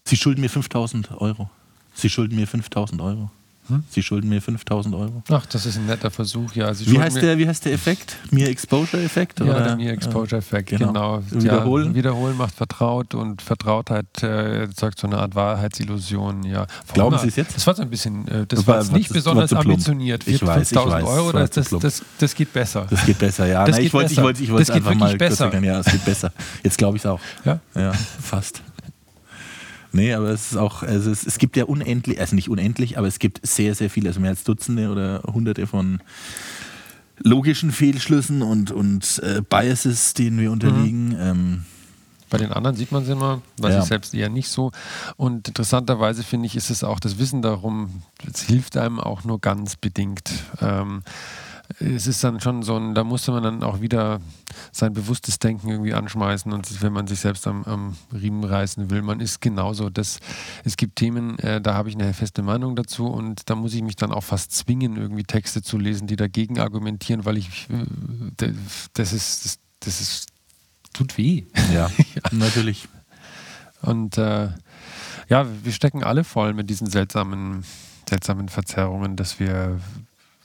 Sie 0.05 0.17
schulden 0.17 0.41
mir 0.41 0.49
5000 0.49 1.11
Euro. 1.19 1.49
Sie 1.95 2.09
schulden 2.09 2.35
mir 2.35 2.47
5000 2.47 3.01
Euro. 3.01 3.31
Hm? 3.67 3.83
Sie 3.89 4.03
schulden 4.03 4.29
mir 4.29 4.41
5000 4.41 4.93
Euro. 4.93 5.23
Ach, 5.31 5.45
das 5.47 5.65
ist 5.65 5.77
ein 5.77 5.87
netter 5.87 6.11
Versuch, 6.11 6.53
ja. 6.53 6.71
Sie 6.73 6.91
wie, 6.91 6.99
heißt 6.99 7.19
der, 7.19 7.37
wie 7.39 7.47
heißt 7.47 7.65
der 7.65 7.73
Effekt? 7.73 8.15
Mir 8.29 8.47
Exposure-Effekt? 8.47 9.39
Ja, 9.39 9.59
der 9.59 9.75
Mir 9.75 9.91
Exposure-Effekt, 9.91 10.69
genau. 10.69 10.87
genau. 10.87 11.23
Wiederholen? 11.31 11.87
Ja, 11.89 11.95
wiederholen 11.95 12.37
macht 12.37 12.53
vertraut 12.53 13.15
und 13.15 13.41
Vertrautheit 13.41 14.05
äh, 14.21 14.61
erzeugt 14.61 14.99
so 14.99 15.07
eine 15.07 15.17
Art 15.17 15.33
Wahrheitsillusion. 15.33 16.43
Ja. 16.43 16.67
Glauben 16.93 17.17
Sie 17.17 17.29
es 17.29 17.37
jetzt? 17.37 17.55
Das 17.55 17.65
war 17.65 17.73
so 17.73 17.81
ein 17.81 17.89
bisschen, 17.89 18.27
äh, 18.27 18.45
das, 18.45 18.59
das 18.63 18.67
war, 18.67 18.83
nicht 18.95 19.09
das 19.09 19.13
besonders 19.13 19.51
ambitioniert. 19.51 20.23
5000 20.23 21.03
Euro, 21.03 21.31
das, 21.31 21.49
das, 21.49 21.69
das, 21.69 22.03
das, 22.19 22.35
geht 22.35 22.53
besser. 22.53 22.85
Das 22.87 23.03
geht 23.03 23.17
besser, 23.17 23.47
ja. 23.47 23.65
Das 23.65 23.77
Na, 23.77 23.81
ich 23.81 23.91
wollte 23.93 24.13
ich 24.13 24.21
wollt, 24.21 24.39
ich 24.39 24.51
wollt 24.51 24.69
einfach 24.69 24.93
mal 24.93 25.17
besser. 25.17 25.49
Sagen, 25.51 25.63
ja, 25.63 25.79
es 25.79 25.87
geht 25.87 26.05
besser. 26.05 26.31
Jetzt 26.63 26.77
glaube 26.77 26.97
ich 26.97 27.03
es 27.03 27.07
auch. 27.07 27.19
Ja? 27.43 27.59
Ja, 27.73 27.93
fast. 27.93 28.61
Nee, 29.95 30.13
aber 30.13 30.27
es 30.27 30.51
ist 30.51 30.57
auch, 30.57 30.83
also 30.83 31.09
es, 31.09 31.25
es 31.25 31.37
gibt 31.37 31.55
ja 31.55 31.63
unendlich, 31.63 32.19
also 32.19 32.35
nicht 32.35 32.49
unendlich, 32.49 32.97
aber 32.97 33.07
es 33.07 33.17
gibt 33.17 33.39
sehr, 33.47 33.75
sehr 33.75 33.89
viele, 33.89 34.09
also 34.09 34.19
mehr 34.19 34.31
als 34.31 34.43
Dutzende 34.43 34.89
oder 34.91 35.23
Hunderte 35.23 35.67
von 35.67 36.01
logischen 37.19 37.71
Fehlschlüssen 37.71 38.41
und, 38.41 38.71
und 38.71 39.21
äh, 39.23 39.41
Biases, 39.41 40.13
denen 40.13 40.37
wir 40.37 40.51
unterliegen. 40.51 41.09
Mhm. 41.11 41.17
Ähm, 41.17 41.65
bei 42.29 42.37
den 42.37 42.51
anderen 42.51 42.75
sieht 42.75 42.91
man 42.91 43.03
es 43.03 43.09
immer, 43.09 43.41
bei 43.57 43.69
ja. 43.71 43.79
sich 43.79 43.87
selbst 43.87 44.13
eher 44.13 44.27
nicht 44.27 44.49
so. 44.49 44.73
Und 45.15 45.47
interessanterweise 45.47 46.23
finde 46.23 46.47
ich, 46.47 46.57
ist 46.57 46.71
es 46.71 46.83
auch 46.83 46.99
das 46.99 47.17
Wissen 47.17 47.41
darum, 47.41 48.03
es 48.29 48.41
hilft 48.41 48.75
einem 48.75 48.99
auch 48.99 49.23
nur 49.23 49.39
ganz 49.39 49.77
bedingt. 49.77 50.29
Ähm, 50.59 51.03
es 51.79 52.07
ist 52.07 52.23
dann 52.23 52.39
schon 52.39 52.63
so 52.63 52.77
ein, 52.77 52.95
da 52.95 53.03
musste 53.03 53.31
man 53.31 53.43
dann 53.43 53.63
auch 53.63 53.81
wieder 53.81 54.21
sein 54.71 54.93
bewusstes 54.93 55.39
Denken 55.39 55.69
irgendwie 55.69 55.93
anschmeißen 55.93 56.53
und 56.53 56.81
wenn 56.81 56.93
man 56.93 57.07
sich 57.07 57.19
selbst 57.19 57.47
am, 57.47 57.63
am 57.65 57.97
Riemen 58.13 58.43
reißen 58.43 58.89
will, 58.89 59.01
man 59.01 59.19
ist 59.19 59.41
genauso. 59.41 59.89
Das, 59.89 60.19
es 60.63 60.77
gibt 60.77 60.95
Themen, 60.95 61.37
äh, 61.39 61.59
da 61.59 61.73
habe 61.73 61.89
ich 61.89 61.95
eine 61.95 62.13
feste 62.13 62.43
Meinung 62.43 62.75
dazu 62.75 63.07
und 63.07 63.49
da 63.49 63.55
muss 63.55 63.73
ich 63.73 63.81
mich 63.81 63.97
dann 63.97 64.11
auch 64.11 64.23
fast 64.23 64.53
zwingen, 64.53 64.95
irgendwie 64.95 65.23
Texte 65.23 65.61
zu 65.61 65.77
lesen, 65.77 66.07
die 66.07 66.15
dagegen 66.15 66.59
argumentieren, 66.59 67.25
weil 67.25 67.37
ich, 67.37 67.67
äh, 67.69 68.53
das 68.93 69.13
ist, 69.13 69.45
das, 69.45 69.59
das 69.81 70.01
ist, 70.01 70.27
tut 70.93 71.17
weh. 71.17 71.43
Ja, 71.73 71.89
ja. 71.97 72.21
natürlich. 72.31 72.87
Und 73.81 74.17
äh, 74.17 74.49
ja, 75.27 75.45
wir 75.63 75.71
stecken 75.73 76.03
alle 76.03 76.23
voll 76.23 76.53
mit 76.53 76.69
diesen 76.69 76.89
seltsamen, 76.89 77.65
seltsamen 78.07 78.47
Verzerrungen, 78.47 79.15
dass 79.15 79.39
wir 79.39 79.79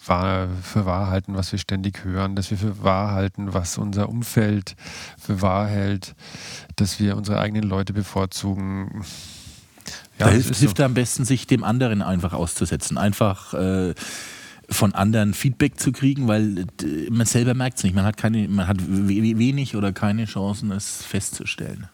für 0.02 0.86
wahr 0.86 1.08
halten, 1.08 1.34
was 1.34 1.52
wir 1.52 1.58
ständig 1.58 2.04
hören, 2.04 2.34
dass 2.34 2.50
wir 2.50 2.58
für 2.58 2.82
wahr 2.82 3.12
halten, 3.12 3.52
was 3.52 3.76
unser 3.76 4.08
Umfeld 4.08 4.74
für 5.18 5.42
wahr 5.42 5.68
hält, 5.68 6.14
dass 6.76 6.98
wir 6.98 7.16
unsere 7.16 7.38
eigenen 7.38 7.64
Leute 7.64 7.92
bevorzugen. 7.92 9.04
Ja, 10.18 10.26
da 10.26 10.32
hilft, 10.32 10.56
hilft 10.56 10.78
so. 10.78 10.84
am 10.84 10.94
besten, 10.94 11.24
sich 11.24 11.46
dem 11.46 11.64
anderen 11.64 12.00
einfach 12.02 12.32
auszusetzen. 12.32 12.96
Einfach 12.96 13.52
äh, 13.54 13.94
von 14.70 14.94
anderen 14.94 15.34
Feedback 15.34 15.78
zu 15.78 15.92
kriegen, 15.92 16.28
weil 16.28 16.60
äh, 16.82 17.10
man 17.10 17.26
selber 17.26 17.54
merkt 17.54 17.78
es 17.78 17.84
nicht. 17.84 17.94
Man 17.94 18.04
hat, 18.04 18.16
keine, 18.16 18.48
man 18.48 18.66
hat 18.68 18.78
wenig 18.80 19.76
oder 19.76 19.92
keine 19.92 20.24
Chancen, 20.24 20.70
es 20.72 21.04
festzustellen. 21.04 21.88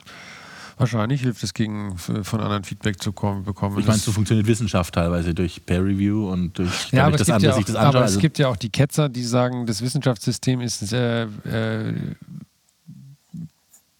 Wahrscheinlich 0.79 1.23
hilft 1.23 1.43
es 1.43 1.55
gegen 1.55 1.97
von 1.97 2.41
anderen 2.41 2.65
Feedback 2.65 3.03
zu 3.03 3.13
kommen, 3.13 3.45
bekommen. 3.45 3.79
Ich 3.79 3.87
meine, 3.87 3.99
so 3.99 4.13
funktioniert 4.13 4.47
Wissenschaft 4.47 4.95
teilweise 4.95 5.35
durch 5.35 5.65
Peer 5.65 5.83
Review 5.83 6.31
und 6.31 6.59
durch 6.59 6.93
ja, 6.93 7.07
aber 7.07 7.17
das 7.17 7.31
andere, 7.31 7.53
ja 7.53 7.57
auch, 7.57 7.65
das 7.65 7.75
anschaue. 7.75 7.89
Aber 7.89 8.01
also 8.03 8.15
es 8.17 8.21
gibt 8.21 8.39
ja 8.39 8.49
auch 8.49 8.57
die 8.57 8.69
Ketzer, 8.69 9.09
die 9.09 9.23
sagen, 9.23 9.65
das 9.65 9.81
Wissenschaftssystem 9.81 10.61
ist 10.61 10.93
äh, 10.93 11.25
äh, 11.25 11.95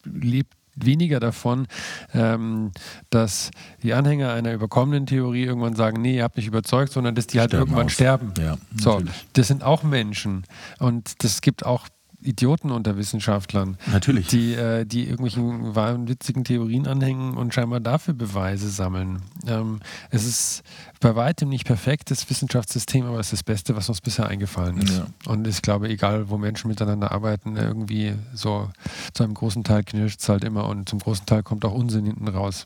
lebt 0.03 0.53
weniger 0.75 1.19
davon, 1.19 1.67
ähm, 2.13 2.71
dass 3.09 3.51
die 3.83 3.93
Anhänger 3.93 4.31
einer 4.33 4.53
überkommenen 4.53 5.05
Theorie 5.05 5.43
irgendwann 5.43 5.75
sagen, 5.75 6.01
nee, 6.01 6.17
ihr 6.17 6.23
habt 6.23 6.37
mich 6.37 6.47
überzeugt, 6.47 6.93
sondern 6.93 7.15
dass 7.15 7.27
die 7.27 7.39
halt 7.39 7.49
sterben 7.49 7.61
irgendwann 7.63 7.85
aus. 7.87 7.93
sterben. 7.93 8.33
Ja, 8.37 8.57
so, 8.79 9.01
das 9.33 9.47
sind 9.47 9.63
auch 9.63 9.83
Menschen 9.83 10.43
und 10.79 11.23
das 11.23 11.41
gibt 11.41 11.65
auch 11.65 11.87
Idioten 12.21 12.71
unter 12.71 12.97
Wissenschaftlern. 12.97 13.77
Natürlich. 13.91 14.27
Die, 14.27 14.53
äh, 14.53 14.85
die 14.85 15.03
irgendwelchen 15.03 15.75
wahnwitzigen 15.75 16.43
Theorien 16.43 16.87
anhängen 16.87 17.37
und 17.37 17.53
scheinbar 17.53 17.79
dafür 17.79 18.13
Beweise 18.13 18.69
sammeln. 18.69 19.21
Ähm, 19.45 19.79
es 20.09 20.25
ist 20.25 20.63
bei 20.99 21.15
weitem 21.15 21.49
nicht 21.49 21.65
perfekt, 21.65 22.09
das 22.09 22.27
Wissenschaftssystem, 22.29 23.05
aber 23.05 23.19
es 23.19 23.27
ist 23.27 23.33
das 23.33 23.43
Beste, 23.43 23.75
was 23.75 23.89
uns 23.89 24.01
bisher 24.01 24.27
eingefallen 24.27 24.77
ist. 24.79 24.97
Ja. 24.97 25.07
Und 25.31 25.47
ich 25.47 25.61
glaube, 25.61 25.89
egal 25.89 26.29
wo 26.29 26.37
Menschen 26.37 26.69
miteinander 26.69 27.11
arbeiten, 27.11 27.55
irgendwie 27.55 28.13
so 28.33 28.69
zu 29.13 29.23
einem 29.23 29.35
großen 29.35 29.63
Teil 29.63 29.83
knirscht 29.83 30.21
es 30.21 30.29
halt 30.29 30.43
immer 30.43 30.67
und 30.67 30.89
zum 30.89 30.99
großen 30.99 31.25
Teil 31.25 31.43
kommt 31.43 31.65
auch 31.65 31.73
Unsinn 31.73 32.05
hinten 32.05 32.27
raus. 32.27 32.65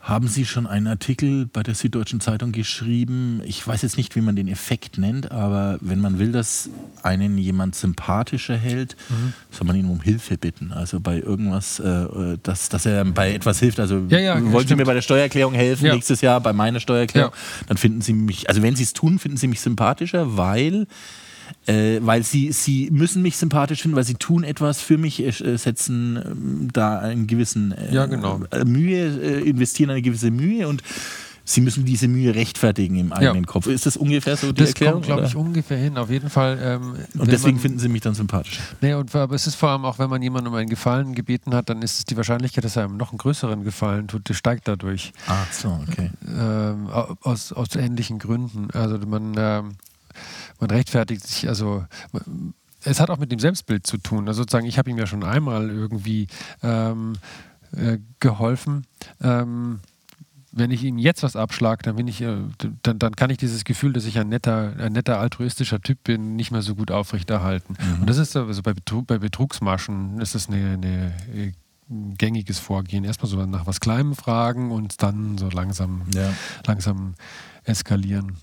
Haben 0.00 0.28
Sie 0.28 0.46
schon 0.46 0.66
einen 0.66 0.86
Artikel 0.86 1.44
bei 1.44 1.62
der 1.62 1.74
Süddeutschen 1.74 2.20
Zeitung 2.20 2.52
geschrieben? 2.52 3.42
Ich 3.44 3.66
weiß 3.66 3.82
jetzt 3.82 3.98
nicht, 3.98 4.16
wie 4.16 4.22
man 4.22 4.34
den 4.34 4.48
Effekt 4.48 4.96
nennt, 4.96 5.30
aber 5.30 5.76
wenn 5.82 6.00
man 6.00 6.18
will, 6.18 6.32
dass 6.32 6.70
einen 7.02 7.36
jemand 7.36 7.74
sympathischer 7.74 8.56
hält, 8.56 8.96
mhm. 9.10 9.34
soll 9.50 9.66
man 9.66 9.76
ihn 9.76 9.84
um 9.84 10.00
Hilfe 10.00 10.38
bitten. 10.38 10.72
Also 10.72 11.00
bei 11.00 11.20
irgendwas, 11.20 11.80
äh, 11.80 12.38
dass, 12.42 12.70
dass 12.70 12.86
er 12.86 13.04
bei 13.04 13.34
etwas 13.34 13.58
hilft. 13.60 13.78
Also 13.78 14.06
ja, 14.08 14.18
ja, 14.18 14.52
wollen 14.52 14.66
Sie 14.66 14.74
mir 14.74 14.86
bei 14.86 14.94
der 14.94 15.02
Steuererklärung 15.02 15.52
helfen 15.52 15.84
ja. 15.84 15.94
nächstes 15.94 16.22
Jahr, 16.22 16.40
bei 16.40 16.54
meiner 16.54 16.80
Steuererklärung? 16.80 17.32
Dann 17.66 17.76
finden 17.76 18.00
Sie 18.00 18.14
mich, 18.14 18.48
also 18.48 18.62
wenn 18.62 18.76
Sie 18.76 18.84
es 18.84 18.94
tun, 18.94 19.18
finden 19.18 19.36
Sie 19.36 19.48
mich 19.48 19.60
sympathischer, 19.60 20.38
weil 20.38 20.86
äh, 21.66 21.98
weil 22.00 22.22
sie, 22.22 22.52
sie 22.52 22.90
müssen 22.90 23.22
mich 23.22 23.36
sympathisch 23.36 23.82
finden, 23.82 23.96
weil 23.96 24.04
sie 24.04 24.14
tun 24.14 24.44
etwas 24.44 24.80
für 24.80 24.98
mich, 24.98 25.22
äh, 25.22 25.56
setzen 25.56 26.16
äh, 26.16 26.72
da 26.72 26.98
einen 26.98 27.26
gewissen 27.26 27.72
äh, 27.72 27.94
ja, 27.94 28.06
genau. 28.06 28.40
Äh, 28.50 28.64
Mühe, 28.64 29.06
äh, 29.06 29.48
investieren 29.48 29.90
eine 29.90 30.02
gewisse 30.02 30.30
Mühe 30.30 30.68
und 30.68 30.82
Sie 31.50 31.60
müssen 31.60 31.84
diese 31.84 32.06
Mühe 32.06 32.32
rechtfertigen 32.32 32.96
im 32.96 33.12
eigenen 33.12 33.42
ja. 33.42 33.50
Kopf. 33.50 33.66
Ist 33.66 33.84
das 33.84 33.96
ungefähr 33.96 34.36
so 34.36 34.52
die 34.52 34.60
das 34.60 34.68
Erklärung? 34.68 35.00
Das 35.00 35.08
kommt, 35.08 35.18
glaube 35.18 35.26
ich, 35.26 35.34
ungefähr 35.34 35.78
hin. 35.78 35.98
Auf 35.98 36.08
jeden 36.08 36.30
Fall. 36.30 36.58
Ähm, 36.62 36.94
und 37.18 37.32
deswegen 37.32 37.56
man, 37.56 37.62
finden 37.62 37.78
Sie 37.80 37.88
mich 37.88 38.02
dann 38.02 38.14
sympathisch. 38.14 38.60
Nee, 38.80 38.94
und, 38.94 39.12
aber 39.16 39.34
es 39.34 39.48
ist 39.48 39.56
vor 39.56 39.70
allem 39.70 39.84
auch, 39.84 39.98
wenn 39.98 40.08
man 40.08 40.22
jemanden 40.22 40.48
um 40.48 40.54
einen 40.54 40.68
Gefallen 40.68 41.12
gebeten 41.14 41.52
hat, 41.52 41.68
dann 41.68 41.82
ist 41.82 41.98
es 41.98 42.04
die 42.04 42.16
Wahrscheinlichkeit, 42.16 42.62
dass 42.62 42.76
er 42.76 42.84
einem 42.84 42.96
noch 42.96 43.10
einen 43.10 43.18
größeren 43.18 43.64
Gefallen 43.64 44.06
tut, 44.06 44.28
die 44.28 44.34
steigt 44.34 44.68
dadurch. 44.68 45.12
Ach 45.26 45.52
so, 45.52 45.80
okay. 45.88 46.10
Ähm, 46.24 46.88
aus, 46.88 47.52
aus 47.52 47.74
ähnlichen 47.74 48.20
Gründen. 48.20 48.68
Also 48.72 48.98
man, 48.98 49.34
ähm, 49.36 49.76
man 50.60 50.70
rechtfertigt 50.70 51.26
sich, 51.26 51.48
also 51.48 51.84
es 52.84 53.00
hat 53.00 53.10
auch 53.10 53.18
mit 53.18 53.30
dem 53.32 53.38
Selbstbild 53.38 53.86
zu 53.86 53.98
tun. 53.98 54.28
Also 54.28 54.42
sozusagen, 54.42 54.66
ich 54.66 54.78
habe 54.78 54.90
ihm 54.90 54.98
ja 54.98 55.06
schon 55.06 55.24
einmal 55.24 55.68
irgendwie 55.70 56.28
ähm, 56.62 57.14
äh, 57.76 57.98
geholfen. 58.20 58.86
Ähm, 59.20 59.80
wenn 60.52 60.70
ich 60.72 60.82
ihm 60.82 60.98
jetzt 60.98 61.22
was 61.22 61.36
abschlage, 61.36 61.82
dann 61.84 61.96
bin 61.96 62.08
ich, 62.08 62.22
äh, 62.22 62.36
dann, 62.82 62.98
dann 62.98 63.14
kann 63.14 63.30
ich 63.30 63.38
dieses 63.38 63.64
Gefühl, 63.64 63.92
dass 63.92 64.04
ich 64.04 64.18
ein 64.18 64.28
netter, 64.28 64.74
ein 64.78 64.92
netter 64.92 65.18
altruistischer 65.20 65.80
Typ 65.80 66.02
bin, 66.04 66.34
nicht 66.36 66.50
mehr 66.50 66.62
so 66.62 66.74
gut 66.74 66.90
aufrechterhalten. 66.90 67.76
Mhm. 67.78 68.00
Und 68.00 68.10
das 68.10 68.16
ist 68.16 68.36
also 68.36 68.62
bei, 68.62 68.72
Betrug, 68.74 69.06
bei 69.06 69.18
Betrugsmaschen 69.18 70.20
ist 70.20 70.34
das 70.34 70.48
eine, 70.48 70.72
eine 70.72 71.14
ein 71.90 72.14
gängiges 72.16 72.58
Vorgehen. 72.58 73.04
Erstmal 73.04 73.28
so 73.28 73.44
nach 73.46 73.66
was 73.66 73.80
Kleinem 73.80 74.14
fragen 74.14 74.70
und 74.70 75.02
dann 75.02 75.36
so 75.38 75.48
langsam, 75.48 76.02
Ja. 76.14 76.32
langsam 76.66 77.14
eskalieren. 77.64 78.36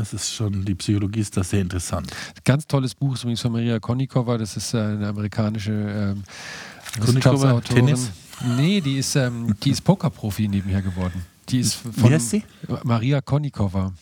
Es 0.00 0.12
ist 0.12 0.34
schon, 0.34 0.64
die 0.64 0.74
Psychologie 0.74 1.20
ist 1.20 1.36
da 1.36 1.44
sehr 1.44 1.60
interessant. 1.60 2.10
Ganz 2.44 2.66
tolles 2.66 2.94
Buch 2.94 3.14
ist 3.14 3.22
übrigens 3.22 3.40
von 3.40 3.52
Maria 3.52 3.78
Konnikova, 3.78 4.38
das 4.38 4.56
ist 4.56 4.74
äh, 4.74 4.78
eine 4.78 5.08
amerikanische 5.08 5.72
ähm, 5.72 6.24
Wissenschaftsautorin. 7.00 7.86
Tennis? 7.86 8.10
Nee, 8.56 8.80
die 8.80 8.98
ist, 8.98 9.16
ähm, 9.16 9.54
die 9.62 9.70
ist 9.70 9.82
Pokerprofi 9.82 10.48
nebenher 10.48 10.82
geworden. 10.82 11.24
Die 11.48 11.60
ist 11.60 11.74
von 11.74 11.92
Wie 11.96 12.14
heißt 12.14 12.30
sie? 12.30 12.44
Maria 12.82 13.20
Konnikova. 13.20 13.92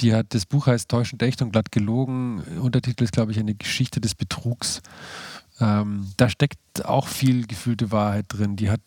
Die 0.00 0.14
hat, 0.14 0.26
das 0.30 0.46
Buch 0.46 0.66
heißt 0.66 0.88
Täuschend 0.88 1.22
echt 1.22 1.42
und 1.42 1.50
glatt 1.50 1.72
gelogen. 1.72 2.40
Untertitel 2.60 3.04
ist, 3.04 3.12
glaube 3.12 3.32
ich, 3.32 3.38
eine 3.38 3.54
Geschichte 3.54 4.00
des 4.00 4.14
Betrugs. 4.14 4.80
Ähm, 5.60 6.06
da 6.16 6.28
steckt 6.28 6.58
auch 6.84 7.06
viel 7.06 7.46
gefühlte 7.46 7.90
Wahrheit 7.90 8.26
drin. 8.28 8.56
Die 8.56 8.70
hat 8.70 8.80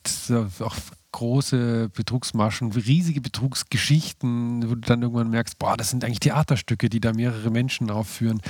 auch 0.60 0.76
große 1.12 1.90
Betrugsmaschen, 1.94 2.72
riesige 2.72 3.22
Betrugsgeschichten, 3.22 4.64
wo 4.68 4.76
du 4.76 4.82
dann 4.82 5.04
irgendwann 5.04 5.30
merkst, 5.30 5.60
boah, 5.60 5.78
das 5.78 5.92
sind 5.92 6.04
eigentlich 6.04 6.20
Theaterstücke, 6.22 6.90
die 6.90 7.00
da 7.00 7.14
mehrere 7.14 7.52
Menschen 7.52 7.92
aufführen, 7.92 8.42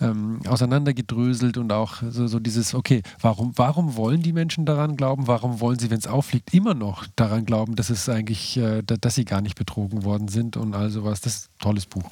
ähm, 0.00 0.40
auseinandergedröselt 0.46 1.58
und 1.58 1.72
auch 1.72 2.02
so, 2.08 2.26
so 2.26 2.40
dieses, 2.40 2.74
okay, 2.74 3.02
warum, 3.20 3.52
warum 3.56 3.96
wollen 3.96 4.22
die 4.22 4.32
Menschen 4.32 4.64
daran 4.64 4.96
glauben? 4.96 5.26
Warum 5.26 5.60
wollen 5.60 5.78
sie, 5.78 5.90
wenn 5.90 5.98
es 5.98 6.06
auffliegt, 6.06 6.54
immer 6.54 6.72
noch 6.74 7.06
daran 7.16 7.44
glauben, 7.44 7.76
dass 7.76 7.90
es 7.90 8.08
eigentlich, 8.08 8.56
äh, 8.56 8.82
da- 8.82 8.96
dass 8.96 9.14
sie 9.14 9.24
gar 9.26 9.42
nicht 9.42 9.56
betrogen 9.56 10.04
worden 10.04 10.28
sind 10.28 10.56
und 10.56 10.74
all 10.74 10.90
sowas. 10.90 11.20
Das 11.20 11.34
ist 11.36 11.44
ein 11.48 11.58
tolles 11.60 11.84
Buch. 11.86 12.04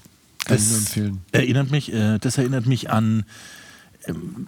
Kann 0.45 0.59
ich 0.59 0.69
nur 0.69 0.79
empfehlen. 0.79 1.21
Erinnert 1.33 1.71
mich, 1.71 1.91
äh, 1.93 2.19
das 2.19 2.37
erinnert 2.37 2.67
mich 2.67 2.91
an, 2.91 3.25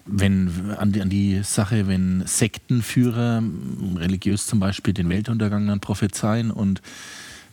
wenn, 0.04 0.74
an, 0.76 0.92
die, 0.92 1.00
an 1.00 1.10
die 1.10 1.42
Sache, 1.42 1.86
wenn 1.86 2.22
Sektenführer, 2.26 3.38
ähm, 3.38 3.96
religiös 3.96 4.46
zum 4.46 4.60
Beispiel, 4.60 4.94
den 4.94 5.08
Weltuntergang 5.08 5.66
dann 5.66 5.80
prophezeien 5.80 6.50
und 6.50 6.82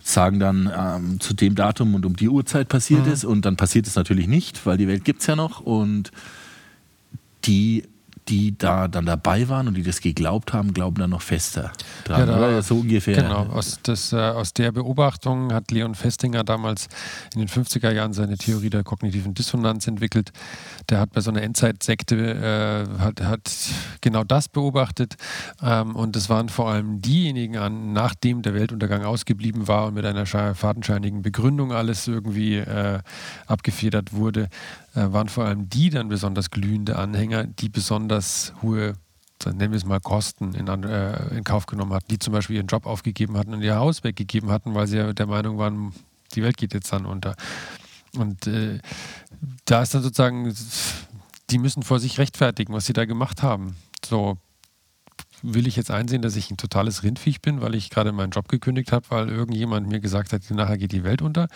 sagen 0.04 0.40
dann, 0.40 0.72
ähm, 0.78 1.20
zu 1.20 1.34
dem 1.34 1.56
Datum 1.56 1.96
und 1.96 2.06
um 2.06 2.16
die 2.16 2.30
Uhrzeit 2.30 2.68
passiert 2.68 3.08
es. 3.08 3.24
Und 3.24 3.46
dann 3.46 3.56
passiert 3.56 3.88
es 3.88 3.96
natürlich 3.96 4.28
nicht, 4.28 4.66
weil 4.66 4.78
die 4.78 4.88
Welt 4.88 5.06
gibt 5.06 5.22
es 5.22 5.28
ja 5.28 5.36
noch. 5.36 5.62
Und 5.62 6.12
die, 7.46 7.84
die 8.28 8.58
da 8.58 8.88
dann 8.88 9.06
dabei 9.06 9.50
waren 9.50 9.68
und 9.68 9.76
die 9.76 9.84
das 9.84 10.02
geglaubt 10.02 10.54
haben, 10.54 10.74
glauben 10.74 10.98
dann 10.98 11.10
noch 11.10 11.22
fester 11.22 11.72
dran. 12.06 12.22
Ja, 12.22 12.26
da- 12.26 12.38
oder? 12.38 12.62
So 12.62 12.78
ungefähr. 12.78 13.16
Genau, 13.16 13.46
aus, 13.48 13.80
das, 13.84 14.14
äh, 14.14 14.18
aus 14.18 14.54
der 14.54 14.72
Beobachtung 14.72 15.54
hat 15.54 15.72
Leon 15.72 15.96
Festinger 15.96 16.44
damals 16.44 16.88
in 17.34 17.40
den 17.40 17.50
50er 17.50 17.92
Jahren 17.92 18.14
seine 18.14 18.38
Theorie 18.38 18.70
der 18.70 18.84
kognitiven 18.84 19.34
Dissonanz 19.34 19.88
entwickelt. 19.88 20.32
Der 20.90 21.00
hat 21.00 21.12
bei 21.12 21.22
so 21.22 21.32
einer 21.32 21.42
Endzeitsekte 21.42 22.88
äh, 22.98 23.00
hat, 23.02 23.22
hat 23.22 23.52
genau 24.02 24.24
das 24.24 24.48
beobachtet 24.48 25.16
ähm, 25.62 25.96
und 25.96 26.16
es 26.16 26.30
waren 26.30 26.50
vor 26.50 26.70
allem 26.70 27.02
diejenigen 27.02 27.58
an, 27.58 27.94
nachdem 27.94 28.42
der 28.42 28.54
Weltuntergang 28.54 29.04
ausgeblieben 29.04 29.68
war 29.68 29.88
und 29.88 29.96
mit 29.96 30.06
einer 30.06 30.26
fadenscheinigen 30.26 31.22
Begründung 31.22 31.72
alles 31.72 32.08
irgendwie 32.08 32.58
äh, 32.58 33.00
abgefedert 33.48 34.14
wurde, 34.14 34.50
waren 34.94 35.30
vor 35.30 35.46
allem 35.46 35.70
die 35.70 35.90
dann 35.90 36.10
besonders 36.10 36.52
glühende 36.52 36.98
Anhänger, 36.98 37.46
die 37.46 37.70
besonders 37.70 38.54
hohe 38.62 38.94
nennen 39.46 39.74
wir 39.74 39.78
es 39.78 39.86
mal 39.86 40.00
Kosten 40.00 40.54
in, 40.54 40.68
äh, 40.68 41.36
in 41.36 41.44
Kauf 41.44 41.66
genommen 41.66 41.94
hatten, 41.94 42.08
die 42.10 42.20
zum 42.20 42.32
Beispiel 42.34 42.56
ihren 42.56 42.68
Job 42.68 42.86
aufgegeben 42.86 43.38
hatten 43.38 43.54
und 43.54 43.62
ihr 43.62 43.76
Haus 43.76 44.04
weggegeben 44.04 44.50
hatten, 44.50 44.74
weil 44.74 44.88
sie 44.88 44.98
ja 44.98 45.12
der 45.12 45.28
Meinung 45.28 45.58
waren, 45.58 45.92
die 46.34 46.44
Welt 46.44 46.56
geht 46.56 46.74
jetzt 46.74 46.94
dann 46.94 47.06
unter. 47.06 47.36
Und 48.16 48.48
äh, 48.48 48.80
da 49.66 49.82
ist 49.82 49.94
dann 49.94 50.02
sozusagen, 50.02 50.54
die 51.50 51.58
müssen 51.58 51.84
vor 51.84 52.00
sich 52.00 52.20
rechtfertigen, 52.20 52.74
was 52.74 52.86
sie 52.86 52.94
da 52.94 53.06
gemacht 53.06 53.44
haben. 53.44 53.76
So 54.06 54.38
will 55.42 55.68
ich 55.68 55.76
jetzt 55.76 55.92
einsehen, 55.92 56.22
dass 56.22 56.36
ich 56.36 56.50
ein 56.50 56.58
totales 56.58 57.04
Rindviech 57.04 57.42
bin, 57.42 57.62
weil 57.62 57.76
ich 57.76 57.90
gerade 57.90 58.12
meinen 58.12 58.32
Job 58.32 58.48
gekündigt 58.48 58.92
habe, 58.92 59.06
weil 59.10 59.30
irgendjemand 59.30 59.88
mir 59.88 60.00
gesagt 60.00 60.32
hat, 60.32 60.50
nachher 60.52 60.78
geht 60.78 60.94
die 60.94 61.04
Welt 61.04 61.22
unter. 61.22 61.48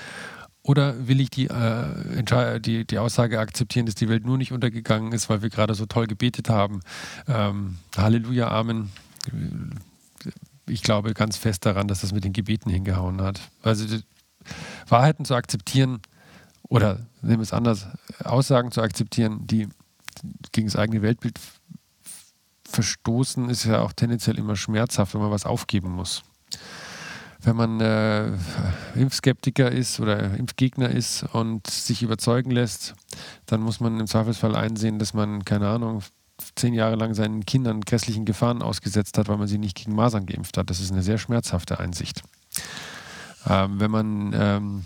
Oder 0.68 1.08
will 1.08 1.22
ich 1.22 1.30
die, 1.30 1.46
äh, 1.46 2.60
die, 2.60 2.86
die 2.86 3.00
Aussage 3.00 3.40
akzeptieren, 3.40 3.86
dass 3.86 3.96
die 3.96 4.10
Welt 4.10 4.26
nur 4.26 4.38
nicht 4.38 4.52
untergegangen 4.52 5.14
ist, 5.14 5.30
weil 5.30 5.42
wir 5.42 5.50
gerade 5.50 5.74
so 5.76 5.86
toll 5.86 6.08
gebetet 6.08 6.50
haben? 6.50 6.82
Ähm, 7.26 7.78
Halleluja, 7.96 8.50
Amen. 8.50 8.92
Ich 10.68 10.84
glaube 10.84 11.14
ganz 11.14 11.38
fest 11.38 11.66
daran, 11.66 11.88
dass 11.88 12.02
das 12.02 12.12
mit 12.12 12.26
den 12.26 12.34
Gebeten 12.34 12.70
hingehauen 12.70 13.22
hat. 13.22 13.40
Also 13.64 13.86
Wahrheiten 14.90 15.24
zu 15.24 15.36
akzeptieren 15.36 16.02
oder 16.64 17.08
nehmen 17.22 17.40
wir 17.40 17.44
es 17.44 17.54
anders, 17.54 17.88
Aussagen 18.26 18.74
zu 18.74 18.82
akzeptieren, 18.82 19.48
die 19.48 19.70
gegen 20.52 20.68
das 20.68 20.76
eigene 20.76 21.02
Weltbild 21.02 21.40
verstoßen, 22.70 23.50
ist 23.50 23.64
ja 23.64 23.80
auch 23.80 23.94
tendenziell 23.94 24.38
immer 24.38 24.58
schmerzhaft, 24.58 25.14
wenn 25.14 25.22
man 25.22 25.32
was 25.32 25.46
aufgeben 25.46 25.92
muss 25.92 26.24
wenn 27.42 27.56
man 27.56 27.80
äh, 27.80 28.32
Impfskeptiker 28.96 29.72
ist 29.72 30.00
oder 30.00 30.36
Impfgegner 30.36 30.90
ist 30.90 31.24
und 31.34 31.68
sich 31.68 32.02
überzeugen 32.02 32.52
lässt, 32.52 32.96
dann 33.46 33.62
muss 33.62 33.80
man 33.80 34.00
im 34.00 34.08
Zweifelsfall 34.08 34.56
einsehen, 34.56 35.00
dass 35.00 35.14
man, 35.14 35.46
keine 35.46 35.68
Ahnung, 35.68 36.02
zehn 36.56 36.74
Jahre 36.74 36.96
lang 36.96 37.14
seinen 37.14 37.46
Kindern 37.46 37.82
grässlichen 37.82 38.26
Gefahren 38.26 38.62
ausgesetzt 38.62 39.18
hat, 39.18 39.28
weil 39.28 39.38
man 39.38 39.48
sie 39.48 39.58
nicht 39.58 39.78
gegen 39.78 39.96
Masern 39.96 40.26
geimpft 40.26 40.58
hat. 40.58 40.70
Das 40.70 40.80
ist 40.80 40.92
eine 40.92 41.02
sehr 41.04 41.18
schmerzhafte 41.18 41.80
Einsicht. 41.80 42.22
Ähm, 43.48 43.80
wenn 43.80 43.92
man 43.92 44.34
ähm, 44.34 44.86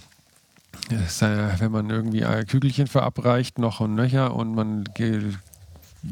wenn 0.89 1.71
man 1.71 1.89
irgendwie 1.89 2.25
ein 2.25 2.45
Kügelchen 2.47 2.87
verabreicht, 2.87 3.59
noch 3.59 3.79
und 3.79 3.95
nöcher 3.95 4.35
und 4.35 4.55
man 4.55 4.85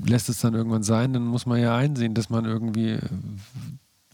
lässt 0.06 0.30
es 0.30 0.40
dann 0.40 0.54
irgendwann 0.54 0.84
sein, 0.84 1.14
dann 1.14 1.26
muss 1.26 1.46
man 1.46 1.60
ja 1.60 1.76
einsehen, 1.76 2.14
dass 2.14 2.30
man 2.30 2.46
irgendwie 2.46 2.92
äh, 2.92 3.02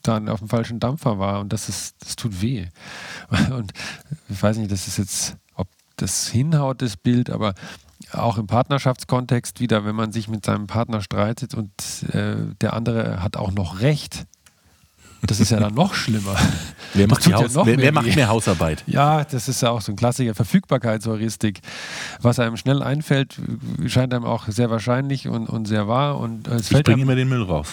dann 0.08 0.30
auf 0.30 0.39
dem 0.39 0.49
falschen 0.49 0.80
Dampfer 0.80 1.20
war 1.20 1.39
und 1.39 1.53
das 1.53 1.70
ist, 1.70 1.95
das 1.99 2.16
tut 2.16 2.41
weh. 2.41 2.68
Und 3.51 3.74
ich 4.30 4.41
weiß 4.41 4.58
nicht, 4.58 4.72
das 4.72 4.88
ist 4.88 4.97
jetzt, 4.97 5.38
ob 5.56 5.68
das 5.97 6.28
hinhaut, 6.28 6.82
das 6.82 6.97
Bild, 6.97 7.30
aber 7.30 7.53
auch 8.12 8.38
im 8.38 8.47
Partnerschaftskontext 8.47 9.60
wieder, 9.60 9.86
wenn 9.86 9.95
man 9.95 10.12
sich 10.12 10.28
mit 10.28 10.45
seinem 10.45 10.68
Partner 10.68 11.01
streitet 11.01 11.53
und 11.53 11.72
äh, 12.14 12.36
der 12.62 12.74
andere 12.74 13.24
hat 13.24 13.38
auch 13.38 13.51
noch 13.51 13.80
Recht, 13.82 14.26
das 15.28 15.39
ist 15.39 15.51
ja 15.51 15.60
dann 15.60 15.74
noch 15.74 15.93
schlimmer. 15.93 16.36
Wer, 16.93 17.08
macht, 17.08 17.26
ja 17.26 17.41
noch 17.41 17.66
wer, 17.66 17.76
mehr 17.76 17.78
wer 17.78 17.91
macht 17.91 18.16
mehr 18.16 18.30
Hausarbeit? 18.30 18.84
Ja, 18.88 19.26
das 19.26 19.49
ist 19.49 19.62
ja 19.62 19.70
auch 19.70 19.82
so 19.82 19.91
ein 19.91 19.97
Klassiker. 19.97 20.34
Verfügbarkeitsheuristik. 20.34 21.60
Was 22.22 22.39
einem 22.39 22.56
schnell 22.56 22.82
einfällt, 22.82 23.38
scheint 23.86 24.14
einem 24.14 24.24
auch 24.24 24.47
sehr 24.47 24.70
wahrscheinlich 24.70 25.28
und, 25.28 25.49
und 25.49 25.66
sehr 25.68 25.89
wahr. 25.89 26.18
Und 26.18 26.47
äh, 26.47 26.51
es 26.51 26.62
Ich 26.62 26.68
fällt 26.70 26.86
bringe 26.86 27.01
immer 27.01 27.16
den 27.16 27.28
Müll 27.28 27.43
raus. 27.43 27.68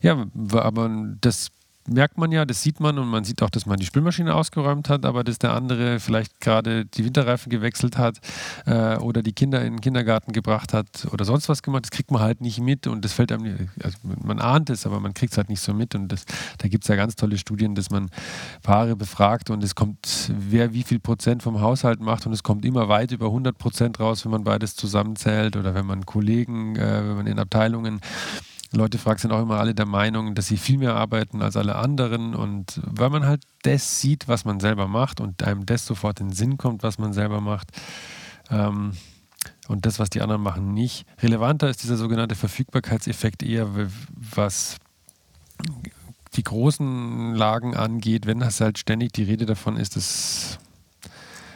ja, 0.00 0.24
aber 0.54 0.90
das 1.20 1.50
merkt 1.88 2.18
man 2.18 2.32
ja, 2.32 2.44
das 2.44 2.62
sieht 2.62 2.80
man 2.80 2.98
und 2.98 3.08
man 3.08 3.24
sieht 3.24 3.42
auch, 3.42 3.50
dass 3.50 3.66
man 3.66 3.76
die 3.78 3.86
Spülmaschine 3.86 4.34
ausgeräumt 4.34 4.88
hat, 4.88 5.04
aber 5.04 5.24
dass 5.24 5.38
der 5.38 5.52
andere 5.52 6.00
vielleicht 6.00 6.40
gerade 6.40 6.84
die 6.86 7.04
Winterreifen 7.04 7.50
gewechselt 7.50 7.98
hat 7.98 8.18
äh, 8.66 8.96
oder 8.96 9.22
die 9.22 9.32
Kinder 9.32 9.62
in 9.64 9.74
den 9.74 9.80
Kindergarten 9.80 10.32
gebracht 10.32 10.72
hat 10.72 11.06
oder 11.12 11.24
sonst 11.24 11.48
was 11.48 11.62
gemacht, 11.62 11.84
das 11.84 11.90
kriegt 11.90 12.10
man 12.10 12.22
halt 12.22 12.40
nicht 12.40 12.60
mit 12.60 12.86
und 12.86 13.04
das 13.04 13.12
fällt 13.12 13.32
einem, 13.32 13.42
nicht- 13.42 13.70
also 13.82 13.98
man 14.02 14.40
ahnt 14.40 14.70
es, 14.70 14.86
aber 14.86 15.00
man 15.00 15.14
kriegt 15.14 15.32
es 15.32 15.36
halt 15.38 15.48
nicht 15.48 15.60
so 15.60 15.74
mit 15.74 15.94
und 15.94 16.08
das, 16.08 16.24
da 16.58 16.68
gibt 16.68 16.84
es 16.84 16.88
ja 16.88 16.96
ganz 16.96 17.16
tolle 17.16 17.38
Studien, 17.38 17.74
dass 17.74 17.90
man 17.90 18.10
Paare 18.62 18.96
befragt 18.96 19.50
und 19.50 19.62
es 19.62 19.74
kommt, 19.74 20.30
wer 20.36 20.72
wie 20.72 20.82
viel 20.84 21.00
Prozent 21.00 21.42
vom 21.42 21.60
Haushalt 21.60 22.00
macht 22.00 22.26
und 22.26 22.32
es 22.32 22.42
kommt 22.42 22.64
immer 22.64 22.88
weit 22.88 23.12
über 23.12 23.26
100 23.26 23.58
Prozent 23.58 24.00
raus, 24.00 24.24
wenn 24.24 24.32
man 24.32 24.44
beides 24.44 24.74
zusammenzählt 24.76 25.56
oder 25.56 25.74
wenn 25.74 25.86
man 25.86 26.06
Kollegen, 26.06 26.76
äh, 26.76 27.02
wenn 27.06 27.16
man 27.16 27.26
in 27.26 27.38
Abteilungen 27.38 28.00
Leute 28.74 28.98
fragt, 28.98 29.20
sind 29.20 29.32
auch 29.32 29.42
immer 29.42 29.58
alle 29.58 29.74
der 29.74 29.86
Meinung, 29.86 30.34
dass 30.34 30.48
sie 30.48 30.56
viel 30.56 30.78
mehr 30.78 30.94
arbeiten 30.94 31.42
als 31.42 31.56
alle 31.56 31.76
anderen. 31.76 32.34
Und 32.34 32.80
weil 32.84 33.10
man 33.10 33.26
halt 33.26 33.42
das 33.62 34.00
sieht, 34.00 34.28
was 34.28 34.44
man 34.44 34.60
selber 34.60 34.88
macht 34.88 35.20
und 35.20 35.42
einem 35.42 35.66
das 35.66 35.86
sofort 35.86 36.20
in 36.20 36.28
den 36.28 36.34
Sinn 36.34 36.58
kommt, 36.58 36.82
was 36.82 36.98
man 36.98 37.12
selber 37.12 37.40
macht, 37.40 37.70
ähm, 38.50 38.92
und 39.68 39.86
das, 39.86 39.98
was 39.98 40.10
die 40.10 40.20
anderen 40.20 40.42
machen, 40.42 40.74
nicht. 40.74 41.06
Relevanter 41.22 41.68
ist 41.68 41.82
dieser 41.82 41.96
sogenannte 41.96 42.34
Verfügbarkeitseffekt 42.34 43.42
eher, 43.42 43.68
was 44.14 44.76
die 46.34 46.42
großen 46.42 47.34
Lagen 47.34 47.74
angeht, 47.76 48.26
wenn 48.26 48.40
das 48.40 48.60
halt 48.60 48.78
ständig 48.78 49.12
die 49.12 49.22
Rede 49.22 49.46
davon 49.46 49.76
ist, 49.76 49.96
dass 49.96 50.58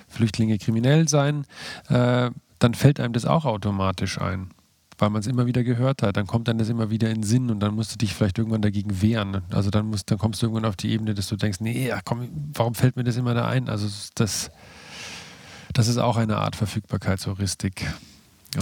Flüchtlinge 0.09 0.59
kriminell 0.59 1.09
seien, 1.09 1.45
äh, 1.89 2.31
dann 2.59 2.75
fällt 2.75 3.01
einem 3.01 3.13
das 3.13 3.25
auch 3.25 3.45
automatisch 3.45 4.21
ein 4.21 4.51
weil 4.99 5.11
man 5.11 5.21
es 5.21 5.27
immer 5.27 5.47
wieder 5.47 5.65
gehört 5.65 6.03
hat. 6.03 6.17
Dann 6.17 6.27
kommt 6.27 6.49
dann 6.49 6.59
das 6.59 6.69
immer 6.69 6.91
wieder 6.91 7.09
in 7.11 7.23
Sinn 7.23 7.51
und 7.51 7.61
dann 7.61 7.75
musst 7.75 7.93
du 7.95 7.99
dich 7.99 8.13
vielleicht 8.15 8.39
irgendwann 8.39 8.63
dagegen 8.63 9.01
wehren. 9.01 9.43
Also 9.51 9.71
dann, 9.71 9.87
musst, 9.87 10.11
dann 10.11 10.19
kommst 10.19 10.43
du 10.43 10.47
irgendwann 10.47 10.65
auf 10.65 10.77
die 10.77 10.91
Ebene, 10.91 11.15
dass 11.15 11.29
du 11.29 11.37
denkst, 11.37 11.61
nee, 11.61 11.89
ja, 11.89 12.01
komm, 12.05 12.29
warum 12.55 12.75
fällt 12.75 12.97
mir 12.97 13.05
das 13.05 13.17
immer 13.17 13.35
da 13.35 13.47
ein? 13.49 13.69
Also 13.69 13.89
das, 14.17 14.51
das 15.73 15.89
ist 15.89 15.99
auch 15.99 16.17
eine 16.17 16.37
Art 16.37 16.57
Verfügbarkeitsheuristik. 16.57 17.87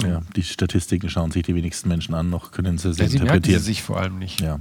Ja, 0.03 0.21
die 0.35 0.43
Statistiken 0.43 1.09
schauen 1.09 1.31
sich 1.31 1.45
die 1.45 1.55
wenigsten 1.55 1.89
Menschen 1.89 2.15
an, 2.15 2.29
noch 2.29 2.51
können 2.51 2.77
sie 2.77 2.93
sie 2.93 3.03
Ja, 3.03 3.09
sie 3.09 3.19
merken 3.19 3.45
sie 3.45 3.53
interpretieren. 3.53 3.63
sich 3.63 3.83
vor 3.83 4.01
allem 4.01 4.19
nicht. 4.19 4.41
Ja. 4.41 4.59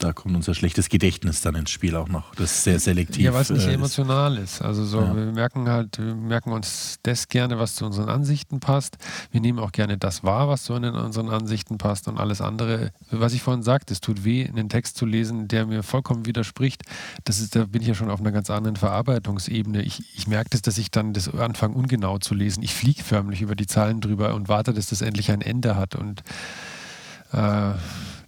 Da 0.00 0.12
kommt 0.12 0.34
unser 0.34 0.54
schlechtes 0.54 0.88
Gedächtnis 0.88 1.42
dann 1.42 1.54
ins 1.54 1.70
Spiel 1.70 1.94
auch 1.94 2.08
noch. 2.08 2.34
Das 2.34 2.52
ist 2.52 2.64
sehr 2.64 2.80
selektiv. 2.80 3.24
Ja, 3.24 3.34
weil 3.34 3.42
es 3.42 3.50
nicht 3.50 3.66
äh, 3.66 3.74
emotional 3.74 4.38
ist. 4.38 4.62
Also 4.62 4.84
so, 4.84 5.00
ja. 5.00 5.14
wir 5.14 5.26
merken 5.26 5.68
halt, 5.68 5.98
wir 5.98 6.14
merken 6.14 6.52
uns 6.52 6.98
das 7.02 7.28
gerne, 7.28 7.58
was 7.58 7.74
zu 7.74 7.84
unseren 7.84 8.08
Ansichten 8.08 8.60
passt. 8.60 8.96
Wir 9.30 9.40
nehmen 9.40 9.58
auch 9.58 9.72
gerne 9.72 9.98
das 9.98 10.24
wahr, 10.24 10.48
was 10.48 10.64
zu 10.64 10.72
unseren 10.72 11.28
Ansichten 11.28 11.78
passt 11.78 12.08
und 12.08 12.18
alles 12.18 12.40
andere. 12.40 12.92
Was 13.10 13.34
ich 13.34 13.42
vorhin 13.42 13.62
sagte, 13.62 13.92
es 13.92 14.00
tut 14.00 14.24
weh, 14.24 14.46
einen 14.46 14.70
Text 14.70 14.96
zu 14.96 15.04
lesen, 15.04 15.48
der 15.48 15.66
mir 15.66 15.82
vollkommen 15.82 16.24
widerspricht. 16.24 16.82
Das 17.24 17.38
ist, 17.38 17.54
da 17.54 17.64
bin 17.64 17.82
ich 17.82 17.88
ja 17.88 17.94
schon 17.94 18.10
auf 18.10 18.20
einer 18.20 18.32
ganz 18.32 18.48
anderen 18.48 18.76
Verarbeitungsebene. 18.76 19.82
Ich, 19.82 20.02
ich 20.16 20.26
merke 20.26 20.50
das, 20.50 20.62
dass 20.62 20.78
ich 20.78 20.90
dann 20.90 21.12
das 21.12 21.32
anfange, 21.34 21.74
ungenau 21.74 22.18
zu 22.18 22.34
lesen. 22.34 22.62
Ich 22.62 22.74
fliege 22.74 23.02
förmlich 23.02 23.42
über 23.42 23.54
die 23.54 23.66
Zahlen 23.66 24.00
drüber 24.00 24.34
und 24.34 24.48
warte, 24.48 24.72
dass 24.72 24.86
das 24.86 25.02
endlich 25.02 25.30
ein 25.30 25.42
Ende 25.42 25.76
hat. 25.76 25.94
Und 25.94 26.22
äh, 27.32 27.72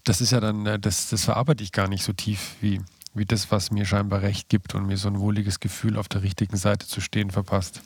das 0.05 0.21
ist 0.21 0.33
ja 0.33 0.41
dann, 0.41 0.67
äh, 0.67 0.79
das, 0.79 1.09
das 1.11 1.25
verarbeite 1.25 1.63
ich 1.63 1.73
gar 1.73 1.89
nicht 1.89 2.05
so 2.05 2.13
tief 2.13 2.57
wie, 2.61 2.81
wie 3.15 3.25
das, 3.25 3.51
was 3.51 3.71
mir 3.71 3.85
scheinbar 3.85 4.23
recht 4.23 4.49
gibt 4.49 4.75
und 4.75 4.87
mir 4.87 4.97
so 4.97 5.09
ein 5.09 5.21
wohliges 5.21 5.61
Gefühl 5.61 5.97
auf 5.97 6.09
der 6.09 6.23
richtigen 6.23 6.57
Seite 6.57 6.87
zu 6.87 7.01
stehen 7.01 7.31
verpasst. 7.31 7.83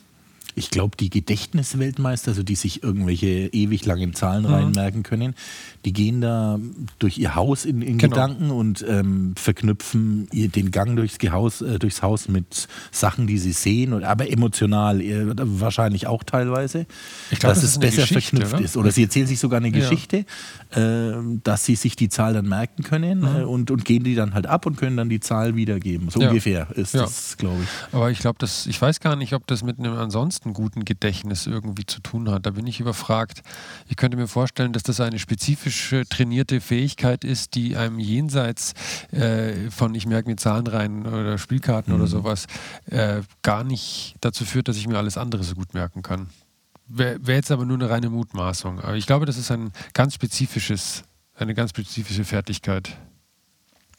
Ich 0.57 0.71
glaube, 0.71 0.97
die 0.97 1.09
Gedächtnisweltmeister, 1.09 2.31
also 2.31 2.43
die 2.43 2.55
sich 2.55 2.83
irgendwelche 2.83 3.27
ewig 3.27 3.85
langen 3.85 4.13
Zahlen 4.13 4.43
mhm. 4.43 4.53
reinmerken 4.53 5.03
können, 5.03 5.35
die 5.85 5.93
gehen 5.93 6.19
da 6.19 6.59
durch 6.99 7.17
ihr 7.17 7.35
Haus 7.35 7.63
in, 7.63 7.81
in 7.81 7.97
genau. 7.97 8.15
Gedanken 8.15 8.51
und 8.51 8.83
ähm, 8.87 9.33
verknüpfen 9.37 10.27
ihr, 10.33 10.49
den 10.49 10.71
Gang 10.71 10.95
durchs 10.95 11.17
Haus, 11.31 11.61
äh, 11.61 11.79
durchs 11.79 12.01
Haus 12.01 12.27
mit 12.27 12.67
Sachen, 12.91 13.27
die 13.27 13.37
sie 13.37 13.51
sehen, 13.53 13.93
und, 13.93 14.03
aber 14.03 14.29
emotional 14.29 14.99
äh, 15.01 15.25
wahrscheinlich 15.37 16.07
auch 16.07 16.23
teilweise, 16.23 16.87
glaub, 17.29 17.53
dass 17.53 17.61
das 17.61 17.71
es 17.71 17.79
besser 17.79 18.07
verknüpft 18.07 18.53
oder? 18.53 18.63
ist. 18.63 18.77
Oder 18.77 18.91
sie 18.91 19.03
erzählen 19.03 19.27
sich 19.27 19.39
sogar 19.39 19.57
eine 19.57 19.69
ja. 19.69 19.79
Geschichte, 19.79 20.25
äh, 20.71 21.13
dass 21.43 21.65
sie 21.65 21.75
sich 21.75 21.95
die 21.95 22.09
Zahl 22.09 22.33
dann 22.33 22.47
merken 22.47 22.83
können 22.83 23.19
mhm. 23.19 23.27
Äh, 23.27 23.43
und, 23.43 23.71
und 23.71 23.85
gehen 23.85 24.03
die 24.03 24.15
dann 24.15 24.33
halt 24.33 24.47
ab 24.47 24.65
und 24.65 24.77
können 24.77 24.97
dann 24.97 25.09
die 25.09 25.19
Zahl 25.19 25.55
wiedergeben. 25.55 26.09
So 26.09 26.19
ja. 26.19 26.29
ungefähr 26.29 26.67
ist 26.75 26.93
ja. 26.93 27.01
das, 27.01 27.37
glaube 27.37 27.63
ich. 27.63 27.93
Aber 27.93 28.11
ich 28.11 28.19
glaube, 28.19 28.45
ich 28.45 28.81
weiß 28.81 28.99
gar 28.99 29.15
nicht, 29.15 29.33
ob 29.33 29.47
das 29.47 29.63
mit 29.63 29.79
einem 29.79 29.97
ansonsten 29.97 30.46
ansonsten 30.47 30.53
guten 30.53 30.85
Gedächtnis 30.85 31.47
irgendwie 31.47 31.85
zu 31.85 32.01
tun 32.01 32.29
hat. 32.29 32.45
Da 32.45 32.51
bin 32.51 32.67
ich 32.67 32.79
überfragt. 32.79 33.41
Ich 33.87 33.95
könnte 33.95 34.17
mir 34.17 34.27
vorstellen, 34.27 34.73
dass 34.73 34.83
das 34.83 34.99
eine 34.99 35.19
spezifische 35.19 36.05
trainierte 36.07 36.61
Fähigkeit 36.61 37.23
ist, 37.23 37.55
die 37.55 37.75
einem 37.75 37.99
jenseits 37.99 38.73
äh, 39.11 39.69
von 39.69 39.95
ich 39.95 40.05
merke 40.05 40.29
mir 40.29 40.35
Zahlen 40.35 40.67
rein 40.67 41.05
oder 41.05 41.37
Spielkarten 41.37 41.93
mhm. 41.93 41.99
oder 41.99 42.07
sowas 42.07 42.47
äh, 42.89 43.21
gar 43.41 43.63
nicht 43.63 44.15
dazu 44.21 44.45
führt, 44.45 44.67
dass 44.67 44.77
ich 44.77 44.87
mir 44.87 44.97
alles 44.97 45.17
andere 45.17 45.43
so 45.43 45.55
gut 45.55 45.73
merken 45.73 46.01
kann. 46.01 46.27
Wäre 46.87 47.19
wär 47.21 47.35
jetzt 47.35 47.51
aber 47.51 47.65
nur 47.65 47.77
eine 47.77 47.89
reine 47.89 48.09
Mutmaßung. 48.09 48.79
Aber 48.79 48.95
ich 48.95 49.05
glaube, 49.05 49.25
das 49.25 49.37
ist 49.37 49.51
ein 49.51 49.71
ganz 49.93 50.13
spezifisches, 50.13 51.03
eine 51.35 51.53
ganz 51.53 51.71
spezifische 51.71 52.23
Fertigkeit. 52.23 52.97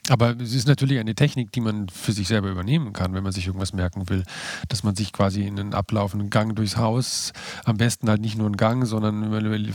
Aber 0.08 0.36
es 0.40 0.54
ist 0.54 0.66
natürlich 0.66 0.98
eine 0.98 1.14
Technik, 1.14 1.52
die 1.52 1.60
man 1.60 1.88
für 1.88 2.12
sich 2.12 2.28
selber 2.28 2.48
übernehmen 2.48 2.92
kann, 2.92 3.14
wenn 3.14 3.22
man 3.22 3.32
sich 3.32 3.46
irgendwas 3.46 3.72
merken 3.72 4.08
will. 4.08 4.24
Dass 4.68 4.82
man 4.82 4.96
sich 4.96 5.12
quasi 5.12 5.42
in 5.42 5.58
einen 5.58 5.74
ablaufenden 5.74 6.30
Gang 6.30 6.56
durchs 6.56 6.76
Haus, 6.76 7.32
am 7.64 7.76
besten 7.76 8.08
halt 8.08 8.20
nicht 8.20 8.36
nur 8.36 8.46
einen 8.46 8.56
Gang, 8.56 8.86
sondern 8.86 9.22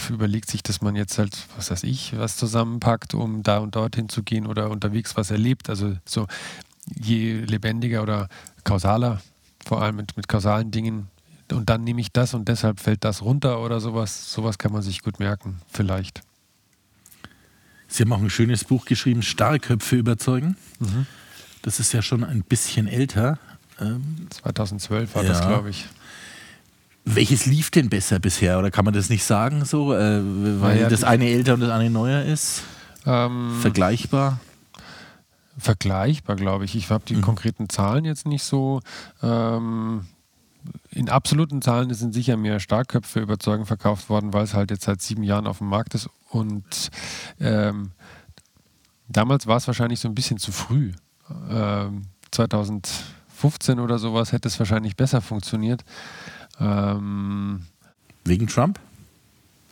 überlegt 0.10 0.50
sich, 0.50 0.64
dass 0.64 0.82
man 0.82 0.96
jetzt 0.96 1.18
halt, 1.18 1.38
was 1.56 1.72
weiß 1.72 1.84
ich, 1.84 2.18
was 2.18 2.38
zusammenpackt, 2.38 3.14
um 3.14 3.44
da 3.44 3.60
und 3.60 3.76
dorthin 3.76 4.10
zu 4.10 4.24
gehen 4.24 4.48
oder 4.48 4.70
unterwegs 4.72 5.16
was 5.16 5.32
erlebt. 5.32 5.70
Also 5.70 5.96
so 6.06 6.28
je 6.96 7.42
lebendiger 7.42 8.02
oder 8.02 8.28
kausaler, 8.64 9.22
vor 9.66 9.82
allem 9.82 9.98
mit, 9.98 10.18
mit 10.18 10.28
kausalen 10.28 10.72
Dingen, 10.72 11.08
und 11.52 11.70
dann 11.70 11.84
nehme 11.84 12.02
ich 12.02 12.12
das 12.12 12.34
und 12.34 12.48
deshalb 12.48 12.80
fällt 12.80 13.04
das 13.04 13.22
runter 13.22 13.62
oder 13.62 13.80
sowas, 13.80 14.32
sowas 14.32 14.58
kann 14.58 14.72
man 14.72 14.82
sich 14.82 15.02
gut 15.04 15.20
merken, 15.20 15.62
vielleicht. 15.68 16.22
Sie 17.94 18.02
haben 18.02 18.12
auch 18.12 18.22
ein 18.22 18.32
schönes 18.32 18.64
Buch 18.64 18.86
geschrieben, 18.86 19.22
Starrköpfe 19.22 19.96
überzeugen. 19.96 20.58
Mhm. 20.80 21.06
Das 21.62 21.80
ist 21.80 21.94
ja 21.94 22.02
schon 22.02 22.24
ein 22.24 22.42
bisschen 22.42 22.88
älter. 22.88 23.38
2012 24.32 25.10
ähm, 25.10 25.16
war 25.16 25.24
ja. 25.24 25.30
das, 25.30 25.42
glaube 25.42 25.70
ich. 25.70 25.86
Welches 27.06 27.46
lief 27.46 27.70
denn 27.70 27.90
besser 27.90 28.18
bisher? 28.18 28.58
Oder 28.58 28.72
kann 28.72 28.84
man 28.84 28.96
das 28.96 29.10
nicht 29.10 29.24
sagen 29.24 29.64
so? 29.66 29.94
Äh, 29.94 30.22
weil 30.60 30.82
ja, 30.82 30.90
das 30.90 31.04
eine 31.04 31.30
älter 31.30 31.54
und 31.54 31.60
das 31.60 31.70
eine 31.70 31.92
neuer 31.92 32.24
ist? 32.24 32.64
Ähm, 33.06 33.60
Vergleichbar? 33.62 34.40
Vergleichbar, 35.60 36.36
glaube 36.36 36.66
ich. 36.66 36.76
Ich 36.76 36.90
habe 36.90 37.04
die 37.08 37.18
mhm. 37.18 37.22
konkreten 37.22 37.70
Zahlen 37.70 38.06
jetzt 38.06 38.26
nicht 38.26 38.44
so. 38.44 38.82
Ähm, 39.22 40.08
in 40.92 41.10
absoluten 41.10 41.62
Zahlen 41.62 41.94
sind 41.94 42.14
sicher 42.14 42.38
mehr 42.38 42.60
Starkköpfe 42.60 43.20
überzeugend 43.20 43.68
verkauft 43.68 44.10
worden, 44.10 44.34
weil 44.34 44.44
es 44.44 44.54
halt 44.54 44.72
jetzt 44.72 44.84
seit 44.84 45.02
sieben 45.02 45.24
Jahren 45.24 45.48
auf 45.48 45.58
dem 45.58 45.68
Markt 45.68 45.96
ist 45.96 46.10
und 46.30 46.90
ähm, 47.40 47.92
damals 49.08 49.48
war 49.48 49.58
es 49.58 49.68
wahrscheinlich 49.68 50.00
so 50.00 50.08
ein 50.08 50.16
bisschen 50.16 50.38
zu 50.38 50.52
früh. 50.52 50.92
Ähm, 51.50 52.04
2015 52.32 53.80
oder 53.80 54.00
sowas 54.00 54.32
hätte 54.32 54.48
es 54.48 54.60
wahrscheinlich 54.60 54.96
besser 54.96 55.22
funktioniert. 55.22 55.84
Ähm, 56.60 57.66
Wegen 58.26 58.48
Trump? 58.48 58.80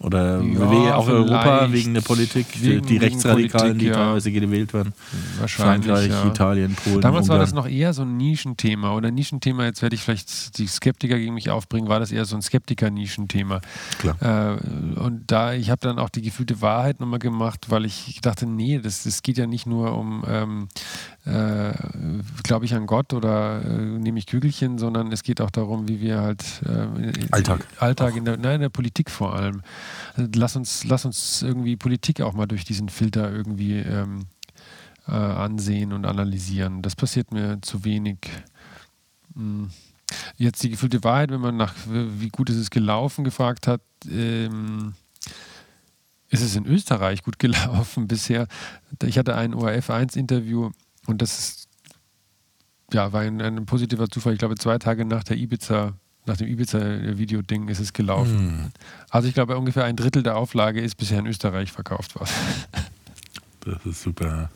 Oder 0.01 0.41
ja, 0.41 0.95
auch 0.95 1.07
Europa 1.07 1.71
wegen 1.71 1.93
der 1.93 2.01
Politik, 2.01 2.47
wegen, 2.59 2.85
die 2.87 2.97
Rechtsradikalen, 2.97 3.73
Politik, 3.73 3.79
die 3.79 3.91
teilweise 3.91 4.31
gewählt 4.31 4.73
werden. 4.73 4.93
Wahrscheinlich. 5.39 5.85
Frankreich, 5.91 6.09
ja. 6.09 6.27
Italien, 6.27 6.75
Polen. 6.75 7.01
Damals 7.01 7.25
Ungarn. 7.25 7.39
war 7.39 7.45
das 7.45 7.53
noch 7.53 7.67
eher 7.67 7.93
so 7.93 8.01
ein 8.01 8.17
Nischenthema. 8.17 8.95
Oder 8.95 9.11
Nischenthema, 9.11 9.65
jetzt 9.65 9.83
werde 9.83 9.95
ich 9.95 10.01
vielleicht 10.01 10.57
die 10.57 10.65
Skeptiker 10.65 11.19
gegen 11.19 11.35
mich 11.35 11.51
aufbringen, 11.51 11.87
war 11.87 11.99
das 11.99 12.11
eher 12.11 12.25
so 12.25 12.35
ein 12.35 12.41
Skeptiker-Nischenthema. 12.41 13.61
Klar. 13.99 14.57
Äh, 14.57 14.99
und 14.99 15.25
da, 15.27 15.53
ich 15.53 15.69
habe 15.69 15.81
dann 15.81 15.99
auch 15.99 16.09
die 16.09 16.23
gefühlte 16.23 16.61
Wahrheit 16.61 16.99
nochmal 16.99 17.19
gemacht, 17.19 17.67
weil 17.69 17.85
ich 17.85 18.19
dachte, 18.21 18.47
nee, 18.47 18.79
das, 18.79 19.03
das 19.03 19.21
geht 19.21 19.37
ja 19.37 19.45
nicht 19.45 19.67
nur 19.67 19.95
um 19.95 20.23
ähm, 20.27 20.67
äh, 21.25 21.73
glaube 22.43 22.65
ich 22.65 22.73
an 22.73 22.87
Gott 22.87 23.13
oder 23.13 23.61
äh, 23.63 23.67
nehme 23.67 24.17
ich 24.17 24.25
Kügelchen, 24.25 24.79
sondern 24.79 25.11
es 25.11 25.21
geht 25.21 25.39
auch 25.41 25.51
darum, 25.51 25.87
wie 25.87 26.01
wir 26.01 26.21
halt 26.21 26.43
äh, 26.65 27.27
Alltag, 27.31 27.67
Alltag 27.77 28.15
in 28.15 28.25
der, 28.25 28.37
nein, 28.37 28.55
in 28.55 28.61
der 28.61 28.69
Politik 28.69 29.11
vor 29.11 29.35
allem. 29.35 29.61
Lass 30.15 30.55
uns, 30.55 30.83
lass 30.83 31.05
uns 31.05 31.41
irgendwie 31.41 31.75
Politik 31.75 32.21
auch 32.21 32.33
mal 32.33 32.47
durch 32.47 32.65
diesen 32.65 32.89
Filter 32.89 33.31
irgendwie 33.31 33.77
ähm, 33.77 34.27
äh, 35.07 35.11
ansehen 35.11 35.93
und 35.93 36.05
analysieren. 36.05 36.81
Das 36.81 36.95
passiert 36.95 37.31
mir 37.31 37.59
zu 37.61 37.83
wenig. 37.83 38.17
Hm. 39.35 39.69
Jetzt 40.35 40.61
die 40.63 40.69
gefühlte 40.69 41.03
Wahrheit, 41.03 41.31
wenn 41.31 41.41
man 41.41 41.55
nach 41.55 41.73
wie 41.87 42.29
gut 42.29 42.49
ist 42.49 42.57
es 42.57 42.69
gelaufen 42.69 43.23
gefragt 43.23 43.67
hat, 43.67 43.81
ähm, 44.09 44.93
ist 46.29 46.41
es 46.41 46.55
in 46.55 46.65
Österreich 46.65 47.23
gut 47.23 47.39
gelaufen 47.39 48.07
bisher. 48.09 48.47
Ich 49.03 49.17
hatte 49.17 49.35
ein 49.35 49.53
ORF1-Interview 49.53 50.71
und 51.05 51.21
das 51.21 51.39
ist, 51.39 51.67
ja, 52.91 53.13
war 53.13 53.21
ein, 53.21 53.41
ein, 53.41 53.65
positiver 53.65 54.09
Zufall. 54.09 54.33
Ich 54.33 54.39
glaube, 54.39 54.55
zwei 54.55 54.77
Tage 54.79 55.05
nach 55.05 55.23
der 55.23 55.37
Ibiza, 55.37 55.93
nach 56.25 56.37
dem 56.37 56.47
Ibiza-Video-Ding 56.47 57.67
ist 57.67 57.79
es 57.79 57.93
gelaufen. 57.93 58.65
Mm. 58.65 58.71
Also 59.09 59.27
ich 59.27 59.33
glaube, 59.33 59.57
ungefähr 59.57 59.85
ein 59.85 59.95
Drittel 59.95 60.23
der 60.23 60.37
Auflage 60.37 60.81
ist 60.81 60.95
bisher 60.95 61.19
in 61.19 61.25
Österreich 61.25 61.71
verkauft 61.71 62.15
worden. 62.15 62.31
Das 63.63 63.85
ist 63.85 64.01
super. 64.01 64.49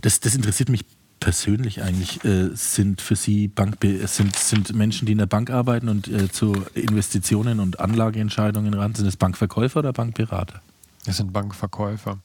Das, 0.00 0.20
das 0.20 0.34
interessiert 0.34 0.70
mich 0.70 0.86
persönlich 1.20 1.82
eigentlich. 1.82 2.24
Äh, 2.24 2.50
sind 2.54 3.02
für 3.02 3.14
Sie 3.14 3.48
Bank 3.48 3.76
sind, 4.06 4.36
sind 4.36 4.74
Menschen, 4.74 5.04
die 5.04 5.12
in 5.12 5.18
der 5.18 5.26
Bank 5.26 5.50
arbeiten 5.50 5.90
und 5.90 6.08
äh, 6.08 6.30
zu 6.30 6.64
Investitionen 6.74 7.60
und 7.60 7.78
Anlageentscheidungen 7.78 8.72
ran, 8.72 8.94
sind 8.94 9.06
es 9.06 9.18
Bankverkäufer 9.18 9.80
oder 9.80 9.92
Bankberater? 9.92 10.62
Das 11.04 11.18
sind 11.18 11.32
Bankverkäufer. 11.32 12.18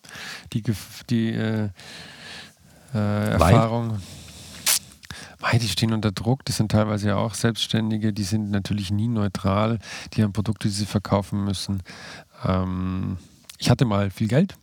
Die, 0.53 0.63
die 1.09 1.29
äh, 1.29 1.69
äh, 2.93 3.31
Erfahrung. 3.31 3.91
Weil 3.91 3.99
die 5.59 5.67
stehen 5.67 5.93
unter 5.93 6.11
Druck, 6.11 6.45
die 6.45 6.51
sind 6.51 6.71
teilweise 6.71 7.09
ja 7.09 7.17
auch 7.17 7.33
Selbstständige, 7.33 8.13
die 8.13 8.23
sind 8.23 8.51
natürlich 8.51 8.91
nie 8.91 9.07
neutral, 9.07 9.79
die 10.13 10.23
haben 10.23 10.33
Produkte, 10.33 10.67
die 10.67 10.73
sie 10.73 10.85
verkaufen 10.85 11.43
müssen. 11.43 11.83
Ähm, 12.45 13.17
ich 13.57 13.69
hatte 13.69 13.85
mal 13.85 14.09
viel 14.09 14.27
Geld. 14.27 14.55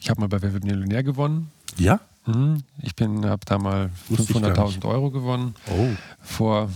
Ich 0.00 0.10
habe 0.10 0.20
mal 0.20 0.28
bei 0.28 0.40
Wer 0.42 0.52
wird 0.52 0.64
Millionär 0.64 1.02
gewonnen. 1.02 1.50
Ja? 1.76 2.00
Mhm. 2.26 2.62
Ich 2.82 2.92
habe 3.00 3.40
da 3.44 3.58
mal 3.58 3.90
500.000 4.10 4.84
Euro 4.86 5.10
gewonnen. 5.10 5.54
Oh. 5.70 5.88
Vor 6.20 6.70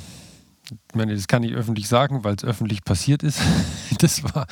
ich 0.88 0.94
meine, 0.94 1.14
das 1.14 1.28
kann 1.28 1.42
ich 1.42 1.52
öffentlich 1.52 1.88
sagen, 1.88 2.24
weil 2.24 2.34
es 2.34 2.44
öffentlich 2.44 2.84
passiert 2.84 3.22
ist. 3.22 3.40
Das 3.98 4.24
war 4.24 4.46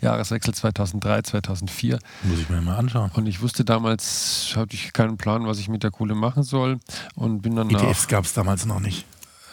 Jahreswechsel 0.00 0.54
2003, 0.54 1.22
2004. 1.22 1.98
Muss 2.22 2.38
ich 2.38 2.48
mir 2.48 2.62
mal 2.62 2.76
anschauen. 2.76 3.10
Und 3.12 3.26
ich 3.26 3.42
wusste 3.42 3.62
damals, 3.62 4.54
hatte 4.56 4.74
ich 4.74 4.94
keinen 4.94 5.18
Plan, 5.18 5.46
was 5.46 5.58
ich 5.58 5.68
mit 5.68 5.82
der 5.82 5.90
Kohle 5.90 6.14
machen 6.14 6.42
soll. 6.42 6.78
Und 7.14 7.42
bin 7.42 7.54
dann 7.54 7.68
ETFs 7.68 8.08
gab 8.08 8.24
es 8.24 8.32
damals 8.32 8.64
noch 8.64 8.80
nicht 8.80 9.04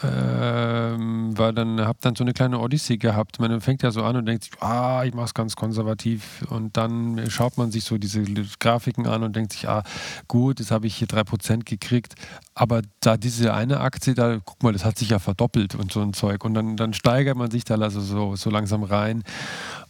ähm, 0.04 1.38
war 1.38 1.54
dann, 1.54 1.82
habe 1.82 2.00
dann 2.02 2.16
so 2.16 2.24
eine 2.24 2.34
kleine 2.34 2.60
Odyssee 2.60 2.98
gehabt. 2.98 3.40
Man 3.40 3.62
fängt 3.62 3.84
ja 3.84 3.92
so 3.92 4.04
an 4.04 4.16
und 4.16 4.26
denkt 4.26 4.46
sich, 4.46 4.54
ah, 4.62 5.04
ich 5.06 5.14
mache 5.14 5.26
es 5.26 5.34
ganz 5.34 5.56
konservativ. 5.56 6.46
Und 6.50 6.78
dann 6.78 7.30
schaut 7.30 7.58
man 7.58 7.72
sich 7.72 7.84
so 7.84 7.98
diese 7.98 8.24
Grafiken 8.60 9.08
an 9.08 9.24
und 9.24 9.36
denkt 9.36 9.54
sich, 9.54 9.70
ah, 9.70 9.84
gut, 10.28 10.60
jetzt 10.60 10.72
habe 10.72 10.88
ich 10.88 10.96
hier 10.96 11.08
3% 11.08 11.66
gekriegt. 11.66 12.16
Aber 12.54 12.82
da 13.00 13.18
diese 13.18 13.54
eine 13.54 13.80
Aktie, 13.80 14.14
da, 14.14 14.40
guck 14.44 14.64
mal, 14.64 14.74
das 14.74 14.86
hat 14.86 14.98
sich 14.98 15.10
ja 15.10 15.20
verdoppelt 15.20 15.76
und 15.76 15.92
so 15.92 16.02
ein 16.02 16.14
Zeug. 16.14 16.44
Und 16.44 16.54
dann, 16.54 16.78
dann 16.78 16.94
steigert 16.94 17.38
man 17.38 17.52
sich 17.52 17.64
da 17.64 17.76
also 17.76 18.02
so, 18.02 18.36
so 18.36 18.50
langsam 18.50 18.84
rein. 18.84 19.24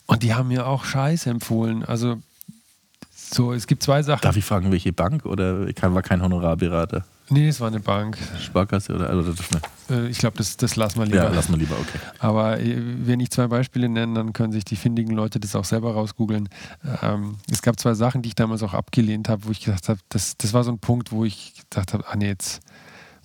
Und 0.08 0.24
die 0.24 0.34
haben 0.34 0.50
mir 0.50 0.68
auch 0.68 0.84
Scheiß 0.84 1.26
empfohlen. 1.26 1.86
Also 1.86 2.18
So, 3.16 3.54
es 3.54 3.66
gibt 3.68 3.84
zwei 3.84 4.04
Sachen. 4.04 4.22
Darf 4.24 4.36
ich 4.36 4.44
fragen, 4.44 4.72
welche 4.72 4.92
Bank 4.92 5.26
oder 5.26 5.68
war 5.68 6.02
kein 6.02 6.22
Honorarberater? 6.22 7.06
Nee, 7.32 7.48
es 7.48 7.62
war 7.62 7.70
eine 7.70 7.80
Bank. 7.80 8.18
Sparkasse 8.40 8.94
oder 8.94 9.10
also 9.10 9.32
das 9.32 9.48
äh, 9.90 10.08
Ich 10.10 10.18
glaube, 10.18 10.38
das, 10.38 10.58
das 10.58 10.76
lassen 10.76 11.00
wir 11.00 11.06
lieber. 11.06 11.24
Ja, 11.24 11.30
lassen 11.30 11.54
wir 11.54 11.60
lieber, 11.60 11.76
okay. 11.80 11.98
Aber 12.20 12.60
äh, 12.60 12.76
wenn 12.78 13.22
ich 13.22 13.32
zwei 13.32 13.48
Beispiele 13.48 13.88
nenne, 13.88 14.16
dann 14.16 14.34
können 14.34 14.52
sich 14.52 14.66
die 14.66 14.76
findigen 14.76 15.16
Leute 15.16 15.40
das 15.40 15.56
auch 15.56 15.64
selber 15.64 15.94
rausgoogeln. 15.94 16.50
Ähm, 17.02 17.38
es 17.50 17.62
gab 17.62 17.80
zwei 17.80 17.94
Sachen, 17.94 18.22
die 18.22 18.30
ich 18.30 18.36
damals 18.36 18.64
auch 18.64 18.74
abgelehnt 18.74 19.30
habe, 19.30 19.46
wo 19.46 19.52
ich 19.52 19.62
gedacht 19.62 19.88
habe, 19.88 20.00
das, 20.10 20.36
das 20.38 20.54
war 20.54 20.66
so 20.66 20.72
ein 20.72 20.80
Punkt, 20.80 21.14
wo 21.14 21.24
ich 21.24 21.54
gedacht 21.70 21.94
habe, 21.94 22.06
ah 22.08 22.18
nee, 22.18 22.28
jetzt, 22.28 22.60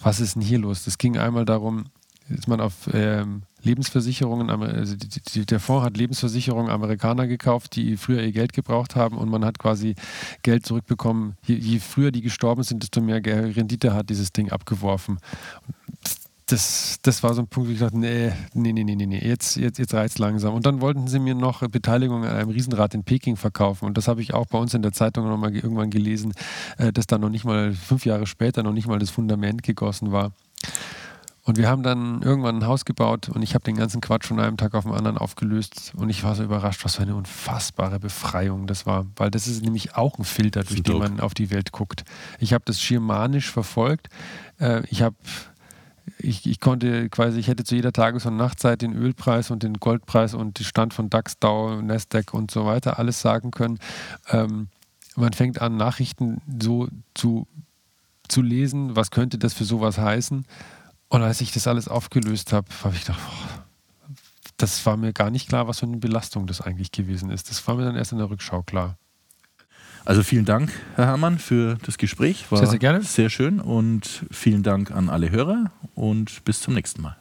was 0.01 0.21
ist 0.21 0.37
denn 0.37 0.43
hier 0.43 0.59
los? 0.59 0.85
Das 0.85 0.99
ging 0.99 1.19
einmal 1.19 1.45
darum, 1.45 1.87
ist 2.29 2.47
man 2.47 2.61
auf 2.61 2.89
ähm, 2.93 3.43
Lebensversicherungen, 3.67 4.49
also 4.49 4.97
die, 4.97 5.21
die, 5.21 5.45
der 5.45 5.61
Fonds 5.61 5.85
hat 5.85 5.97
Lebensversicherungen 5.97 6.71
Amerikaner 6.71 7.27
gekauft, 7.27 7.77
die 7.77 7.97
früher 7.97 8.23
ihr 8.23 8.33
Geld 8.33 8.53
gebraucht 8.53 8.97
haben 8.97 9.19
und 9.19 9.29
man 9.29 9.45
hat 9.45 9.59
quasi 9.59 9.95
Geld 10.43 10.64
zurückbekommen. 10.64 11.37
Je, 11.45 11.57
je 11.57 11.81
früher 11.81 12.12
die 12.12 12.23
gestorben 12.23 12.62
sind, 12.62 12.83
desto 12.83 13.01
mehr 13.01 13.21
Rendite 13.25 13.93
hat 13.93 14.09
dieses 14.09 14.33
Ding 14.33 14.51
abgeworfen. 14.51 15.19
Das, 16.47 16.99
das 17.03 17.25
war 17.25 17.35
so 17.35 17.43
ein 17.43 17.49
Punkt, 17.49 17.69
wo 17.69 17.73
ich 17.73 17.81
dachte, 17.81 17.99
nee, 17.99 18.33
nee, 18.55 18.73
nee, 18.73 18.85
nee, 18.85 18.95
nee, 18.95 19.19
jetzt, 19.19 19.57
jetzt, 19.57 19.81
jetzt 19.81 19.93
reizt 19.95 20.21
langsam. 20.21 20.55
Und 20.55 20.64
dann 20.64 20.81
wollten 20.81 21.09
sie 21.09 21.19
mir 21.19 21.35
noch 21.35 21.67
Beteiligung 21.69 22.25
an 22.25 22.37
einem 22.37 22.51
Riesenrad 22.51 22.95
in 22.95 23.03
Peking 23.03 23.35
verkaufen. 23.35 23.85
Und 23.85 23.99
das 23.99 24.07
habe 24.07 24.23
ich 24.23 24.33
auch 24.33 24.47
bei 24.47 24.57
uns 24.57 24.73
in 24.73 24.83
der 24.83 24.93
Zeitung 24.93 25.27
nochmal 25.27 25.57
irgendwann 25.57 25.91
gelesen, 25.91 26.35
äh, 26.79 26.93
dass 26.93 27.09
da 27.09 27.19
noch 27.19 27.31
nicht 27.31 27.45
mal 27.45 27.73
fünf 27.73 28.07
Jahre 28.07 28.27
später 28.27 28.62
noch 28.62 28.73
nicht 28.73 28.87
mal 28.87 29.01
das 29.01 29.11
Fundament 29.11 29.64
gegossen 29.64 30.12
war. 30.12 30.31
Und 31.47 31.59
wir 31.59 31.69
haben 31.69 31.85
dann 31.85 32.23
irgendwann 32.23 32.59
ein 32.59 32.67
Haus 32.67 32.85
gebaut 32.85 33.29
und 33.29 33.41
ich 33.41 33.55
habe 33.55 33.63
den 33.63 33.77
ganzen 33.77 34.01
Quatsch 34.01 34.27
von 34.27 34.41
einem 34.41 34.57
Tag 34.57 34.75
auf 34.75 34.83
den 34.83 34.93
anderen 34.93 35.17
aufgelöst 35.17 35.93
und 35.97 36.11
ich 36.11 36.25
war 36.25 36.35
so 36.35 36.43
überrascht, 36.43 36.85
was 36.85 36.97
für 36.97 37.03
eine 37.03 37.15
unfassbare 37.15 38.01
Befreiung 38.01 38.67
das 38.67 38.85
war, 38.85 39.07
weil 39.15 39.31
das 39.31 39.47
ist 39.47 39.63
nämlich 39.63 39.95
auch 39.95 40.19
ein 40.19 40.25
Filter, 40.25 40.65
durch 40.65 40.83
den 40.83 40.99
man 40.99 41.21
auf 41.21 41.35
die 41.35 41.53
Welt 41.53 41.71
guckt. 41.71 42.05
Ich 42.41 42.53
habe 42.53 42.65
das 42.67 42.83
schirmanisch 42.83 43.49
verfolgt. 43.49 44.09
Äh, 44.59 44.83
ich 44.91 45.03
habe 45.03 45.15
ich, 46.19 46.47
ich, 46.47 46.59
konnte 46.59 47.09
quasi, 47.11 47.39
ich 47.39 47.47
hätte 47.47 47.63
zu 47.63 47.77
jeder 47.77 47.93
Tages- 47.93 48.27
und 48.27 48.37
Nachtzeit 48.37 48.83
den 48.83 48.95
Ölpreis 48.95 49.53
und 49.53 49.63
den 49.63 49.75
Goldpreis 49.75 50.35
und 50.35 50.59
den 50.59 50.65
Stand 50.65 50.95
von 50.95 51.11
DAX, 51.11 51.39
Dow, 51.39 51.81
Nasdaq 51.81 52.35
und 52.35 52.51
so 52.51 52.67
weiter 52.67 52.99
alles 52.99 53.21
sagen 53.21 53.53
können. 53.53 53.79
Ähm, 54.31 54.67
man 55.15 55.33
fängt 55.33 55.61
an, 55.61 55.77
Nachrichten 55.77 56.41
so 56.61 56.89
zu, 57.15 57.47
zu 58.27 58.43
lesen, 58.43 58.97
was 58.97 59.13
könnte 59.13 59.39
das 59.39 59.55
für 59.55 59.65
sowas 59.65 59.97
heißen. 59.97 60.45
Und 61.09 61.23
als 61.23 61.41
ich 61.41 61.53
das 61.53 61.67
alles 61.67 61.89
aufgelöst 61.89 62.53
habe, 62.53 62.69
habe 62.83 62.95
ich 62.95 63.03
gedacht, 63.03 63.21
boah, 63.21 63.65
das 64.57 64.85
war 64.87 64.97
mir 64.97 65.13
gar 65.13 65.31
nicht 65.31 65.49
klar, 65.49 65.69
was 65.69 65.81
für 65.81 65.87
eine 65.87 65.99
Belastung 65.99 66.47
das 66.47 66.61
eigentlich 66.61 66.91
gewesen 66.91 67.31
ist. 67.31 67.51
Das 67.51 67.67
war 67.69 67.77
mir 67.77 67.85
dann 67.85 67.97
erst 67.97 68.13
in 68.13 68.19
der 68.19 68.31
Rückschau 68.31 68.63
klar. 68.63 68.97
Also 70.05 70.23
vielen 70.23 70.45
Dank, 70.45 70.73
Herr 70.95 71.07
Herrmann, 71.07 71.39
für 71.39 71.79
das 71.83 71.99
Gespräch. 71.99 72.51
War 72.51 72.59
sehr, 72.59 72.69
sehr 72.69 72.79
gerne. 72.79 73.03
Sehr 73.03 73.29
schön 73.29 73.61
und 73.61 74.25
vielen 74.31 74.63
Dank 74.63 74.93
an 74.93 75.09
alle 75.09 75.31
Hörer 75.31 75.73
und 75.95 76.45
bis 76.45 76.61
zum 76.61 76.75
nächsten 76.75 77.03
Mal. 77.03 77.17